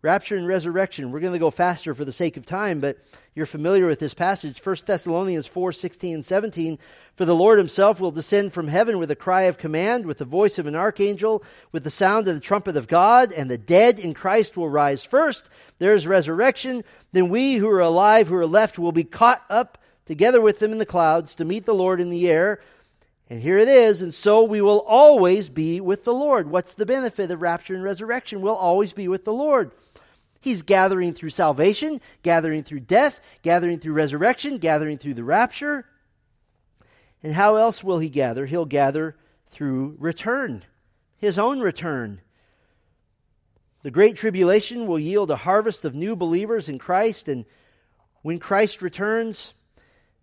rapture 0.03 0.37
and 0.37 0.49
resurrection. 0.49 1.13
We're 1.13 1.21
going 1.21 1.33
to 1.33 1.39
go 1.39 1.51
faster 1.51 1.95
for 1.95 2.05
the 2.05 2.13
sake 2.13 2.37
of 2.37 2.45
time, 2.45 2.81
but 2.81 2.99
you're 3.37 3.47
familiar 3.47 3.87
with 3.87 4.01
this 4.01 4.15
passage. 4.15 4.59
1 4.59 4.77
Thessalonians 4.85 5.47
4 5.47 5.73
16 5.73 6.15
and 6.15 6.25
17. 6.25 6.79
For 7.15 7.25
the 7.25 7.37
Lord 7.37 7.59
himself 7.59 8.01
will 8.01 8.11
descend 8.11 8.53
from 8.53 8.67
heaven 8.67 8.99
with 8.99 9.13
a 9.13 9.17
cry 9.17 9.43
of 9.43 9.59
command, 9.59 10.05
with 10.05 10.19
the 10.19 10.25
voice 10.25 10.59
of 10.59 10.67
an 10.67 10.75
archangel, 10.75 11.45
with 11.71 11.85
the 11.85 11.91
sound 11.91 12.27
of 12.27 12.35
the 12.35 12.41
trumpet 12.41 12.77
of 12.77 12.89
God, 12.89 13.33
and 13.33 13.49
the 13.49 13.59
dead 13.59 14.01
in 14.01 14.13
Christ 14.13 14.57
will 14.57 14.69
rise 14.69 15.05
first. 15.05 15.49
There 15.79 15.95
is 15.95 16.07
resurrection. 16.07 16.83
Then 17.13 17.29
we 17.29 17.55
who 17.55 17.71
are 17.71 17.81
alive, 17.81 18.27
who 18.27 18.35
are 18.35 18.47
left, 18.47 18.79
will 18.79 18.93
be 18.93 19.05
caught 19.05 19.45
up 19.49 19.79
together 20.05 20.41
with 20.41 20.59
them 20.59 20.73
in 20.73 20.79
the 20.79 20.87
clouds 20.87 21.37
to 21.37 21.45
meet 21.45 21.65
the 21.65 21.75
Lord 21.75 22.01
in 22.01 22.11
the 22.11 22.29
air. 22.29 22.61
And 23.31 23.41
here 23.41 23.57
it 23.57 23.69
is, 23.69 24.03
and 24.03 24.13
so 24.13 24.43
we 24.43 24.61
will 24.61 24.81
always 24.81 25.49
be 25.49 25.81
with 25.81 26.05
the 26.05 26.13
Lord. 26.13 26.51
What's 26.51 26.75
the 26.75 26.85
benefit 26.85 27.31
of 27.31 27.41
rapture 27.41 27.75
and 27.75 27.83
resurrection? 27.83 28.43
We'll 28.43 28.55
always 28.55 28.93
be 28.93 29.09
with 29.09 29.25
the 29.25 29.33
Lord. 29.33 29.71
He's 30.43 30.63
gathering 30.63 31.15
through 31.15 31.31
salvation, 31.31 32.01
gathering 32.25 32.65
through 32.65 32.81
death, 32.81 33.21
gathering 33.43 33.79
through 33.79 33.93
resurrection, 33.93 34.59
gathering 34.59 34.99
through 34.99 35.15
the 35.15 35.23
rapture. 35.23 35.87
And 37.23 37.33
how 37.33 37.55
else 37.55 37.85
will 37.85 38.01
he 38.01 38.11
gather? 38.11 38.47
He'll 38.47 38.65
gather 38.65 39.17
through 39.51 39.95
return, 40.01 40.65
his 41.17 41.39
own 41.39 41.61
return. 41.61 42.23
The 43.85 43.93
Great 43.93 44.17
Tribulation 44.17 44.89
will 44.89 44.99
yield 44.99 45.31
a 45.31 45.37
harvest 45.37 45.85
of 45.85 45.95
new 45.95 46.17
believers 46.17 46.69
in 46.69 46.81
Christ, 46.81 47.29
and 47.29 47.45
when 48.23 48.41
Christ 48.41 48.83
returns, 48.83 49.55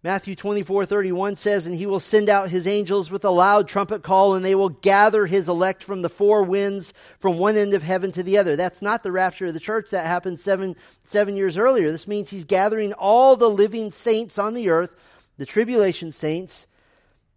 Matthew 0.02 0.34
24, 0.34 0.86
31 0.86 1.36
says, 1.36 1.68
And 1.68 1.76
he 1.76 1.86
will 1.86 2.00
send 2.00 2.30
out 2.30 2.50
his 2.50 2.66
angels 2.68 3.12
with 3.12 3.26
a 3.26 3.30
loud 3.30 3.68
trumpet 3.68 4.02
call, 4.02 4.34
and 4.34 4.46
they 4.46 4.56
will 4.56 4.70
gather 4.70 5.26
his 5.26 5.50
elect 5.50 5.84
from 5.84 6.02
the 6.02 6.10
four 6.10 6.44
winds 6.44 6.94
from 7.20 7.38
one 7.38 7.58
end 7.58 7.74
of 7.74 7.84
heaven 7.84 8.14
to 8.14 8.24
the 8.24 8.38
other. 8.38 8.56
That's 8.56 8.82
not 8.82 9.04
the 9.04 9.12
rapture 9.12 9.48
of 9.48 9.54
the 9.54 9.60
church. 9.60 9.90
That 9.90 10.06
happened 10.06 10.40
seven, 10.40 10.78
seven 11.04 11.36
years 11.36 11.58
earlier. 11.58 11.92
This 11.92 12.08
means 12.08 12.30
he's 12.30 12.46
gathering 12.46 12.94
all 12.94 13.36
the 13.36 13.50
living 13.50 13.92
saints 13.92 14.40
on 14.40 14.54
the 14.54 14.70
earth, 14.70 14.96
the 15.38 15.46
tribulation 15.46 16.14
saints. 16.14 16.66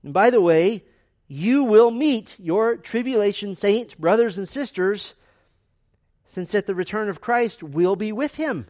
And 0.05 0.13
by 0.13 0.31
the 0.31 0.41
way, 0.41 0.85
you 1.27 1.65
will 1.65 1.91
meet 1.91 2.39
your 2.39 2.77
tribulation 2.77 3.57
saint 3.57 3.99
brothers 3.99 4.39
and 4.39 4.49
sisters, 4.49 5.17
since 6.27 6.55
at 6.55 6.67
the 6.67 6.77
return 6.77 7.09
of 7.09 7.21
Christ 7.21 7.65
we'll 7.65 7.97
be 7.97 8.13
with 8.13 8.37
him. 8.37 8.69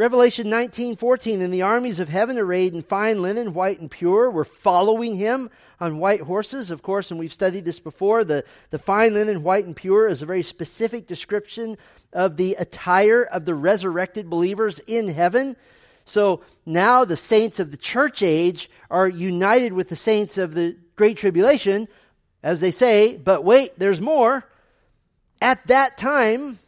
Revelation 0.00 0.48
19, 0.48 0.96
14, 0.96 1.42
and 1.42 1.52
the 1.52 1.60
armies 1.60 2.00
of 2.00 2.08
heaven 2.08 2.38
arrayed 2.38 2.72
in 2.72 2.80
fine 2.80 3.20
linen, 3.20 3.52
white 3.52 3.80
and 3.80 3.90
pure, 3.90 4.30
were 4.30 4.46
following 4.46 5.14
him 5.14 5.50
on 5.78 5.98
white 5.98 6.22
horses. 6.22 6.70
Of 6.70 6.80
course, 6.80 7.10
and 7.10 7.20
we've 7.20 7.34
studied 7.34 7.66
this 7.66 7.80
before, 7.80 8.24
the, 8.24 8.46
the 8.70 8.78
fine 8.78 9.12
linen, 9.12 9.42
white 9.42 9.66
and 9.66 9.76
pure 9.76 10.08
is 10.08 10.22
a 10.22 10.26
very 10.26 10.42
specific 10.42 11.06
description 11.06 11.76
of 12.14 12.38
the 12.38 12.54
attire 12.54 13.24
of 13.24 13.44
the 13.44 13.54
resurrected 13.54 14.30
believers 14.30 14.78
in 14.86 15.06
heaven. 15.06 15.54
So 16.06 16.44
now 16.64 17.04
the 17.04 17.18
saints 17.18 17.60
of 17.60 17.70
the 17.70 17.76
church 17.76 18.22
age 18.22 18.70
are 18.90 19.06
united 19.06 19.74
with 19.74 19.90
the 19.90 19.96
saints 19.96 20.38
of 20.38 20.54
the 20.54 20.78
Great 20.96 21.18
Tribulation, 21.18 21.88
as 22.42 22.60
they 22.60 22.70
say, 22.70 23.18
but 23.18 23.44
wait, 23.44 23.78
there's 23.78 24.00
more. 24.00 24.46
At 25.42 25.66
that 25.66 25.98
time, 25.98 26.58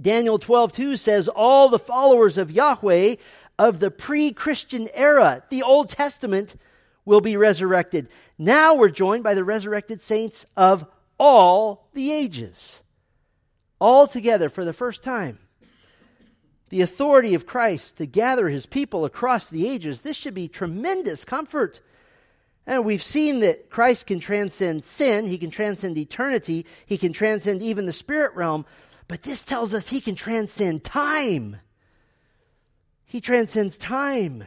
Daniel 0.00 0.38
12, 0.38 0.72
2 0.72 0.96
says, 0.96 1.28
All 1.28 1.68
the 1.68 1.78
followers 1.78 2.38
of 2.38 2.50
Yahweh 2.50 3.16
of 3.58 3.80
the 3.80 3.90
pre 3.90 4.32
Christian 4.32 4.88
era, 4.94 5.42
the 5.50 5.62
Old 5.62 5.88
Testament, 5.88 6.56
will 7.04 7.20
be 7.20 7.36
resurrected. 7.36 8.08
Now 8.36 8.74
we're 8.74 8.90
joined 8.90 9.24
by 9.24 9.34
the 9.34 9.44
resurrected 9.44 10.00
saints 10.00 10.46
of 10.56 10.86
all 11.18 11.88
the 11.94 12.12
ages. 12.12 12.82
All 13.80 14.06
together 14.06 14.48
for 14.48 14.64
the 14.64 14.72
first 14.72 15.02
time. 15.02 15.38
The 16.68 16.82
authority 16.82 17.34
of 17.34 17.46
Christ 17.46 17.96
to 17.96 18.06
gather 18.06 18.48
his 18.48 18.66
people 18.66 19.04
across 19.04 19.48
the 19.48 19.66
ages, 19.66 20.02
this 20.02 20.16
should 20.16 20.34
be 20.34 20.48
tremendous 20.48 21.24
comfort. 21.24 21.80
And 22.66 22.84
we've 22.84 23.02
seen 23.02 23.40
that 23.40 23.70
Christ 23.70 24.06
can 24.06 24.20
transcend 24.20 24.84
sin, 24.84 25.26
he 25.26 25.38
can 25.38 25.50
transcend 25.50 25.96
eternity, 25.96 26.66
he 26.84 26.98
can 26.98 27.14
transcend 27.14 27.62
even 27.62 27.86
the 27.86 27.92
spirit 27.94 28.34
realm. 28.34 28.66
But 29.08 29.22
this 29.22 29.42
tells 29.42 29.72
us 29.72 29.88
he 29.88 30.02
can 30.02 30.14
transcend 30.14 30.84
time. 30.84 31.56
He 33.06 33.22
transcends 33.22 33.78
time. 33.78 34.44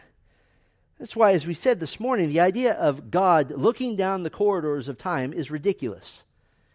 That's 1.00 1.16
why, 1.16 1.32
as 1.32 1.48
we 1.48 1.56
said 1.56 1.80
this 1.80 2.00
morning, 2.00 2.30
the 2.30 2.42
idea 2.42 2.74
of 2.74 3.10
God 3.10 3.52
looking 3.52 3.96
down 3.96 4.22
the 4.22 4.30
corridors 4.30 4.88
of 4.88 5.00
time 5.00 5.34
is 5.34 5.50
ridiculous. 5.50 6.24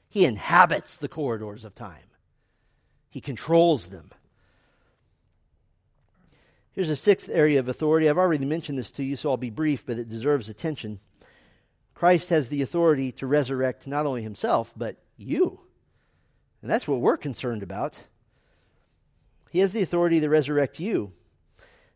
He 0.08 0.24
inhabits 0.24 0.96
the 0.96 1.08
corridors 1.08 1.64
of 1.64 1.76
time, 1.76 2.10
He 3.08 3.20
controls 3.20 3.88
them. 3.88 4.10
Here's 6.72 6.90
a 6.90 6.96
sixth 6.96 7.30
area 7.32 7.58
of 7.58 7.68
authority. 7.68 8.06
I've 8.06 8.18
already 8.18 8.44
mentioned 8.44 8.78
this 8.78 8.90
to 8.92 9.04
you, 9.04 9.16
so 9.16 9.30
I'll 9.30 9.38
be 9.38 9.48
brief, 9.48 9.86
but 9.86 9.98
it 9.98 10.10
deserves 10.10 10.50
attention. 10.50 11.00
Christ 11.94 12.28
has 12.28 12.48
the 12.48 12.60
authority 12.60 13.12
to 13.12 13.26
resurrect 13.26 13.86
not 13.86 14.04
only 14.04 14.22
himself, 14.22 14.74
but 14.76 14.96
you. 15.16 15.60
And 16.62 16.70
that's 16.70 16.88
what 16.88 17.00
we're 17.00 17.16
concerned 17.16 17.62
about. 17.62 18.04
He 19.50 19.60
has 19.60 19.72
the 19.72 19.82
authority 19.82 20.20
to 20.20 20.28
resurrect 20.28 20.80
you. 20.80 21.12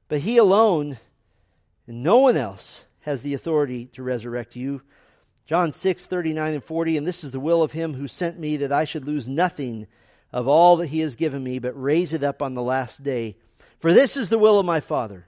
But 0.08 0.20
He 0.20 0.36
alone 0.36 0.98
and 1.90 2.04
no 2.04 2.18
one 2.18 2.36
else 2.36 2.86
has 3.00 3.22
the 3.22 3.34
authority 3.34 3.86
to 3.86 4.02
resurrect 4.04 4.54
you. 4.54 4.80
John 5.44 5.72
6, 5.72 6.06
39 6.06 6.54
and 6.54 6.62
40, 6.62 6.96
and 6.96 7.04
this 7.04 7.24
is 7.24 7.32
the 7.32 7.40
will 7.40 7.64
of 7.64 7.72
Him 7.72 7.94
who 7.94 8.06
sent 8.06 8.38
me, 8.38 8.58
that 8.58 8.70
I 8.70 8.84
should 8.84 9.04
lose 9.04 9.28
nothing 9.28 9.88
of 10.32 10.46
all 10.46 10.76
that 10.76 10.86
He 10.86 11.00
has 11.00 11.16
given 11.16 11.42
me, 11.42 11.58
but 11.58 11.72
raise 11.72 12.12
it 12.12 12.22
up 12.22 12.42
on 12.42 12.54
the 12.54 12.62
last 12.62 13.02
day. 13.02 13.34
For 13.80 13.92
this 13.92 14.16
is 14.16 14.30
the 14.30 14.38
will 14.38 14.60
of 14.60 14.66
my 14.66 14.78
Father, 14.78 15.26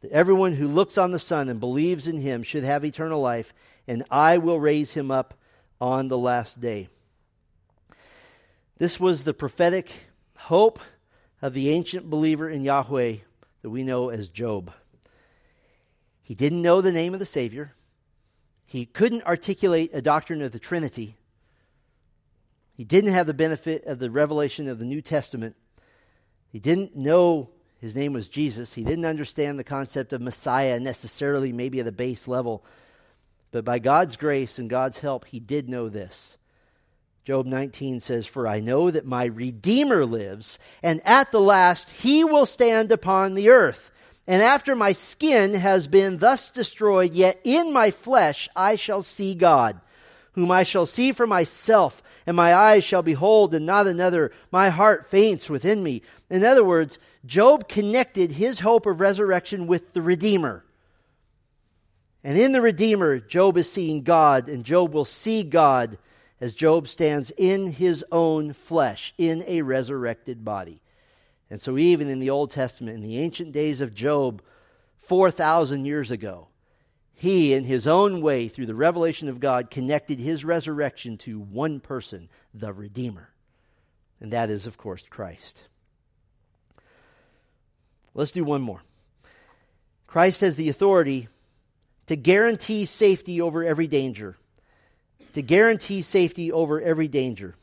that 0.00 0.12
everyone 0.12 0.54
who 0.54 0.66
looks 0.66 0.96
on 0.96 1.10
the 1.10 1.18
Son 1.18 1.50
and 1.50 1.60
believes 1.60 2.08
in 2.08 2.16
Him 2.16 2.42
should 2.42 2.64
have 2.64 2.86
eternal 2.86 3.20
life, 3.20 3.52
and 3.86 4.02
I 4.10 4.38
will 4.38 4.58
raise 4.58 4.94
him 4.94 5.10
up 5.10 5.34
on 5.78 6.08
the 6.08 6.16
last 6.16 6.58
day. 6.58 6.88
This 8.78 8.98
was 8.98 9.24
the 9.24 9.34
prophetic 9.34 9.92
hope 10.36 10.80
of 11.40 11.54
the 11.54 11.70
ancient 11.70 12.08
believer 12.08 12.48
in 12.48 12.62
Yahweh 12.62 13.16
that 13.62 13.70
we 13.70 13.84
know 13.84 14.08
as 14.08 14.28
Job. 14.28 14.72
He 16.22 16.34
didn't 16.34 16.62
know 16.62 16.80
the 16.80 16.92
name 16.92 17.14
of 17.14 17.20
the 17.20 17.26
Savior. 17.26 17.74
He 18.64 18.86
couldn't 18.86 19.26
articulate 19.26 19.90
a 19.92 20.00
doctrine 20.00 20.42
of 20.42 20.52
the 20.52 20.58
Trinity. 20.58 21.16
He 22.74 22.84
didn't 22.84 23.12
have 23.12 23.26
the 23.26 23.34
benefit 23.34 23.84
of 23.84 23.98
the 23.98 24.10
revelation 24.10 24.68
of 24.68 24.78
the 24.78 24.84
New 24.84 25.02
Testament. 25.02 25.56
He 26.48 26.58
didn't 26.58 26.96
know 26.96 27.50
his 27.80 27.96
name 27.96 28.12
was 28.12 28.28
Jesus. 28.28 28.74
He 28.74 28.84
didn't 28.84 29.04
understand 29.04 29.58
the 29.58 29.64
concept 29.64 30.12
of 30.12 30.20
Messiah 30.20 30.78
necessarily, 30.78 31.52
maybe 31.52 31.80
at 31.80 31.86
a 31.86 31.92
base 31.92 32.28
level. 32.28 32.64
But 33.50 33.64
by 33.64 33.80
God's 33.80 34.16
grace 34.16 34.58
and 34.58 34.70
God's 34.70 34.98
help, 34.98 35.26
he 35.26 35.40
did 35.40 35.68
know 35.68 35.88
this 35.88 36.38
Job 37.24 37.46
19 37.46 38.00
says, 38.00 38.26
For 38.26 38.48
I 38.48 38.58
know 38.58 38.90
that 38.90 39.06
my 39.06 39.24
Redeemer 39.24 40.04
lives, 40.04 40.58
and 40.82 41.00
at 41.04 41.30
the 41.30 41.40
last 41.40 41.88
he 41.90 42.24
will 42.24 42.46
stand 42.46 42.90
upon 42.90 43.34
the 43.34 43.50
earth. 43.50 43.92
And 44.26 44.42
after 44.42 44.74
my 44.74 44.92
skin 44.92 45.54
has 45.54 45.86
been 45.86 46.18
thus 46.18 46.50
destroyed, 46.50 47.12
yet 47.12 47.40
in 47.44 47.72
my 47.72 47.92
flesh 47.92 48.48
I 48.56 48.74
shall 48.74 49.02
see 49.02 49.34
God, 49.34 49.80
whom 50.32 50.50
I 50.50 50.64
shall 50.64 50.86
see 50.86 51.12
for 51.12 51.26
myself, 51.26 52.02
and 52.26 52.36
my 52.36 52.54
eyes 52.54 52.82
shall 52.82 53.02
behold, 53.02 53.54
and 53.54 53.66
not 53.66 53.86
another. 53.86 54.32
My 54.50 54.70
heart 54.70 55.08
faints 55.08 55.48
within 55.48 55.82
me. 55.82 56.02
In 56.28 56.44
other 56.44 56.64
words, 56.64 56.98
Job 57.24 57.68
connected 57.68 58.32
his 58.32 58.60
hope 58.60 58.86
of 58.86 59.00
resurrection 59.00 59.68
with 59.68 59.92
the 59.92 60.02
Redeemer. 60.02 60.64
And 62.24 62.36
in 62.36 62.52
the 62.52 62.60
Redeemer, 62.60 63.20
Job 63.20 63.56
is 63.56 63.70
seeing 63.70 64.02
God, 64.02 64.48
and 64.48 64.64
Job 64.64 64.92
will 64.92 65.04
see 65.04 65.44
God 65.44 65.98
as 66.42 66.54
Job 66.54 66.88
stands 66.88 67.30
in 67.36 67.68
his 67.68 68.04
own 68.10 68.52
flesh, 68.52 69.14
in 69.16 69.44
a 69.46 69.62
resurrected 69.62 70.44
body. 70.44 70.82
And 71.48 71.60
so, 71.60 71.78
even 71.78 72.10
in 72.10 72.18
the 72.18 72.30
Old 72.30 72.50
Testament, 72.50 72.96
in 72.96 73.02
the 73.02 73.18
ancient 73.18 73.52
days 73.52 73.80
of 73.80 73.94
Job, 73.94 74.42
4,000 74.96 75.84
years 75.84 76.10
ago, 76.10 76.48
he, 77.14 77.54
in 77.54 77.62
his 77.62 77.86
own 77.86 78.20
way, 78.20 78.48
through 78.48 78.66
the 78.66 78.74
revelation 78.74 79.28
of 79.28 79.38
God, 79.38 79.70
connected 79.70 80.18
his 80.18 80.44
resurrection 80.44 81.16
to 81.18 81.38
one 81.38 81.78
person, 81.78 82.28
the 82.52 82.72
Redeemer. 82.72 83.30
And 84.20 84.32
that 84.32 84.50
is, 84.50 84.66
of 84.66 84.76
course, 84.76 85.04
Christ. 85.08 85.62
Let's 88.14 88.32
do 88.32 88.42
one 88.42 88.62
more. 88.62 88.82
Christ 90.08 90.40
has 90.40 90.56
the 90.56 90.68
authority 90.68 91.28
to 92.08 92.16
guarantee 92.16 92.84
safety 92.84 93.40
over 93.40 93.62
every 93.62 93.86
danger. 93.86 94.36
To 95.32 95.42
guarantee 95.42 96.02
safety 96.02 96.52
over 96.52 96.80
every 96.80 97.08
danger. 97.08 97.54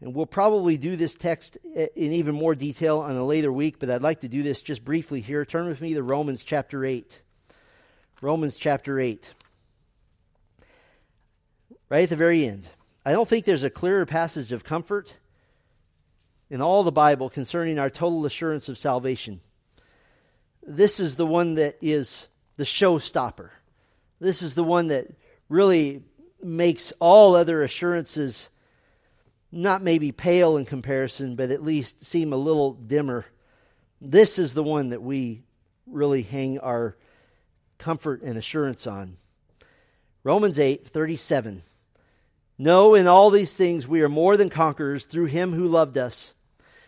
And 0.00 0.14
we'll 0.14 0.26
probably 0.26 0.76
do 0.76 0.96
this 0.96 1.14
text 1.14 1.56
in 1.64 2.12
even 2.12 2.34
more 2.34 2.54
detail 2.54 2.98
on 2.98 3.16
a 3.16 3.24
later 3.24 3.52
week, 3.52 3.78
but 3.78 3.90
I'd 3.90 4.02
like 4.02 4.20
to 4.20 4.28
do 4.28 4.42
this 4.42 4.60
just 4.60 4.84
briefly 4.84 5.20
here. 5.20 5.44
Turn 5.44 5.68
with 5.68 5.80
me 5.80 5.94
to 5.94 6.02
Romans 6.02 6.44
chapter 6.44 6.84
8. 6.84 7.22
Romans 8.20 8.56
chapter 8.56 9.00
8. 9.00 9.32
Right 11.88 12.02
at 12.02 12.08
the 12.08 12.16
very 12.16 12.44
end. 12.44 12.68
I 13.04 13.12
don't 13.12 13.28
think 13.28 13.44
there's 13.44 13.62
a 13.62 13.70
clearer 13.70 14.04
passage 14.04 14.52
of 14.52 14.64
comfort 14.64 15.16
in 16.50 16.60
all 16.60 16.82
the 16.82 16.92
Bible 16.92 17.30
concerning 17.30 17.78
our 17.78 17.88
total 17.88 18.26
assurance 18.26 18.68
of 18.68 18.78
salvation. 18.78 19.40
This 20.66 20.98
is 20.98 21.16
the 21.16 21.26
one 21.26 21.54
that 21.54 21.78
is 21.80 22.26
the 22.56 22.64
showstopper. 22.64 23.50
This 24.20 24.42
is 24.42 24.54
the 24.54 24.64
one 24.64 24.88
that 24.88 25.06
really 25.48 26.02
makes 26.46 26.92
all 27.00 27.34
other 27.34 27.62
assurances 27.62 28.50
not 29.52 29.82
maybe 29.82 30.12
pale 30.12 30.56
in 30.56 30.64
comparison, 30.64 31.36
but 31.36 31.50
at 31.50 31.62
least 31.62 32.04
seem 32.04 32.32
a 32.32 32.36
little 32.36 32.72
dimmer. 32.72 33.24
This 34.00 34.38
is 34.38 34.54
the 34.54 34.62
one 34.62 34.90
that 34.90 35.02
we 35.02 35.42
really 35.86 36.22
hang 36.22 36.58
our 36.58 36.96
comfort 37.78 38.22
and 38.22 38.36
assurance 38.36 38.86
on. 38.86 39.16
Romans 40.24 40.58
8, 40.58 40.88
37. 40.88 41.62
No, 42.58 42.94
in 42.94 43.06
all 43.06 43.30
these 43.30 43.54
things 43.54 43.86
we 43.86 44.02
are 44.02 44.08
more 44.08 44.36
than 44.36 44.50
conquerors 44.50 45.04
through 45.04 45.26
him 45.26 45.52
who 45.52 45.68
loved 45.68 45.96
us. 45.96 46.34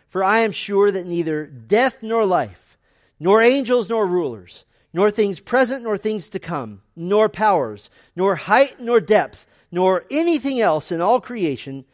For 0.07 0.23
I 0.23 0.39
am 0.39 0.51
sure 0.51 0.91
that 0.91 1.05
neither 1.05 1.45
death 1.45 1.99
nor 2.01 2.25
life, 2.25 2.77
nor 3.19 3.41
angels 3.41 3.89
nor 3.89 4.05
rulers, 4.05 4.65
nor 4.93 5.11
things 5.11 5.39
present 5.39 5.83
nor 5.83 5.97
things 5.97 6.29
to 6.29 6.39
come, 6.39 6.81
nor 6.95 7.29
powers, 7.29 7.89
nor 8.15 8.35
height 8.35 8.79
nor 8.79 8.99
depth, 8.99 9.45
nor 9.71 10.03
anything 10.09 10.59
else 10.59 10.91
in 10.91 11.01
all 11.01 11.21
creation 11.21 11.85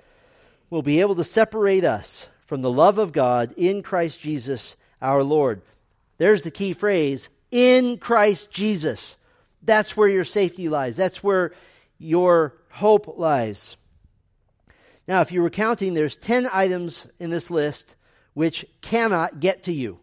will 0.70 0.82
be 0.82 1.02
able 1.02 1.16
to 1.16 1.24
separate 1.24 1.84
us 1.84 2.28
from 2.46 2.62
the 2.62 2.72
love 2.72 2.98
of 2.98 3.12
God 3.12 3.54
in 3.58 3.84
Christ 3.84 4.22
Jesus 4.22 4.76
our 5.02 5.24
Lord. 5.24 5.62
There's 6.18 6.44
the 6.44 6.52
key 6.52 6.74
phrase 6.74 7.30
in 7.52 7.98
Christ 7.98 8.50
Jesus. 8.52 9.18
That's 9.62 9.98
where 9.98 10.08
your 10.08 10.26
safety 10.26 10.70
lies. 10.70 10.96
That's 10.96 11.24
where 11.24 11.52
your 11.98 12.56
hope 12.70 13.18
lies. 13.18 13.78
Now, 15.08 15.22
if 15.22 15.32
you 15.32 15.42
were 15.42 15.50
counting, 15.50 15.94
there's 15.94 16.18
10 16.18 16.50
items 16.52 17.08
in 17.20 17.30
this 17.30 17.52
list 17.52 17.96
which 18.34 18.66
cannot 18.82 19.40
get 19.40 19.64
to 19.64 19.72
you, 19.72 20.00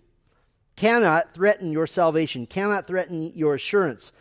cannot 0.77 1.33
threaten 1.33 1.73
your 1.73 1.87
salvation, 1.87 2.47
cannot 2.47 2.87
threaten 2.87 3.33
your 3.35 3.55
assurance. 3.55 4.13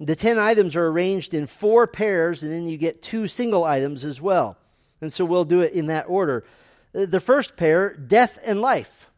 The 0.00 0.16
10 0.16 0.38
items 0.38 0.76
are 0.76 0.86
arranged 0.86 1.34
in 1.34 1.46
four 1.46 1.86
pairs, 1.86 2.42
and 2.42 2.52
then 2.52 2.66
you 2.66 2.76
get 2.76 3.02
two 3.02 3.28
single 3.28 3.64
items 3.64 4.04
as 4.04 4.20
well. 4.20 4.56
And 5.00 5.12
so 5.12 5.24
we'll 5.24 5.44
do 5.44 5.60
it 5.60 5.72
in 5.72 5.86
that 5.86 6.08
order. 6.08 6.44
Uh, 6.94 7.06
the 7.06 7.20
first 7.20 7.56
pair, 7.56 7.94
death 7.94 8.38
and 8.44 8.60
life, 8.60 9.08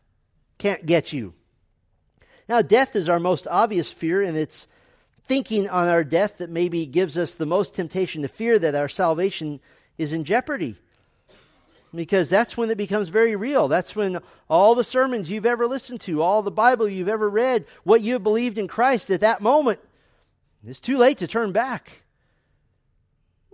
can't 0.59 0.86
get 0.86 1.12
you. 1.12 1.34
Now, 2.49 2.62
death 2.62 2.94
is 2.94 3.09
our 3.09 3.18
most 3.18 3.47
obvious 3.47 3.90
fear, 3.90 4.22
and 4.22 4.36
it's 4.36 4.68
thinking 5.24 5.68
on 5.68 5.88
our 5.88 6.05
death 6.05 6.38
that 6.38 6.51
maybe 6.51 6.86
gives 6.86 7.18
us 7.18 7.34
the 7.34 7.47
most 7.47 7.74
temptation 7.74 8.22
to 8.22 8.28
fear 8.28 8.59
that 8.59 8.74
our 8.74 8.88
salvation 8.88 9.61
is 9.99 10.12
in 10.12 10.24
jeopardy. 10.24 10.76
Because 11.95 12.28
that's 12.28 12.57
when 12.57 12.70
it 12.70 12.76
becomes 12.76 13.09
very 13.09 13.37
real. 13.37 13.68
That's 13.68 13.97
when 13.97 14.18
all 14.51 14.74
the 14.74 14.84
sermons 14.84 15.30
you've 15.30 15.47
ever 15.47 15.66
listened 15.66 16.01
to, 16.03 16.20
all 16.20 16.43
the 16.43 16.51
Bible 16.51 16.89
you've 16.89 17.09
ever 17.09 17.28
read, 17.28 17.64
what 17.84 18.03
you 18.03 18.14
have 18.14 18.22
believed 18.22 18.59
in 18.59 18.68
Christ 18.68 19.11
at 19.11 19.20
that 19.20 19.41
moment, 19.41 19.80
it's 20.66 20.80
too 20.80 20.99
late 20.99 21.18
to 21.18 21.26
turn 21.26 21.53
back. 21.53 22.03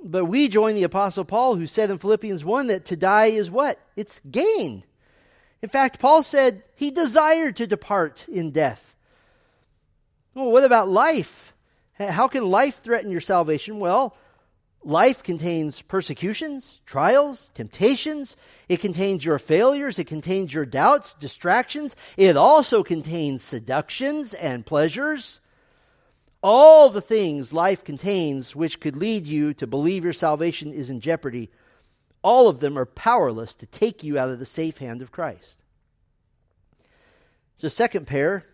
But 0.03 0.25
we 0.25 0.49
join 0.49 0.75
the 0.75 0.83
Apostle 0.83 1.25
Paul, 1.25 1.55
who 1.55 1.67
said 1.67 1.91
in 1.91 1.99
Philippians 1.99 2.45
1 2.45 2.67
that 2.69 2.87
to 2.87 2.97
die 2.97 3.27
is 3.27 3.51
what? 3.51 3.79
It's 3.97 4.21
gain. 4.29 4.83
In 5.61 5.69
fact, 5.69 6.01
Paul 6.01 6.25
said 6.25 6.65
he 6.75 6.91
desired 6.91 7.57
to 7.57 7.67
depart 7.69 8.27
in 8.29 8.51
death. 8.51 8.97
Well, 10.35 10.51
what 10.51 10.65
about 10.65 10.89
life? 10.89 11.53
How 11.99 12.27
can 12.27 12.51
life 12.51 12.83
threaten 12.83 13.13
your 13.13 13.21
salvation? 13.21 13.79
Well, 13.79 14.17
life 14.85 15.23
contains 15.23 15.83
persecutions, 15.83 16.81
trials, 16.87 17.51
temptations. 17.55 18.37
It 18.69 18.81
contains 18.81 19.25
your 19.25 19.39
failures. 19.39 19.99
It 19.99 20.07
contains 20.07 20.53
your 20.53 20.67
doubts, 20.67 21.15
distractions. 21.15 21.97
It 22.17 22.37
also 22.37 22.83
contains 22.83 23.43
seductions 23.43 24.35
and 24.35 24.67
pleasures. 24.67 25.41
All 26.43 26.91
the 26.91 27.01
things 27.01 27.53
life 27.53 27.85
contains 27.85 28.57
which 28.57 28.81
could 28.81 28.97
lead 28.97 29.27
you 29.27 29.55
to 29.55 29.67
believe 29.67 30.05
your 30.05 30.13
salvation 30.13 30.73
is 30.73 30.91
in 30.91 31.01
jeopardy 31.01 31.51
all 32.23 32.49
of 32.49 32.61
them 32.61 32.79
are 32.79 32.87
powerless 32.87 33.55
to 33.57 33.67
take 33.67 34.03
you 34.03 34.19
out 34.19 34.31
of 34.31 34.39
the 34.39 34.47
safe 34.47 34.79
hand 34.79 35.03
of 35.03 35.13
Christ. 35.13 35.59
The 37.61 37.71
second 37.71 38.07
pair, 38.07 38.45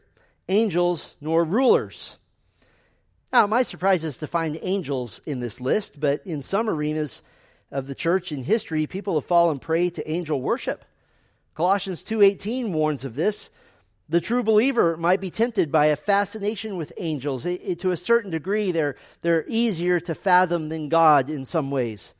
angels 0.49 1.14
nor 1.20 1.45
rulers. 1.45 2.18
Now, 3.33 3.47
my 3.47 3.62
surprise 3.62 4.05
is 4.05 4.18
to 4.18 4.26
find 4.26 4.59
angels 4.62 5.20
in 5.26 5.41
this 5.41 5.61
list, 5.61 6.01
but 6.01 6.26
in 6.26 6.41
some 6.41 6.68
arenas 6.68 7.22
of 7.70 7.87
the 7.87 7.95
church 7.95 8.33
in 8.33 8.45
history, 8.45 8.87
people 8.87 9.16
have 9.16 9.26
fallen 9.26 9.59
prey 9.59 9.91
to 9.91 10.11
angel 10.11 10.41
worship. 10.41 10.85
Colossians 11.55 12.03
2:18 12.05 12.72
warns 12.72 13.05
of 13.05 13.16
this. 13.16 13.51
The 14.09 14.22
true 14.22 14.43
believer 14.43 14.97
might 14.97 15.20
be 15.20 15.31
tempted 15.31 15.70
by 15.70 15.87
a 15.87 15.97
fascination 15.97 16.79
with 16.79 16.95
angels. 16.97 17.45
It, 17.45 17.61
it, 17.62 17.79
to 17.81 17.91
a 17.91 17.97
certain 17.97 18.31
degree, 18.31 18.72
they're, 18.72 18.97
they're 19.20 19.45
easier 19.49 20.01
to 20.01 20.14
fathom 20.14 20.70
than 20.70 20.89
God 20.89 21.29
in 21.29 21.45
some 21.45 21.70
ways. 21.70 22.14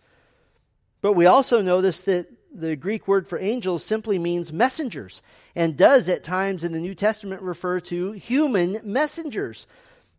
But 1.01 1.15
we 1.15 1.25
also 1.25 1.63
notice 1.63 2.03
that 2.03 2.27
the 2.53 2.77
Greek 2.77 3.09
word 3.09 3.27
for 3.27 3.39
angels 3.39 3.85
simply 3.85 4.19
means 4.19 4.53
messengers 4.53 5.23
and 5.55 5.79
does 5.79 6.11
at 6.11 6.25
times 6.25 6.63
in 6.63 6.73
the 6.73 6.79
New 6.79 6.95
Testament 6.95 7.41
refer 7.41 7.81
to 7.81 8.13
human 8.13 8.81
messengers. 8.85 9.67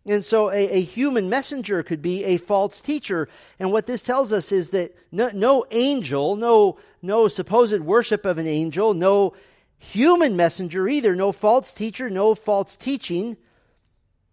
And 0.05 0.23
so 0.23 0.49
a, 0.49 0.77
a, 0.77 0.81
human 0.81 1.29
messenger 1.29 1.83
could 1.83 2.01
be 2.01 2.23
a 2.23 2.37
false 2.37 2.79
teacher. 2.81 3.27
And 3.59 3.71
what 3.71 3.85
this 3.85 4.01
tells 4.01 4.31
us 4.31 4.51
is 4.51 4.69
that 4.71 4.95
no, 5.11 5.29
no 5.33 5.65
angel, 5.71 6.35
no, 6.35 6.79
no 7.01 7.27
supposed 7.27 7.81
worship 7.81 8.25
of 8.25 8.37
an 8.37 8.47
angel, 8.47 8.93
no 8.93 9.33
human 9.77 10.35
messenger 10.35 10.87
either, 10.87 11.15
no 11.15 11.31
false 11.31 11.73
teacher, 11.73 12.09
no 12.09 12.33
false 12.33 12.77
teaching, 12.77 13.37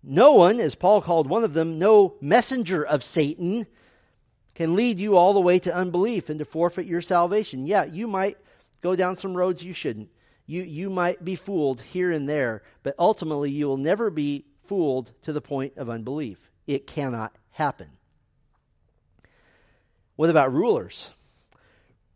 no 0.03 0.33
one, 0.33 0.61
as 0.61 0.77
Paul 0.77 1.03
called 1.03 1.29
one 1.29 1.43
of 1.43 1.53
them, 1.53 1.79
no 1.79 2.15
messenger 2.21 2.85
of 2.85 3.03
Satan 3.03 3.67
can 4.55 4.75
lead 4.75 5.01
you 5.01 5.17
all 5.17 5.35
the 5.35 5.41
way 5.41 5.59
to 5.59 5.75
unbelief 5.75 6.31
and 6.31 6.39
to 6.39 6.45
forfeit 6.45 6.87
your 6.87 7.03
salvation. 7.03 7.67
Yeah, 7.67 7.85
you 7.85 8.07
might 8.07 8.39
go 8.83 8.97
down 8.97 9.17
some 9.17 9.37
roads 9.37 9.63
you 9.63 9.73
shouldn't. 9.73 10.09
You, 10.47 10.63
you 10.63 10.91
might 10.91 11.25
be 11.25 11.35
fooled 11.35 11.81
here 11.81 12.13
and 12.13 12.29
there, 12.29 12.63
but 12.85 12.95
ultimately 12.99 13.51
you 13.51 13.67
will 13.67 13.77
never 13.77 14.11
be 14.11 14.45
fooled 14.69 15.13
to 15.23 15.33
the 15.33 15.41
point 15.41 15.77
of 15.77 15.91
unbelief. 15.91 16.51
It 16.67 16.87
cannot 16.87 17.35
happen. 17.51 17.89
What 20.17 20.31
about 20.31 20.53
rulers? 20.53 21.13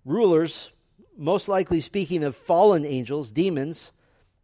Rulers, 0.04 0.70
most 1.16 1.48
likely 1.48 1.80
speaking 1.80 2.24
of 2.24 2.34
fallen 2.34 2.84
angels, 2.84 3.30
demons, 3.30 3.92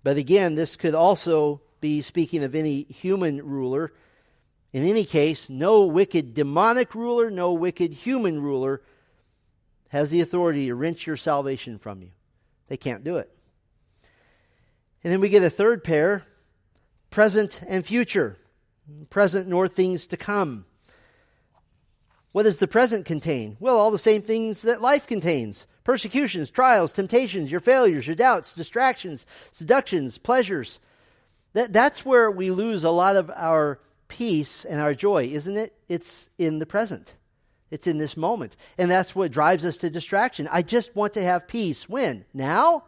but 0.02 0.16
again, 0.16 0.54
this 0.54 0.76
could 0.76 0.94
also 0.94 1.61
be 1.80 2.02
speaking 2.02 2.44
of 2.44 2.54
any 2.54 2.82
human 2.82 3.44
ruler 3.44 3.92
in 4.76 4.84
any 4.84 5.07
case, 5.07 5.48
no 5.48 5.86
wicked 5.86 6.34
demonic 6.34 6.94
ruler, 6.94 7.30
no 7.30 7.54
wicked 7.54 7.94
human 7.94 8.42
ruler 8.42 8.82
has 9.88 10.11
the 10.11 10.20
authority 10.20 10.66
to 10.66 10.74
wrench 10.74 11.07
your 11.07 11.16
salvation 11.16 11.78
from 11.78 12.02
you. 12.02 12.11
They 12.68 12.76
can't 12.76 13.02
do 13.02 13.16
it. 13.16 13.34
And 15.02 15.11
then 15.11 15.20
we 15.22 15.30
get 15.30 15.42
a 15.42 15.48
third 15.48 15.82
pair 15.82 16.24
present 17.16 17.62
and 17.66 17.86
future. 17.86 18.36
Present 19.08 19.48
nor 19.48 19.68
things 19.68 20.06
to 20.08 20.18
come. 20.18 20.66
What 22.32 22.42
does 22.42 22.58
the 22.58 22.68
present 22.68 23.06
contain? 23.06 23.56
Well, 23.58 23.78
all 23.78 23.90
the 23.90 23.96
same 23.96 24.20
things 24.20 24.60
that 24.62 24.82
life 24.82 25.06
contains 25.06 25.66
persecutions, 25.82 26.50
trials, 26.50 26.92
temptations, 26.92 27.50
your 27.50 27.60
failures, 27.60 28.06
your 28.06 28.16
doubts, 28.16 28.54
distractions, 28.54 29.24
seductions, 29.50 30.18
pleasures. 30.18 30.78
That, 31.54 31.72
that's 31.72 32.04
where 32.04 32.30
we 32.30 32.50
lose 32.50 32.84
a 32.84 32.90
lot 32.90 33.16
of 33.16 33.30
our 33.34 33.80
peace 34.08 34.66
and 34.66 34.78
our 34.78 34.92
joy, 34.92 35.24
isn't 35.24 35.56
it? 35.56 35.72
It's 35.88 36.28
in 36.36 36.58
the 36.58 36.66
present. 36.66 37.14
It's 37.70 37.86
in 37.86 37.96
this 37.96 38.14
moment. 38.14 38.58
And 38.76 38.90
that's 38.90 39.16
what 39.16 39.32
drives 39.32 39.64
us 39.64 39.78
to 39.78 39.88
distraction. 39.88 40.50
I 40.52 40.60
just 40.60 40.94
want 40.94 41.14
to 41.14 41.22
have 41.22 41.48
peace. 41.48 41.88
When? 41.88 42.26
Now? 42.34 42.84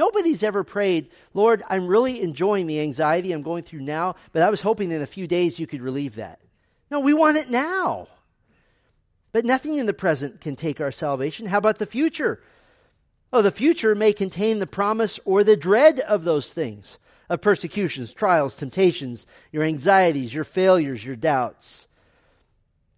Nobody's 0.00 0.42
ever 0.42 0.64
prayed, 0.64 1.10
Lord, 1.34 1.62
I'm 1.68 1.86
really 1.86 2.22
enjoying 2.22 2.66
the 2.66 2.80
anxiety 2.80 3.32
I'm 3.32 3.42
going 3.42 3.64
through 3.64 3.82
now, 3.82 4.14
but 4.32 4.40
I 4.40 4.48
was 4.48 4.62
hoping 4.62 4.90
in 4.90 5.02
a 5.02 5.06
few 5.06 5.26
days 5.26 5.58
you 5.58 5.66
could 5.66 5.82
relieve 5.82 6.14
that. 6.14 6.40
No, 6.90 7.00
we 7.00 7.12
want 7.12 7.36
it 7.36 7.50
now. 7.50 8.08
But 9.30 9.44
nothing 9.44 9.76
in 9.76 9.84
the 9.84 9.92
present 9.92 10.40
can 10.40 10.56
take 10.56 10.80
our 10.80 10.90
salvation. 10.90 11.44
How 11.44 11.58
about 11.58 11.76
the 11.76 11.84
future? 11.84 12.42
Oh, 13.30 13.42
the 13.42 13.50
future 13.50 13.94
may 13.94 14.14
contain 14.14 14.58
the 14.58 14.66
promise 14.66 15.20
or 15.26 15.44
the 15.44 15.54
dread 15.54 16.00
of 16.00 16.24
those 16.24 16.50
things 16.50 16.98
of 17.28 17.42
persecutions, 17.42 18.14
trials, 18.14 18.56
temptations, 18.56 19.26
your 19.52 19.64
anxieties, 19.64 20.32
your 20.32 20.44
failures, 20.44 21.04
your 21.04 21.14
doubts. 21.14 21.88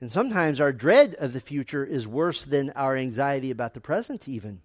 And 0.00 0.12
sometimes 0.12 0.60
our 0.60 0.72
dread 0.72 1.16
of 1.16 1.32
the 1.32 1.40
future 1.40 1.84
is 1.84 2.06
worse 2.06 2.44
than 2.44 2.70
our 2.76 2.96
anxiety 2.96 3.50
about 3.50 3.74
the 3.74 3.80
present, 3.80 4.28
even. 4.28 4.60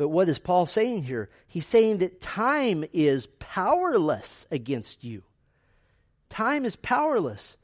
But 0.00 0.08
what 0.08 0.30
is 0.30 0.38
Paul 0.38 0.64
saying 0.64 1.02
here? 1.02 1.28
He's 1.46 1.66
saying 1.66 1.98
that 1.98 2.22
time 2.22 2.86
is 2.90 3.26
powerless 3.38 4.46
against 4.50 5.04
you. 5.04 5.24
Time 6.30 6.64
is 6.64 6.74
powerless. 6.74 7.58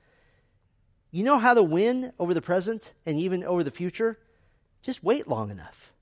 You 1.10 1.24
know 1.24 1.38
how 1.38 1.54
to 1.54 1.62
win 1.62 2.12
over 2.18 2.34
the 2.34 2.42
present 2.42 2.92
and 3.06 3.18
even 3.18 3.42
over 3.42 3.64
the 3.64 3.70
future? 3.70 4.18
Just 4.82 5.02
wait 5.02 5.26
long 5.26 5.50
enough. 5.50 5.94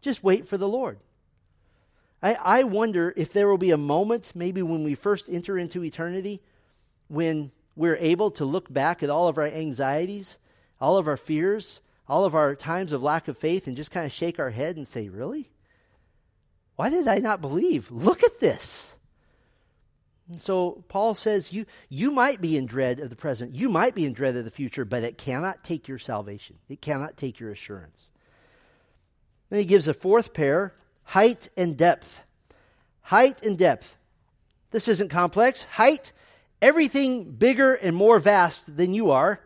Just 0.00 0.22
wait 0.22 0.46
for 0.46 0.56
the 0.56 0.68
Lord. 0.68 1.00
I, 2.22 2.34
I 2.34 2.62
wonder 2.62 3.12
if 3.16 3.32
there 3.32 3.48
will 3.48 3.58
be 3.58 3.72
a 3.72 3.76
moment, 3.76 4.30
maybe 4.36 4.62
when 4.62 4.84
we 4.84 4.94
first 4.94 5.28
enter 5.28 5.58
into 5.58 5.82
eternity, 5.82 6.40
when 7.08 7.50
we're 7.74 7.96
able 7.96 8.30
to 8.30 8.44
look 8.44 8.72
back 8.72 9.02
at 9.02 9.10
all 9.10 9.26
of 9.26 9.38
our 9.38 9.48
anxieties, 9.48 10.38
all 10.80 10.96
of 10.96 11.08
our 11.08 11.16
fears, 11.16 11.80
all 12.08 12.24
of 12.24 12.34
our 12.34 12.54
times 12.54 12.92
of 12.92 13.02
lack 13.02 13.28
of 13.28 13.36
faith, 13.36 13.66
and 13.66 13.76
just 13.76 13.90
kind 13.90 14.06
of 14.06 14.12
shake 14.12 14.38
our 14.38 14.50
head 14.50 14.76
and 14.76 14.88
say, 14.88 15.08
Really? 15.08 15.50
Why 16.76 16.90
did 16.90 17.08
I 17.08 17.18
not 17.18 17.40
believe? 17.40 17.90
Look 17.90 18.22
at 18.22 18.38
this. 18.38 18.94
And 20.30 20.40
so 20.40 20.84
Paul 20.88 21.14
says 21.14 21.52
you, 21.52 21.64
you 21.88 22.10
might 22.10 22.40
be 22.40 22.56
in 22.56 22.66
dread 22.66 23.00
of 23.00 23.10
the 23.10 23.16
present, 23.16 23.54
you 23.54 23.68
might 23.68 23.94
be 23.94 24.04
in 24.04 24.12
dread 24.12 24.36
of 24.36 24.44
the 24.44 24.50
future, 24.50 24.84
but 24.84 25.02
it 25.02 25.18
cannot 25.18 25.64
take 25.64 25.88
your 25.88 25.98
salvation. 25.98 26.56
It 26.68 26.80
cannot 26.80 27.16
take 27.16 27.40
your 27.40 27.50
assurance. 27.50 28.10
Then 29.50 29.60
he 29.60 29.64
gives 29.64 29.88
a 29.88 29.94
fourth 29.94 30.34
pair 30.34 30.74
height 31.04 31.48
and 31.56 31.76
depth. 31.76 32.22
Height 33.00 33.42
and 33.42 33.56
depth. 33.56 33.96
This 34.70 34.88
isn't 34.88 35.08
complex. 35.08 35.64
Height, 35.64 36.12
everything 36.60 37.32
bigger 37.32 37.72
and 37.72 37.96
more 37.96 38.18
vast 38.18 38.76
than 38.76 38.92
you 38.92 39.10
are. 39.10 39.40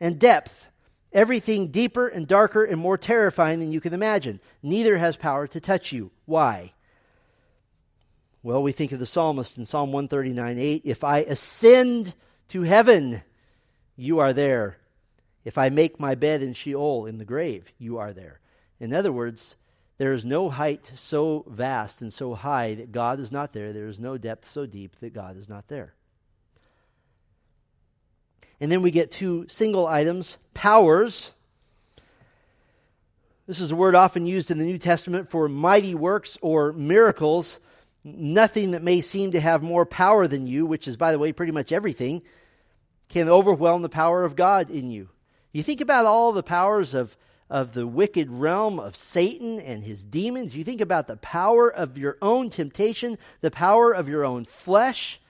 And 0.00 0.20
depth, 0.20 0.67
everything 1.12 1.68
deeper 1.68 2.08
and 2.08 2.26
darker 2.26 2.64
and 2.64 2.80
more 2.80 2.98
terrifying 2.98 3.60
than 3.60 3.72
you 3.72 3.80
can 3.80 3.94
imagine. 3.94 4.40
Neither 4.62 4.98
has 4.98 5.16
power 5.16 5.46
to 5.48 5.60
touch 5.60 5.92
you. 5.92 6.10
Why? 6.26 6.72
Well, 8.42 8.62
we 8.62 8.72
think 8.72 8.92
of 8.92 8.98
the 8.98 9.06
psalmist 9.06 9.58
in 9.58 9.66
Psalm 9.66 9.92
139 9.92 10.58
8. 10.58 10.82
If 10.84 11.04
I 11.04 11.18
ascend 11.18 12.14
to 12.48 12.62
heaven, 12.62 13.22
you 13.96 14.20
are 14.20 14.32
there. 14.32 14.78
If 15.44 15.58
I 15.58 15.70
make 15.70 15.98
my 15.98 16.14
bed 16.14 16.42
in 16.42 16.52
Sheol, 16.52 17.06
in 17.06 17.18
the 17.18 17.24
grave, 17.24 17.72
you 17.78 17.98
are 17.98 18.12
there. 18.12 18.40
In 18.78 18.92
other 18.92 19.10
words, 19.10 19.56
there 19.98 20.12
is 20.12 20.24
no 20.24 20.48
height 20.48 20.92
so 20.94 21.44
vast 21.48 22.00
and 22.00 22.12
so 22.12 22.34
high 22.34 22.74
that 22.74 22.92
God 22.92 23.18
is 23.18 23.32
not 23.32 23.52
there. 23.52 23.72
There 23.72 23.88
is 23.88 23.98
no 23.98 24.16
depth 24.16 24.48
so 24.48 24.66
deep 24.66 24.96
that 25.00 25.12
God 25.12 25.36
is 25.36 25.48
not 25.48 25.66
there. 25.68 25.94
And 28.60 28.70
then 28.70 28.82
we 28.82 28.90
get 28.90 29.10
two 29.10 29.46
single 29.48 29.86
items 29.86 30.38
powers. 30.54 31.32
This 33.46 33.60
is 33.60 33.72
a 33.72 33.76
word 33.76 33.94
often 33.94 34.26
used 34.26 34.50
in 34.50 34.58
the 34.58 34.64
New 34.64 34.78
Testament 34.78 35.30
for 35.30 35.48
mighty 35.48 35.94
works 35.94 36.36
or 36.42 36.72
miracles. 36.72 37.60
Nothing 38.04 38.72
that 38.72 38.82
may 38.82 39.00
seem 39.00 39.32
to 39.32 39.40
have 39.40 39.62
more 39.62 39.86
power 39.86 40.26
than 40.26 40.46
you, 40.46 40.66
which 40.66 40.88
is, 40.88 40.96
by 40.96 41.12
the 41.12 41.18
way, 41.18 41.32
pretty 41.32 41.52
much 41.52 41.72
everything, 41.72 42.22
can 43.08 43.28
overwhelm 43.28 43.82
the 43.82 43.88
power 43.88 44.24
of 44.24 44.36
God 44.36 44.70
in 44.70 44.90
you. 44.90 45.08
You 45.52 45.62
think 45.62 45.80
about 45.80 46.06
all 46.06 46.32
the 46.32 46.42
powers 46.42 46.94
of 46.94 47.16
of 47.50 47.72
the 47.72 47.86
wicked 47.86 48.30
realm 48.30 48.78
of 48.78 48.96
Satan 48.96 49.58
and 49.58 49.82
his 49.82 50.04
demons. 50.04 50.54
You 50.54 50.64
think 50.64 50.80
about 50.80 51.06
the 51.06 51.16
power 51.16 51.72
of 51.72 51.96
your 51.96 52.18
own 52.20 52.50
temptation, 52.50 53.18
the 53.40 53.50
power 53.50 53.92
of 53.92 54.08
your 54.08 54.24
own 54.24 54.44
flesh. 54.44 55.20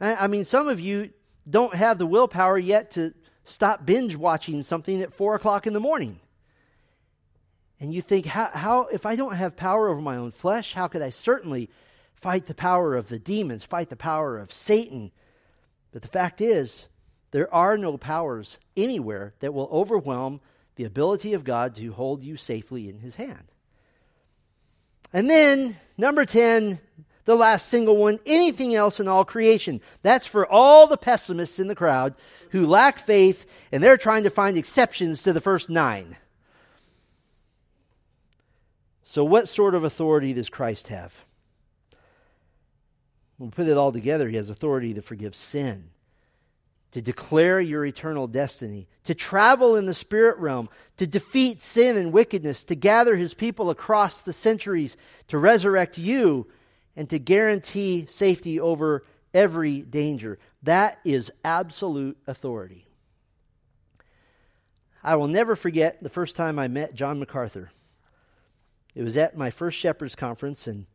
I 0.00 0.26
mean, 0.26 0.44
some 0.44 0.68
of 0.68 0.80
you 0.80 1.10
don't 1.48 1.74
have 1.74 1.98
the 1.98 2.06
willpower 2.06 2.58
yet 2.58 2.92
to 2.92 3.14
stop 3.44 3.84
binge 3.84 4.16
watching 4.16 4.62
something 4.62 5.02
at 5.02 5.12
four 5.12 5.34
o'clock 5.34 5.66
in 5.66 5.72
the 5.72 5.80
morning. 5.80 6.20
And 7.80 7.92
you 7.92 8.00
think, 8.00 8.26
how, 8.26 8.50
how, 8.52 8.82
if 8.86 9.04
I 9.04 9.16
don't 9.16 9.34
have 9.34 9.56
power 9.56 9.88
over 9.88 10.00
my 10.00 10.16
own 10.16 10.30
flesh, 10.30 10.74
how 10.74 10.86
could 10.86 11.02
I 11.02 11.10
certainly 11.10 11.68
fight 12.14 12.46
the 12.46 12.54
power 12.54 12.94
of 12.94 13.08
the 13.08 13.18
demons, 13.18 13.64
fight 13.64 13.90
the 13.90 13.96
power 13.96 14.38
of 14.38 14.52
Satan? 14.52 15.10
But 15.90 16.02
the 16.02 16.08
fact 16.08 16.40
is, 16.40 16.86
there 17.32 17.52
are 17.52 17.76
no 17.76 17.96
powers 17.96 18.60
anywhere 18.76 19.34
that 19.40 19.52
will 19.52 19.68
overwhelm 19.72 20.40
the 20.76 20.84
ability 20.84 21.34
of 21.34 21.44
God 21.44 21.74
to 21.74 21.92
hold 21.92 22.22
you 22.22 22.36
safely 22.36 22.88
in 22.88 22.98
his 22.98 23.16
hand. 23.16 23.50
And 25.12 25.28
then, 25.28 25.76
number 25.98 26.24
10, 26.24 26.78
the 27.24 27.36
last 27.36 27.68
single 27.68 27.96
one, 27.96 28.18
anything 28.26 28.74
else 28.74 29.00
in 29.00 29.08
all 29.08 29.24
creation. 29.24 29.80
That's 30.02 30.26
for 30.26 30.46
all 30.46 30.86
the 30.86 30.96
pessimists 30.96 31.58
in 31.58 31.68
the 31.68 31.74
crowd 31.74 32.14
who 32.50 32.66
lack 32.66 32.98
faith 32.98 33.46
and 33.70 33.82
they're 33.82 33.96
trying 33.96 34.24
to 34.24 34.30
find 34.30 34.56
exceptions 34.56 35.22
to 35.22 35.32
the 35.32 35.40
first 35.40 35.70
nine. 35.70 36.16
So, 39.04 39.24
what 39.24 39.48
sort 39.48 39.74
of 39.74 39.84
authority 39.84 40.32
does 40.32 40.48
Christ 40.48 40.88
have? 40.88 41.14
When 43.36 43.48
We'll 43.48 43.52
put 43.52 43.70
it 43.70 43.76
all 43.76 43.92
together. 43.92 44.28
He 44.28 44.36
has 44.36 44.50
authority 44.50 44.94
to 44.94 45.02
forgive 45.02 45.36
sin 45.36 45.90
to 46.92 47.00
declare 47.00 47.60
your 47.60 47.84
eternal 47.84 48.26
destiny, 48.26 48.86
to 49.04 49.14
travel 49.14 49.76
in 49.76 49.86
the 49.86 49.94
spirit 49.94 50.38
realm, 50.38 50.68
to 50.98 51.06
defeat 51.06 51.60
sin 51.60 51.96
and 51.96 52.12
wickedness, 52.12 52.64
to 52.64 52.74
gather 52.74 53.16
his 53.16 53.34
people 53.34 53.70
across 53.70 54.22
the 54.22 54.32
centuries, 54.32 54.96
to 55.28 55.38
resurrect 55.38 55.98
you, 55.98 56.46
and 56.96 57.08
to 57.10 57.18
guarantee 57.18 58.06
safety 58.06 58.60
over 58.60 59.04
every 59.32 59.80
danger. 59.82 60.38
That 60.62 60.98
is 61.04 61.32
absolute 61.44 62.18
authority. 62.26 62.86
I 65.02 65.16
will 65.16 65.28
never 65.28 65.56
forget 65.56 66.02
the 66.02 66.08
first 66.08 66.36
time 66.36 66.58
I 66.58 66.68
met 66.68 66.94
John 66.94 67.18
MacArthur. 67.18 67.70
It 68.94 69.02
was 69.02 69.16
at 69.16 69.36
my 69.36 69.50
first 69.50 69.78
Shepherd's 69.78 70.14
Conference, 70.14 70.66
and 70.66 70.86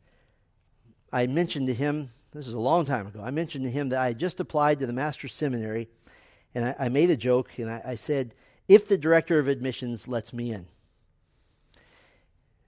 I 1.12 1.28
mentioned 1.28 1.68
to 1.68 1.74
him 1.74 2.12
this 2.38 2.46
was 2.46 2.56
a 2.56 2.60
long 2.60 2.86
time 2.86 3.08
ago. 3.08 3.22
I 3.24 3.32
mentioned 3.32 3.66
to 3.66 3.72
him 3.72 3.90
that 3.90 4.00
I 4.00 4.08
had 4.08 4.20
just 4.20 4.40
applied 4.40 4.80
to 4.80 4.86
the 4.86 4.94
Master's 4.94 5.34
Seminary, 5.34 5.88
and 6.54 6.66
I, 6.66 6.76
I 6.80 6.90
made 6.90 7.10
a 7.10 7.18
joke, 7.18 7.50
and 7.58 7.70
I, 7.70 7.82
I, 7.84 7.96
said, 7.96 8.36
if 8.68 8.88
the 8.88 8.98
director 8.98 9.40
of 9.40 9.48
admissions 9.48 10.08
lets 10.08 10.34
me 10.34 10.52
in. 10.52 10.68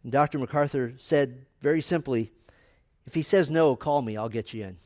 And 0.03 0.11
Dr. 0.11 0.39
MacArthur 0.39 0.95
said 0.97 1.45
very 1.61 1.81
simply, 1.81 2.31
if 3.09 3.15
he 3.15 3.23
says 3.23 3.49
no, 3.49 3.75
call 3.75 4.03
me, 4.03 4.17
I'll 4.17 4.29
get 4.29 4.53
you 4.53 4.63
in. 4.65 4.77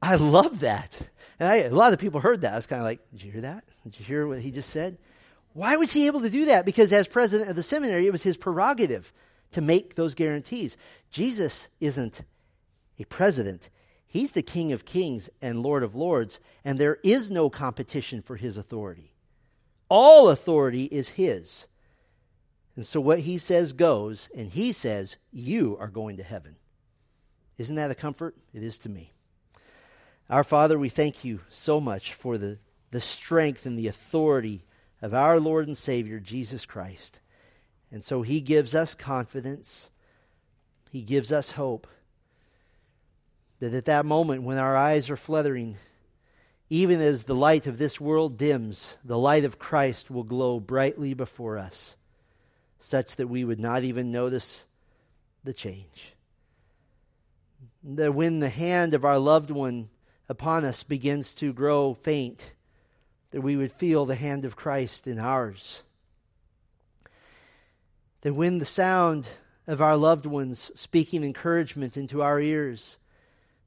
I 0.00 0.14
love 0.14 0.60
that. 0.60 1.06
And 1.38 1.46
I, 1.46 1.56
a 1.56 1.70
lot 1.70 1.92
of 1.92 1.98
people 1.98 2.20
heard 2.20 2.40
that. 2.40 2.54
I 2.54 2.56
was 2.56 2.66
kind 2.66 2.80
of 2.80 2.86
like, 2.86 3.00
did 3.10 3.22
you 3.22 3.30
hear 3.30 3.42
that? 3.42 3.64
Did 3.84 4.00
you 4.00 4.06
hear 4.06 4.26
what 4.26 4.40
he 4.40 4.50
just 4.50 4.70
said? 4.70 4.96
Why 5.52 5.76
was 5.76 5.92
he 5.92 6.06
able 6.06 6.22
to 6.22 6.30
do 6.30 6.46
that? 6.46 6.64
Because 6.64 6.90
as 6.90 7.06
president 7.06 7.50
of 7.50 7.56
the 7.56 7.62
seminary, 7.62 8.06
it 8.06 8.10
was 8.10 8.22
his 8.22 8.38
prerogative 8.38 9.12
to 9.50 9.60
make 9.60 9.96
those 9.96 10.14
guarantees. 10.14 10.78
Jesus 11.10 11.68
isn't 11.78 12.22
a 12.98 13.04
president. 13.04 13.68
He's 14.06 14.32
the 14.32 14.40
King 14.40 14.72
of 14.72 14.86
Kings 14.86 15.28
and 15.42 15.62
Lord 15.62 15.82
of 15.82 15.94
Lords, 15.94 16.40
and 16.64 16.78
there 16.78 17.00
is 17.04 17.30
no 17.30 17.50
competition 17.50 18.22
for 18.22 18.36
his 18.36 18.56
authority. 18.56 19.12
All 19.90 20.30
authority 20.30 20.84
is 20.84 21.10
his. 21.10 21.66
And 22.76 22.86
so 22.86 22.98
what 22.98 23.20
he 23.20 23.36
says 23.36 23.74
goes, 23.74 24.30
and 24.34 24.48
he 24.48 24.72
says, 24.72 25.18
You 25.30 25.76
are 25.78 25.88
going 25.88 26.16
to 26.16 26.22
heaven. 26.22 26.56
Isn't 27.62 27.76
that 27.76 27.92
a 27.92 27.94
comfort? 27.94 28.34
It 28.52 28.64
is 28.64 28.76
to 28.80 28.88
me. 28.88 29.12
Our 30.28 30.42
Father, 30.42 30.76
we 30.76 30.88
thank 30.88 31.24
you 31.24 31.42
so 31.48 31.80
much 31.80 32.12
for 32.12 32.36
the, 32.36 32.58
the 32.90 33.00
strength 33.00 33.66
and 33.66 33.78
the 33.78 33.86
authority 33.86 34.64
of 35.00 35.14
our 35.14 35.38
Lord 35.38 35.68
and 35.68 35.78
Savior, 35.78 36.18
Jesus 36.18 36.66
Christ. 36.66 37.20
And 37.92 38.02
so 38.02 38.22
he 38.22 38.40
gives 38.40 38.74
us 38.74 38.96
confidence, 38.96 39.90
he 40.90 41.02
gives 41.02 41.30
us 41.30 41.52
hope 41.52 41.86
that 43.60 43.74
at 43.74 43.84
that 43.84 44.06
moment 44.06 44.42
when 44.42 44.58
our 44.58 44.74
eyes 44.74 45.08
are 45.08 45.16
fluttering, 45.16 45.76
even 46.68 47.00
as 47.00 47.22
the 47.22 47.34
light 47.36 47.68
of 47.68 47.78
this 47.78 48.00
world 48.00 48.36
dims, 48.36 48.96
the 49.04 49.16
light 49.16 49.44
of 49.44 49.60
Christ 49.60 50.10
will 50.10 50.24
glow 50.24 50.58
brightly 50.58 51.14
before 51.14 51.58
us, 51.58 51.96
such 52.80 53.14
that 53.14 53.28
we 53.28 53.44
would 53.44 53.60
not 53.60 53.84
even 53.84 54.10
notice 54.10 54.64
the 55.44 55.54
change. 55.54 56.14
That 57.82 58.14
when 58.14 58.40
the 58.40 58.48
hand 58.48 58.94
of 58.94 59.04
our 59.04 59.18
loved 59.18 59.50
one 59.50 59.88
upon 60.28 60.64
us 60.64 60.82
begins 60.82 61.34
to 61.36 61.52
grow 61.52 61.94
faint, 61.94 62.52
that 63.32 63.40
we 63.40 63.56
would 63.56 63.72
feel 63.72 64.06
the 64.06 64.14
hand 64.14 64.44
of 64.44 64.56
Christ 64.56 65.06
in 65.06 65.18
ours. 65.18 65.82
That 68.20 68.34
when 68.34 68.58
the 68.58 68.64
sound 68.64 69.28
of 69.66 69.80
our 69.80 69.96
loved 69.96 70.26
ones 70.26 70.70
speaking 70.74 71.24
encouragement 71.24 71.96
into 71.96 72.22
our 72.22 72.40
ears 72.40 72.98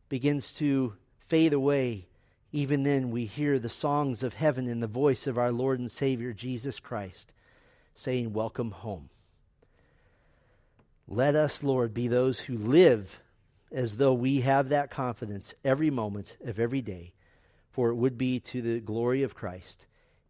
begins 0.07 0.53
to 0.53 0.93
fade 1.19 1.53
away, 1.53 2.07
even 2.51 2.83
then 2.83 3.11
we 3.11 3.25
hear 3.25 3.59
the 3.59 3.69
songs 3.69 4.23
of 4.23 4.35
heaven 4.35 4.67
in 4.67 4.79
the 4.79 4.87
voice 4.87 5.27
of 5.27 5.37
our 5.37 5.51
Lord 5.51 5.79
and 5.79 5.91
Savior 5.91 6.31
Jesus 6.31 6.79
Christ 6.79 7.33
saying, 7.95 8.33
Welcome 8.33 8.71
home. 8.71 9.09
Let 11.07 11.35
us, 11.35 11.63
Lord, 11.63 11.93
be 11.93 12.07
those 12.07 12.41
who 12.41 12.57
live 12.57 13.19
as 13.75 13.97
though 13.97 14.13
we 14.13 14.39
have 14.39 14.69
that 14.69 14.89
confidence 14.89 15.53
every 15.65 15.89
moment 15.89 16.37
of 16.45 16.57
every 16.59 16.81
day, 16.81 17.13
for 17.69 17.89
it 17.89 17.95
would 17.95 18.17
be 18.17 18.39
to 18.39 18.61
the 18.61 18.79
glory 18.79 19.21
of 19.21 19.35
Christ, 19.35 19.85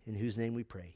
in 0.08 0.16
whose 0.16 0.36
name 0.36 0.56
we 0.56 0.64
pray. 0.64 0.96